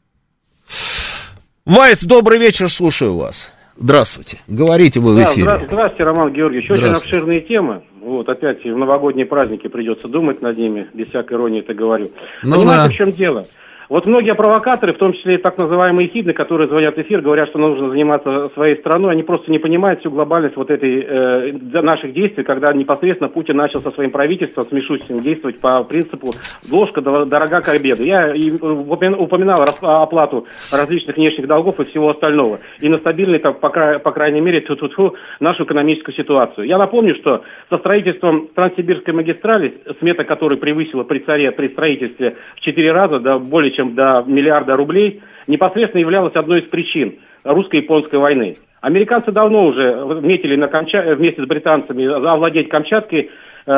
[1.66, 3.52] Вайс, добрый вечер, слушаю вас.
[3.76, 4.40] Здравствуйте.
[4.48, 5.46] Говорите вы в эфире.
[5.46, 6.70] Да, здравствуйте, Роман Георгиевич.
[6.70, 7.82] Очень обширные темы.
[8.02, 12.10] Вот, опять в новогодние праздники придется думать над ними, без всякой иронии это говорю.
[12.44, 12.90] Ну, Понимаете, да.
[12.90, 13.48] в чем дело?
[13.94, 17.50] Вот многие провокаторы, в том числе и так называемые хидны, которые звонят в эфир, говорят,
[17.50, 22.12] что нужно заниматься своей страной, они просто не понимают всю глобальность вот этой э, наших
[22.12, 26.32] действий, когда непосредственно Путин начал со своим правительством, с Мишустиным, действовать по принципу
[26.72, 28.04] «ложка дорога к обеду».
[28.04, 32.62] Я упоминал оплату различных внешних долгов и всего остального.
[32.80, 36.66] И на стабильной, по, по крайней мере, тьфу -тьфу -тьфу, нашу экономическую ситуацию.
[36.66, 42.62] Я напомню, что со строительством Транссибирской магистрали, смета которой превысила при царе при строительстве в
[42.62, 48.56] четыре раза, да, более чем до миллиарда рублей, непосредственно являлась одной из причин русско-японской войны.
[48.82, 51.16] Американцы давно уже метили на Камча...
[51.16, 53.30] вместе с британцами овладеть Камчаткой,
[53.66, 53.72] э,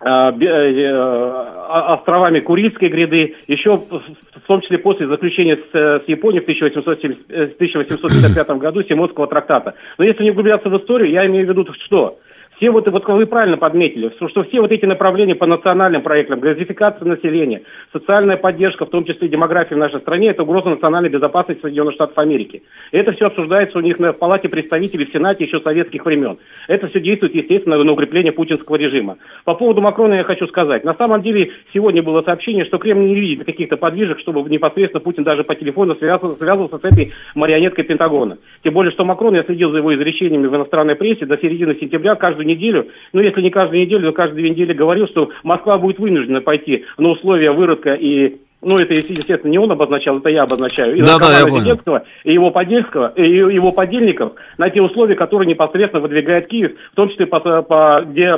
[0.00, 6.44] э, э островами Курильской гряды, еще в том числе после заключения с, с Японией в
[6.44, 9.74] 1870, 1855 году Симонского трактата.
[9.98, 12.18] Но если не углубляться в историю, я имею в виду что?
[12.60, 16.40] Все вот, вот вы правильно подметили, что, что все вот эти направления по национальным проектам,
[16.40, 21.62] газификация населения, социальная поддержка, в том числе демография в нашей стране, это угроза национальной безопасности
[21.62, 22.62] Соединенных Штатов Америки.
[22.92, 26.36] Это все обсуждается у них на Палате представителей в Сенате еще советских времен.
[26.68, 29.16] Это все действует, естественно, на укрепление путинского режима.
[29.46, 30.84] По поводу Макрона я хочу сказать.
[30.84, 35.24] На самом деле, сегодня было сообщение, что Кремль не видит каких-то подвижек, чтобы непосредственно Путин
[35.24, 38.36] даже по телефону связывался, связывался с этой марионеткой Пентагона.
[38.62, 42.12] Тем более, что Макрон, я следил за его изречениями в иностранной прессе, до середины сентября
[42.16, 45.98] каждую неделю, ну, если не каждую неделю, то каждые две недели говорил, что Москва будет
[45.98, 50.94] вынуждена пойти на условия выродка и ну, это, естественно, не он обозначал, это я обозначаю.
[50.94, 55.48] И да, да, я Зеленского, и его подельского, и его подельников на те условия, которые
[55.48, 58.32] непосредственно выдвигает Киев, в том числе по, по где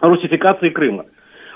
[0.00, 1.06] русификации Крыма.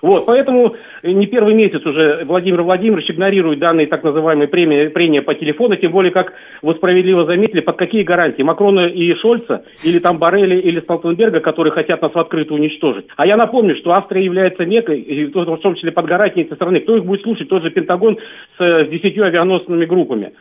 [0.03, 5.35] Вот, поэтому не первый месяц уже Владимир Владимирович игнорирует данные так называемые премии, прения по
[5.35, 8.43] телефону, тем более, как вы справедливо заметили, под какие гарантии?
[8.43, 13.07] Макрона и Шольца, или там Барели, или Столтенберга, которые хотят нас в открытую уничтожить.
[13.17, 16.81] А я напомню, что Австрия является мекой, в том числе под гарантией этой страны.
[16.81, 17.49] Кто их будет слушать?
[17.49, 18.19] Тот же Пентагон
[18.59, 20.33] с, с десятью авианосными группами.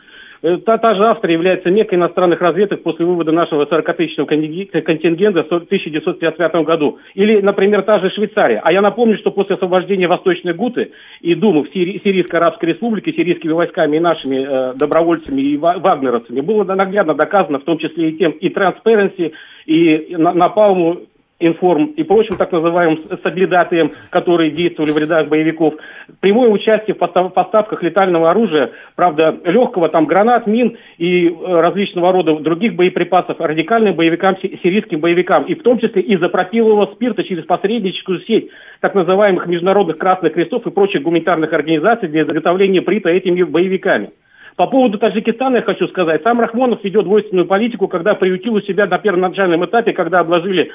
[0.42, 5.48] Э, та, та же Австрия является мекой иностранных разведок после вывода нашего 40-тысячного контингента в
[5.48, 7.00] 1955 году.
[7.16, 8.62] Или, например, та же Швейцария.
[8.64, 10.92] А я напомню, что после освобождения Восточной Гуты
[11.22, 16.42] и Думы в Сири- Сирийской Арабской Республике сирийскими войсками и нашими э, добровольцами и вагнеровцами
[16.42, 19.32] было наглядно доказано, в том числе и тем, и Transparency,
[19.66, 21.02] и Напалму,
[21.40, 25.76] информ и прочим так называемым соглядатаем, которые действовали в рядах боевиков.
[26.20, 32.40] Прямое участие в поставках летального оружия, правда, легкого, там, гранат, мин и э, различного рода
[32.40, 38.22] других боеприпасов радикальным боевикам, сирийским боевикам, и в том числе из-за пропилового спирта через посредническую
[38.22, 38.50] сеть
[38.82, 44.12] так называемых международных красных крестов и прочих гуманитарных организаций для изготовления прита этими боевиками.
[44.56, 46.24] По поводу Таджикистана я хочу сказать.
[46.24, 50.72] Сам Рахмонов ведет двойственную политику, когда приютил у себя на первоначальном этапе, когда обложили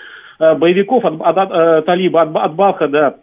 [0.54, 3.14] боевиков от, от, от э, Талиба, от, от Балха до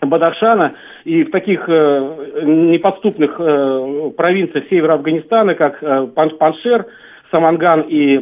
[0.00, 0.74] Бадахшана
[1.04, 6.06] и в таких э, неподступных э, провинциях севера Афганистана, как э,
[6.38, 6.86] Паншер,
[7.32, 8.18] Саманган и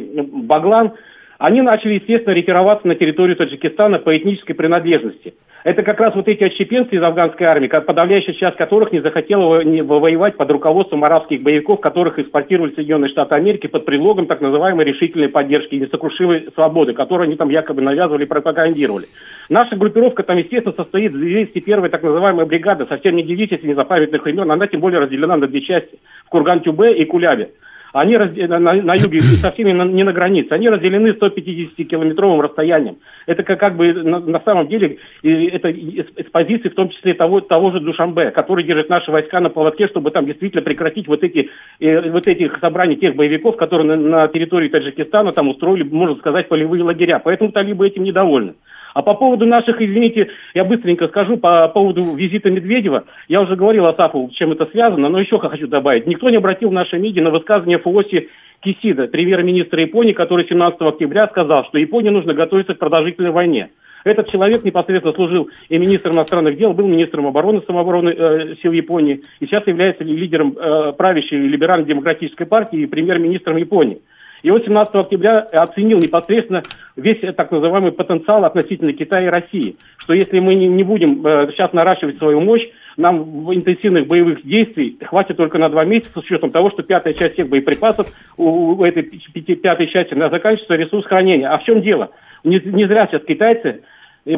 [0.47, 0.91] Баглан–
[1.37, 5.35] они начали, естественно, ретироваться на территорию Таджикистана по этнической принадлежности.
[5.63, 10.37] Это как раз вот эти отщепенцы из афганской армии, подавляющая часть которых не захотела воевать
[10.37, 15.75] под руководством арабских боевиков, которых экспортировали Соединенные Штаты Америки под предлогом так называемой решительной поддержки
[15.75, 19.07] и несокрушимой свободы, которую они там якобы навязывали и пропагандировали.
[19.49, 24.49] Наша группировка там, естественно, состоит из 201 так называемой бригады, совсем не 10 незапамятных времен,
[24.49, 27.49] она тем более разделена на две части, в Курган-Тюбе и Кулябе.
[27.93, 28.35] Они раз...
[28.35, 32.97] на, на юге со всеми на, не на границе, они разделены 150-километровым расстоянием.
[33.25, 37.41] Это как, как бы на, на самом деле это из позиции в том числе того,
[37.41, 41.49] того же Душамбе, который держит наши войска на поводке, чтобы там действительно прекратить вот эти
[41.79, 46.47] э, вот этих собраний тех боевиков, которые на, на территории Таджикистана там устроили, можно сказать,
[46.47, 47.19] полевые лагеря.
[47.19, 48.55] Поэтому талибы этим недовольны.
[48.97, 53.85] А по поводу наших, извините, я быстренько скажу, по поводу визита Медведева, я уже говорил
[53.85, 56.07] Асафу, чем это связано, но еще хочу добавить.
[56.07, 58.29] Никто не обратил в наши МИДе на высказывание Фуоси
[58.61, 63.69] Кисида, премьер-министра Японии, который 17 октября сказал, что Японии нужно готовиться к продолжительной войне.
[64.03, 69.21] Этот человек непосредственно служил и министром иностранных дел, был министром обороны самообороны э, сил Японии,
[69.39, 74.01] и сейчас является лидером э, правящей либерально-демократической партии и премьер-министром Японии.
[74.43, 76.61] И вот 17 октября оценил непосредственно
[76.95, 79.75] весь так называемый потенциал относительно Китая и России.
[79.97, 82.63] Что если мы не, будем э, сейчас наращивать свою мощь,
[82.97, 87.33] нам интенсивных боевых действий хватит только на два месяца, с учетом того, что пятая часть
[87.33, 88.07] всех боеприпасов
[88.37, 91.47] у этой пятой части заканчивается ресурс хранения.
[91.47, 92.09] А в чем дело?
[92.43, 93.81] Не, не зря сейчас китайцы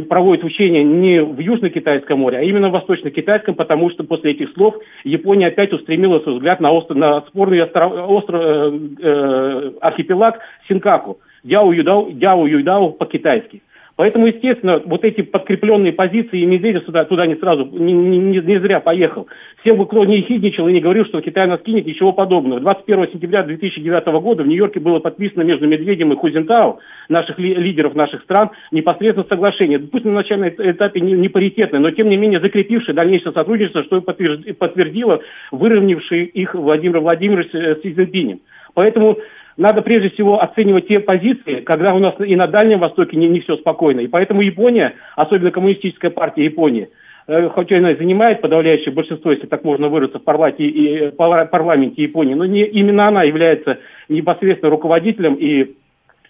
[0.08, 4.76] проводит учения не в Южно-Китайском море, а именно в Восточно-Китайском, потому что после этих слов
[5.04, 11.20] Япония опять устремила свой взгляд на, остров, на спорный остров, остров, э, э, архипелаг Синкаку,
[11.44, 13.62] Дяо Дяо Юдау по-китайски.
[14.00, 18.60] Поэтому, естественно, вот эти подкрепленные позиции, и Медведев сюда, туда не сразу, не, не, не
[18.62, 19.28] зря поехал.
[19.60, 22.62] Всем бы кто не хидничал и не говорил, что Китай нас кинет, ничего подобного.
[22.62, 27.94] 21 сентября 2009 года в Нью-Йорке было подписано между Медведем и Хузентау, наших ли, лидеров
[27.94, 29.80] наших стран, непосредственно соглашение.
[29.80, 34.00] Пусть на начальном этапе не, не паритетное, но тем не менее закрепившее дальнейшее сотрудничество, что
[34.00, 35.20] подтвердило
[35.52, 38.40] выровнявший их Владимир Владимирович с Си Цзиньпинем.
[38.76, 39.18] Поэтому
[39.60, 43.42] надо прежде всего оценивать те позиции, когда у нас и на Дальнем Востоке не, не
[43.42, 44.00] все спокойно.
[44.00, 46.88] И поэтому Япония, особенно коммунистическая партия Японии,
[47.28, 52.36] э, хоть она занимает подавляющее большинство, если так можно выразиться, в парламенте, и, парламенте Японии,
[52.36, 55.76] но не, именно она является непосредственно руководителем и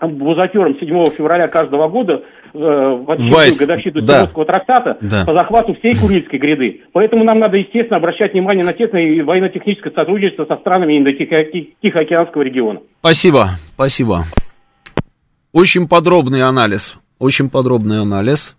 [0.02, 2.24] бузатером 7 февраля каждого года
[2.54, 4.16] э, в очередную годовщину да.
[4.16, 5.26] Симонского трактата да.
[5.26, 6.82] по захвату всей Курильской гряды.
[6.94, 12.80] Поэтому нам надо, естественно, обращать внимание на тесное военно-техническое сотрудничество со странами Индо-Тихоокеанского региона.
[13.00, 14.24] Спасибо, спасибо.
[15.54, 18.56] Очень подробный анализ очень подробный анализ.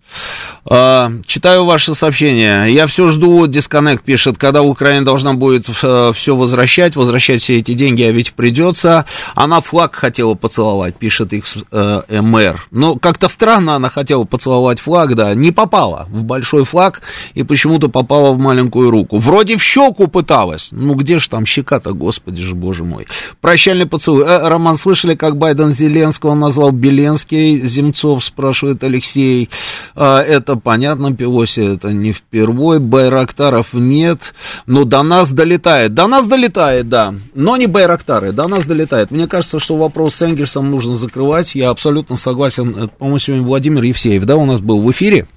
[0.65, 2.71] А, читаю ваше сообщение.
[2.71, 7.73] Я все жду, дисконнект пишет, когда Украина должна будет э, все возвращать, возвращать все эти
[7.73, 9.05] деньги, а ведь придется.
[9.33, 12.67] Она флаг хотела поцеловать, пишет их э, мэр.
[12.69, 17.01] Но как-то странно она хотела поцеловать флаг, да, не попала в большой флаг
[17.33, 19.17] и почему-то попала в маленькую руку.
[19.17, 20.69] Вроде в щеку пыталась.
[20.71, 23.07] Ну где же там щека-то, господи же, боже мой.
[23.41, 24.23] Прощальный поцелуй.
[24.23, 27.65] Э, Роман, слышали, как Байден Зеленского назвал Беленский?
[27.65, 29.49] Земцов спрашивает спрашивает Алексей.
[29.95, 34.33] А, это понятно, Пелоси это не впервой, Байрактаров нет,
[34.65, 35.93] но до нас долетает.
[35.93, 39.11] До нас долетает, да, но не Байрактары, до нас долетает.
[39.11, 42.89] Мне кажется, что вопрос с Энгельсом нужно закрывать, я абсолютно согласен.
[42.97, 45.27] По-моему, сегодня Владимир Евсеев, да, у нас был в эфире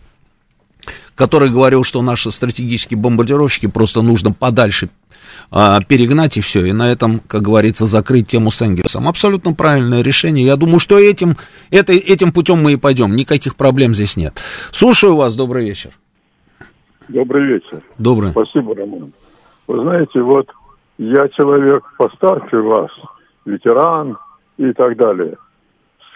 [1.15, 4.89] который говорил, что наши стратегические бомбардировщики просто нужно подальше
[5.51, 9.09] а, перегнать и все, и на этом, как говорится, закрыть тему с Энгельсом.
[9.09, 10.45] Абсолютно правильное решение.
[10.45, 11.37] Я думаю, что этим,
[11.71, 13.15] это, этим путем мы и пойдем.
[13.15, 14.41] Никаких проблем здесь нет.
[14.71, 15.91] Слушаю вас, добрый вечер.
[17.09, 17.83] Добрый вечер.
[17.99, 18.31] Добрый.
[18.31, 19.13] Спасибо, Роман.
[19.67, 20.49] Вы знаете, вот
[20.99, 22.91] я человек постарше вас,
[23.45, 24.17] ветеран
[24.57, 25.37] и так далее.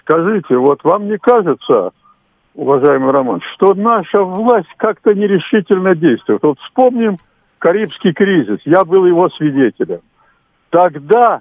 [0.01, 1.91] Скажите, вот вам не кажется,
[2.59, 6.43] уважаемый Роман, что наша власть как-то нерешительно действует?
[6.43, 7.17] Вот вспомним
[7.59, 10.01] Карибский кризис, я был его свидетелем.
[10.71, 11.41] Тогда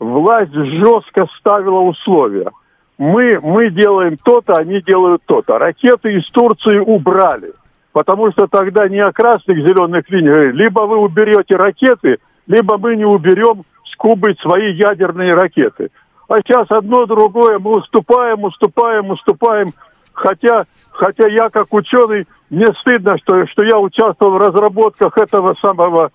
[0.00, 2.50] власть жестко ставила условия.
[2.96, 5.58] Мы, мы делаем то-то, они делают то-то.
[5.58, 7.52] Ракеты из Турции убрали.
[7.92, 13.04] Потому что тогда не о красных зеленых линиях, либо вы уберете ракеты, либо мы не
[13.04, 15.90] уберем с Кубы свои ядерные ракеты.
[16.28, 19.66] А сейчас одно другое, мы уступаем, уступаем, уступаем.
[20.14, 26.10] Хотя, хотя я как ученый мне стыдно, что, что я участвовал в разработках этого самого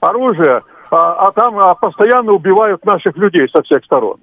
[0.00, 4.18] оружия, а, а там а постоянно убивают наших людей со всех сторон.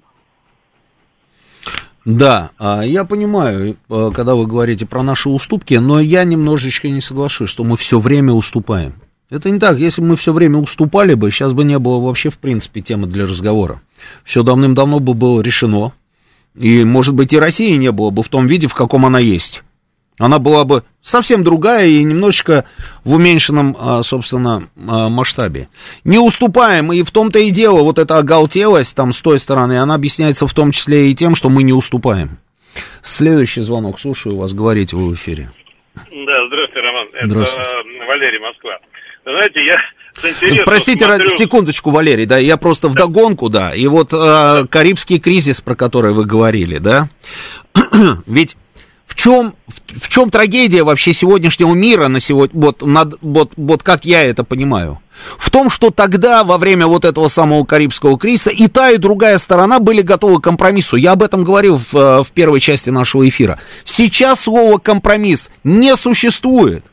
[2.04, 7.00] Да, а, я понимаю, э, когда вы говорите про наши уступки, но я немножечко не
[7.00, 8.94] соглашусь, что мы все время уступаем.
[9.30, 9.78] Это не так.
[9.78, 13.06] Если бы мы все время уступали бы, сейчас бы не было вообще, в принципе, темы
[13.06, 13.80] для разговора.
[14.22, 15.92] Все давным-давно бы было решено.
[16.58, 19.62] И, может быть, и России не было бы в том виде, в каком она есть.
[20.18, 22.64] Она была бы совсем другая и немножечко
[23.02, 25.68] в уменьшенном, а, собственно, а, масштабе.
[26.04, 29.96] Не уступаем, и в том-то и дело, вот эта оголтелость там с той стороны, она
[29.96, 32.38] объясняется в том числе и тем, что мы не уступаем.
[33.02, 35.50] Следующий звонок, слушаю вас, говорите вы в эфире.
[35.94, 37.08] Да, здравствуйте, Роман.
[37.22, 37.62] Здравствуйте.
[37.62, 38.78] Это Валерий Москва.
[39.24, 39.76] знаете, я
[40.64, 41.30] Простите, смотрю.
[41.38, 46.24] секундочку, Валерий, да, я просто вдогонку, да, и вот э, Карибский кризис, про который вы
[46.24, 47.08] говорили, да,
[48.26, 48.56] ведь
[49.06, 53.82] в чем, в, в чем трагедия вообще сегодняшнего мира на сегодня, вот, над- вот, вот
[53.82, 55.00] как я это понимаю?
[55.38, 59.38] В том, что тогда, во время вот этого самого Карибского кризиса, и та, и другая
[59.38, 60.96] сторона были готовы к компромиссу.
[60.96, 63.60] Я об этом говорил в, э, в первой части нашего эфира.
[63.84, 66.84] Сейчас слово компромисс не существует.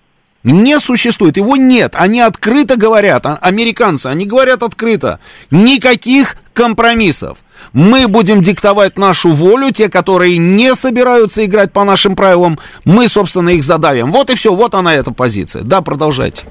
[0.44, 1.94] Не существует, его нет.
[1.96, 5.20] Они открыто говорят, а- американцы, они говорят открыто.
[5.52, 7.38] Никаких компромиссов.
[7.74, 13.50] Мы будем диктовать нашу волю, те, которые не собираются играть по нашим правилам, мы, собственно,
[13.50, 14.12] их задавим.
[14.12, 15.62] Вот и все, вот она эта позиция.
[15.64, 16.44] Да, продолжайте.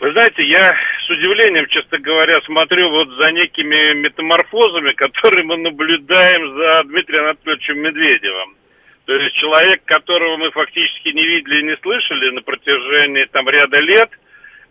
[0.00, 0.74] Вы знаете, я
[1.06, 7.78] с удивлением, честно говоря, смотрю вот за некими метаморфозами, которые мы наблюдаем за Дмитрием Анатольевичем
[7.78, 8.54] Медведевым.
[9.06, 13.78] То есть человек, которого мы фактически не видели и не слышали на протяжении там ряда
[13.80, 14.10] лет.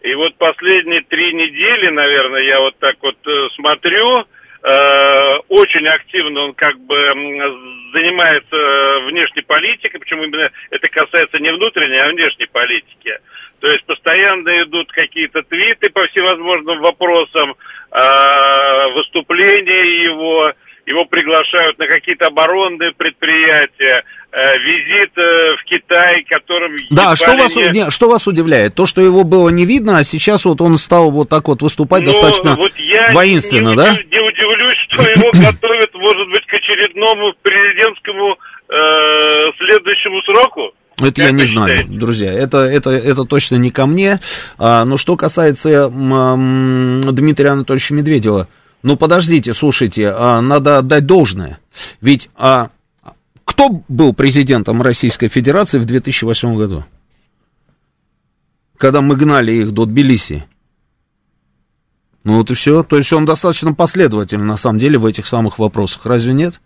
[0.01, 4.25] И вот последние три недели, наверное, я вот так вот э, смотрю,
[4.63, 6.97] э, очень активно он как бы
[7.93, 13.17] занимается э, внешней политикой, почему именно это касается не внутренней, а внешней политики.
[13.59, 17.55] То есть постоянно идут какие-то твиты по всевозможным вопросам,
[18.93, 20.51] выступления его,
[20.85, 26.75] его приглашают на какие-то оборонные предприятия, э, визит э, в Китай, которым...
[26.89, 28.75] Да, что вас, не- не, что вас удивляет?
[28.75, 32.01] То, что его было не видно, а сейчас вот он стал вот так вот выступать
[32.01, 33.91] Ну, достаточно вот я воинственно, не, да?
[33.93, 38.37] не удивлюсь, что его готовят, может быть, к очередному президентскому
[38.69, 38.75] э,
[39.57, 40.73] следующему сроку.
[40.99, 41.97] Это Как я не вы знаю, считаете?
[41.99, 42.31] друзья.
[42.33, 44.19] Это, это, это точно не ко мне.
[44.59, 48.47] А, но что касается м, Дмитрия Анатольевича Медведева,
[48.83, 51.59] ну подождите, слушайте, а, надо отдать должное.
[52.01, 52.69] Ведь а,
[53.45, 56.83] кто был президентом Российской Федерации в 2008 году?
[58.77, 60.45] Когда мы гнали их до Тбилиси.
[62.25, 62.83] Ну вот и все.
[62.83, 66.05] То есть он достаточно последовательный на самом деле в этих самых вопросах.
[66.05, 66.59] Разве нет?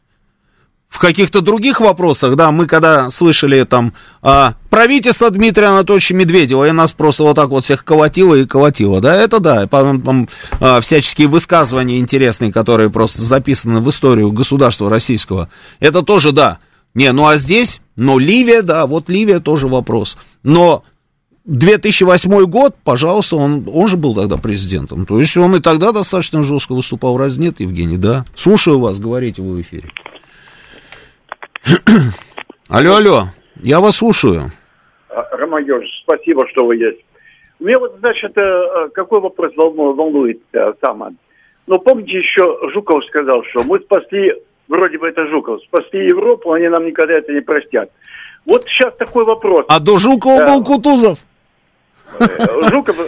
[0.89, 6.72] В каких-то других вопросах, да, мы когда слышали там а, правительство Дмитрия Анатольевича Медведева, и
[6.72, 10.80] нас просто вот так вот всех колотило и колотило, да, это да, потом там, а,
[10.80, 15.49] всяческие высказывания интересные, которые просто записаны в историю государства российского,
[15.80, 16.59] это тоже да.
[16.93, 20.18] Не, ну а здесь, ну Ливия, да, вот Ливия тоже вопрос.
[20.41, 20.84] Но
[21.47, 25.05] 2008 год, пожалуйста, он, он же был тогда президентом.
[25.05, 28.26] То есть он и тогда достаточно жестко выступал, раз нет, Евгений, да?
[28.35, 29.89] Слушаю вас, говорите вы в эфире.
[32.69, 33.23] Алло, алло,
[33.61, 34.52] я вас слушаю.
[35.10, 36.99] А, Роман Георгиевич, спасибо, что вы есть.
[37.60, 41.10] Мне вот, значит, э, какой вопрос волну- волнует э, сама.
[41.65, 44.34] Ну, помните, еще Жуков сказал, что мы спасли,
[44.68, 47.89] вроде бы это Жуков, спасли Европу, они нам никогда это не простят.
[48.45, 49.65] Вот сейчас такой вопрос.
[49.69, 50.53] А до Жукова Да.
[50.53, 51.19] был Кутузов.
[52.19, 52.26] Э,
[52.69, 52.95] Жуков...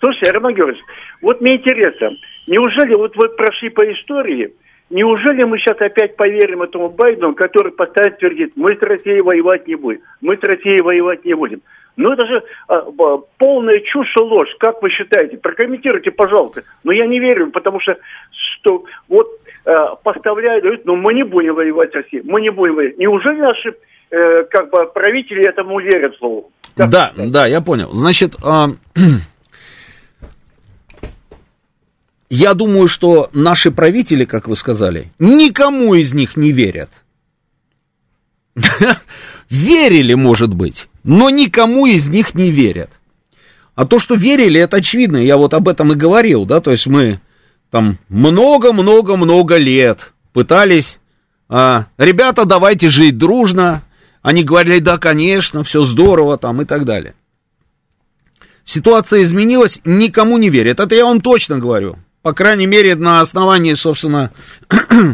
[0.00, 0.82] Слушай, Роман Георгиевич,
[1.22, 2.10] вот мне интересно,
[2.48, 4.52] неужели вот вы прошли по истории,
[4.92, 9.74] неужели мы сейчас опять поверим этому Байдену, который постоянно твердит, мы с Россией воевать не
[9.74, 11.62] будем, мы с Россией воевать не будем.
[11.96, 14.54] Ну это же а, б- полная чушь и ложь.
[14.58, 15.36] Как вы считаете?
[15.36, 16.62] Прокомментируйте, пожалуйста.
[16.84, 17.96] Но я не верю, потому что,
[18.30, 19.28] что вот
[19.66, 22.98] э, поставляют, говорят, ну мы не будем воевать с Россией, мы не будем воевать.
[22.98, 23.74] Неужели наши
[24.10, 26.50] э, как бы правители этому верят слову?
[26.76, 27.90] Как Да, да, я понял.
[27.92, 28.68] Значит, а,
[32.34, 36.88] я думаю, что наши правители, как вы сказали, никому из них не верят.
[39.50, 42.88] Верили, может быть, но никому из них не верят.
[43.74, 45.18] А то, что верили, это очевидно.
[45.18, 47.20] Я вот об этом и говорил, да, то есть мы
[47.70, 50.98] там много-много-много лет пытались,
[51.50, 53.82] а, ребята, давайте жить дружно.
[54.22, 57.12] Они говорили, да, конечно, все здорово там и так далее.
[58.64, 60.80] Ситуация изменилась, никому не верят.
[60.80, 61.98] Это я вам точно говорю.
[62.22, 64.32] По крайней мере, на основании, собственно,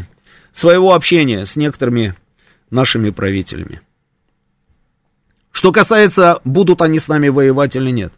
[0.52, 2.14] своего общения с некоторыми
[2.70, 3.80] нашими правителями.
[5.51, 8.12] Что касается, будут они с нами воевать или нет.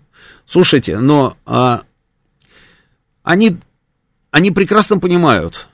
[0.44, 1.82] Слушайте, но а,
[3.22, 3.58] они,
[4.32, 5.68] они прекрасно понимают,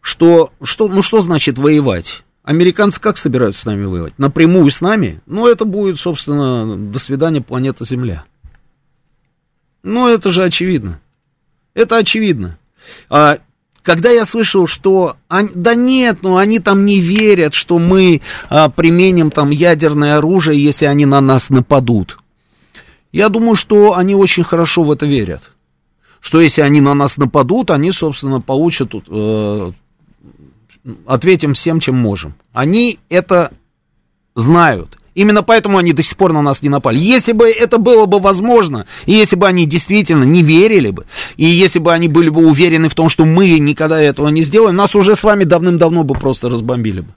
[0.00, 2.22] что, что, ну что значит воевать?
[2.44, 4.16] Американцы как собираются с нами воевать?
[4.18, 5.20] Напрямую с нами?
[5.26, 8.24] Ну, это будет, собственно, до свидания, планета Земля.
[9.82, 11.00] Ну, это же очевидно.
[11.76, 12.58] Это очевидно.
[13.10, 13.38] А,
[13.82, 15.16] когда я слышал, что...
[15.28, 20.60] они- да нет, ну они там не верят, что мы а, применим там ядерное оружие,
[20.64, 22.18] если они на нас нападут.
[23.12, 25.52] Я думаю, что они очень хорошо в это верят.
[26.20, 28.94] Что если они на нас нападут, они, собственно, получат...
[29.06, 29.72] э,
[31.06, 32.34] ответим всем, чем можем.
[32.54, 33.52] Они это
[34.34, 34.96] знают.
[35.16, 36.98] Именно поэтому они до сих пор на нас не напали.
[36.98, 41.06] Если бы это было бы возможно, и если бы они действительно не верили бы,
[41.38, 44.76] и если бы они были бы уверены в том, что мы никогда этого не сделаем,
[44.76, 47.08] нас уже с вами давным-давно бы просто разбомбили бы.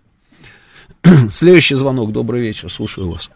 [1.30, 2.14] Следующий звонок.
[2.14, 2.72] Добрый вечер.
[2.72, 3.30] Слушаю вас.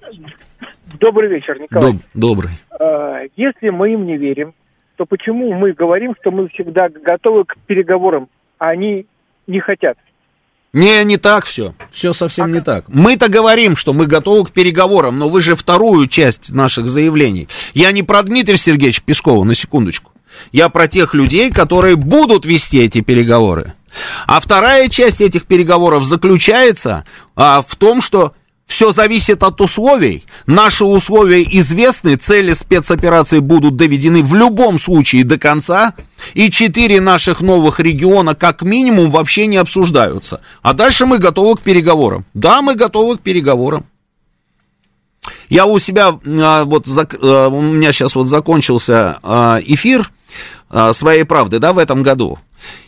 [0.98, 1.91] Добрый вечер, Николай.
[1.91, 2.52] Доб- добрый.
[2.80, 4.53] А, Если мы им не верим,
[4.95, 8.30] то почему мы говорим, что мы всегда готовы к переговорам,
[8.60, 9.07] а они
[9.45, 9.98] не хотят?
[10.73, 11.75] Не, не так все.
[11.91, 12.85] Все совсем не так.
[12.87, 17.47] Мы-то говорим, что мы готовы к переговорам, но вы же вторую часть наших заявлений.
[17.75, 20.11] Я не про Дмитрия Сергеевича Пескова, на секундочку.
[20.51, 23.73] Я про тех людей, которые будут вести эти переговоры.
[24.25, 27.05] А вторая часть этих переговоров заключается
[27.35, 28.33] а, в том, что
[28.73, 30.25] все зависит от условий.
[30.47, 35.93] Наши условия известны, цели спецоперации будут доведены в любом случае до конца,
[36.33, 40.41] и четыре наших новых региона как минимум вообще не обсуждаются.
[40.63, 42.25] А дальше мы готовы к переговорам.
[42.33, 43.85] Да, мы готовы к переговорам.
[45.49, 50.11] Я у себя, а, вот, а, у меня сейчас вот закончился а, эфир
[50.93, 52.39] своей правды, да, в этом году.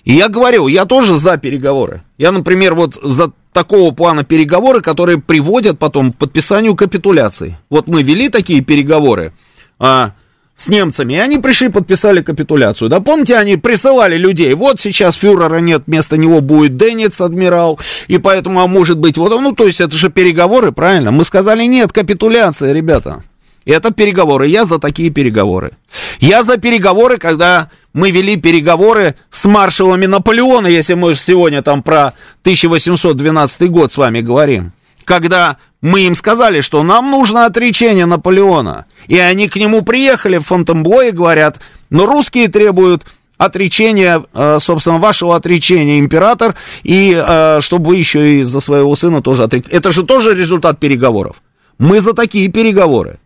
[0.03, 2.03] И я говорил, я тоже за переговоры.
[2.17, 7.57] Я, например, вот за такого плана переговоры, которые приводят потом к подписанию капитуляции.
[7.69, 9.33] Вот мы вели такие переговоры
[9.79, 10.11] а,
[10.55, 12.89] с немцами, и они пришли, подписали капитуляцию.
[12.89, 18.17] Да помните, они присылали людей, вот сейчас фюрера нет, вместо него будет Денниц, адмирал, и
[18.17, 21.11] поэтому, а может быть, вот, ну, то есть это же переговоры, правильно?
[21.11, 23.23] Мы сказали, нет, капитуляция, ребята.
[23.65, 25.71] Это переговоры, я за такие переговоры.
[26.19, 32.13] Я за переговоры, когда мы вели переговоры с маршалами Наполеона, если мы сегодня там про
[32.41, 34.71] 1812 год с вами говорим.
[35.03, 38.85] Когда мы им сказали, что нам нужно отречение Наполеона.
[39.07, 41.59] И они к нему приехали в Фонтенбло и говорят,
[41.89, 43.05] но русские требуют
[43.37, 49.21] отречения, э, собственно, вашего отречения, император, и э, чтобы вы еще и за своего сына
[49.21, 49.73] тоже отрекли.
[49.73, 51.37] Это же тоже результат переговоров.
[51.77, 53.19] Мы за такие переговоры.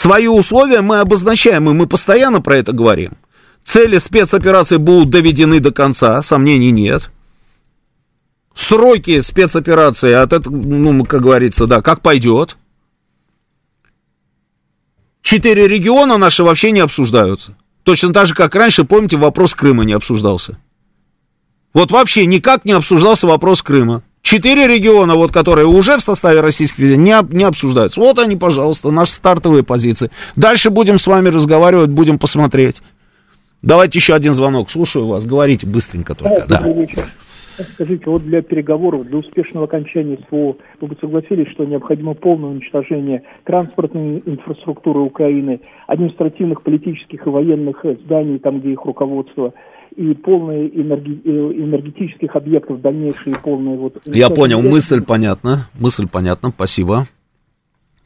[0.00, 3.18] Свои условия мы обозначаем, и мы постоянно про это говорим.
[3.66, 7.10] Цели спецоперации будут доведены до конца, сомнений нет.
[8.54, 12.56] Сроки спецоперации, от этого, ну, как говорится, да, как пойдет.
[15.20, 17.54] Четыре региона наши вообще не обсуждаются.
[17.82, 20.56] Точно так же, как раньше, помните, вопрос Крыма не обсуждался.
[21.74, 24.02] Вот вообще никак не обсуждался вопрос Крыма.
[24.30, 27.98] Четыре региона, вот, которые уже в составе Российской Федерации, не, не обсуждаются.
[27.98, 30.12] Вот они, пожалуйста, наши стартовые позиции.
[30.36, 32.80] Дальше будем с вами разговаривать, будем посмотреть.
[33.60, 34.70] Давайте еще один звонок.
[34.70, 35.26] Слушаю вас.
[35.26, 36.46] Говорите быстренько только.
[36.46, 36.62] Да.
[36.64, 37.06] Вечер.
[37.74, 43.24] Скажите, вот для переговоров, для успешного окончания СВО, вы бы согласились, что необходимо полное уничтожение
[43.42, 49.54] транспортной инфраструктуры Украины, административных, политических и военных зданий, там, где их руководство,
[49.96, 54.00] и полные энерги- э, энергетических объектов, дальнейшие полные вот...
[54.06, 55.68] Я понял, мысль понятна.
[55.78, 57.06] Мысль понятна, спасибо.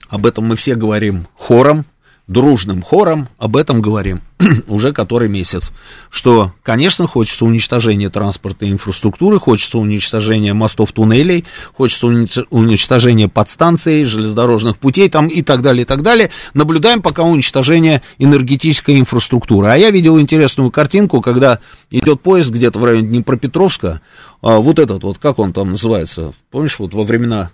[0.09, 1.85] Об этом мы все говорим хором,
[2.27, 4.23] дружным хором, об этом говорим
[4.69, 5.73] уже который месяц.
[6.11, 11.45] Что, конечно, хочется уничтожения транспортной инфраструктуры, хочется уничтожения мостов, туннелей,
[11.75, 16.31] хочется уни- уничтожения подстанций, железнодорожных путей там и так далее, и так далее.
[16.55, 19.69] Наблюдаем пока уничтожение энергетической инфраструктуры.
[19.69, 21.59] А я видел интересную картинку, когда
[21.91, 24.01] идет поезд где-то в районе Днепропетровска,
[24.41, 27.51] а, вот этот вот, как он там называется, помнишь, вот во времена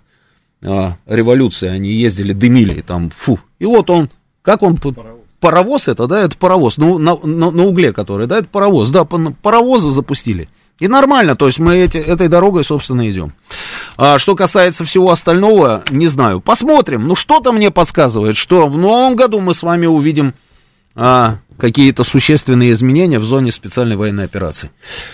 [0.63, 3.39] а, революции они ездили, дымили там, фу.
[3.59, 4.09] И вот он,
[4.41, 4.77] как он...
[4.77, 5.21] Паровоз.
[5.39, 9.05] Паровоз это, да, это паровоз, ну, на, на, на угле который, да, это паровоз, да,
[9.05, 10.49] паровозы запустили.
[10.81, 13.33] И нормально, то есть мы эти, этой дорогой, собственно, идем.
[13.97, 16.41] А, что касается всего остального, не знаю.
[16.41, 17.07] Посмотрим.
[17.07, 20.33] Ну, что-то мне подсказывает, что в новом году мы с вами увидим
[20.95, 24.71] а, какие-то существенные изменения в зоне специальной военной операции.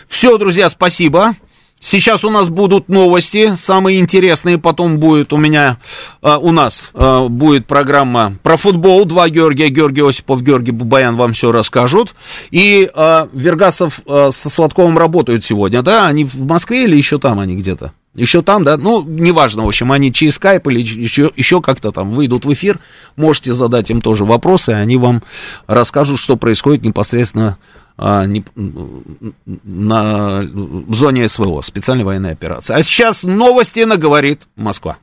[0.08, 1.36] Все, друзья, спасибо.
[1.80, 5.78] Сейчас у нас будут новости, самые интересные, потом будет у меня,
[6.24, 11.34] э, у нас э, будет программа про футбол, два Георгия, Георгий Осипов, Георгий Бубаян вам
[11.34, 12.16] все расскажут,
[12.50, 17.40] и э, Вергасов э, со Сладковым работают сегодня, да, они в Москве или еще там
[17.40, 17.94] они где-то?
[18.16, 22.10] Еще там, да, ну, неважно, в общем, они через скайп или еще, еще как-то там
[22.10, 22.80] выйдут в эфир,
[23.16, 25.22] можете задать им тоже вопросы, они вам
[25.68, 27.60] расскажут, что происходит непосредственно
[27.98, 32.74] а, не, на, в зоне СВО, специальной военной операции.
[32.76, 34.98] А сейчас новости на говорит Москва.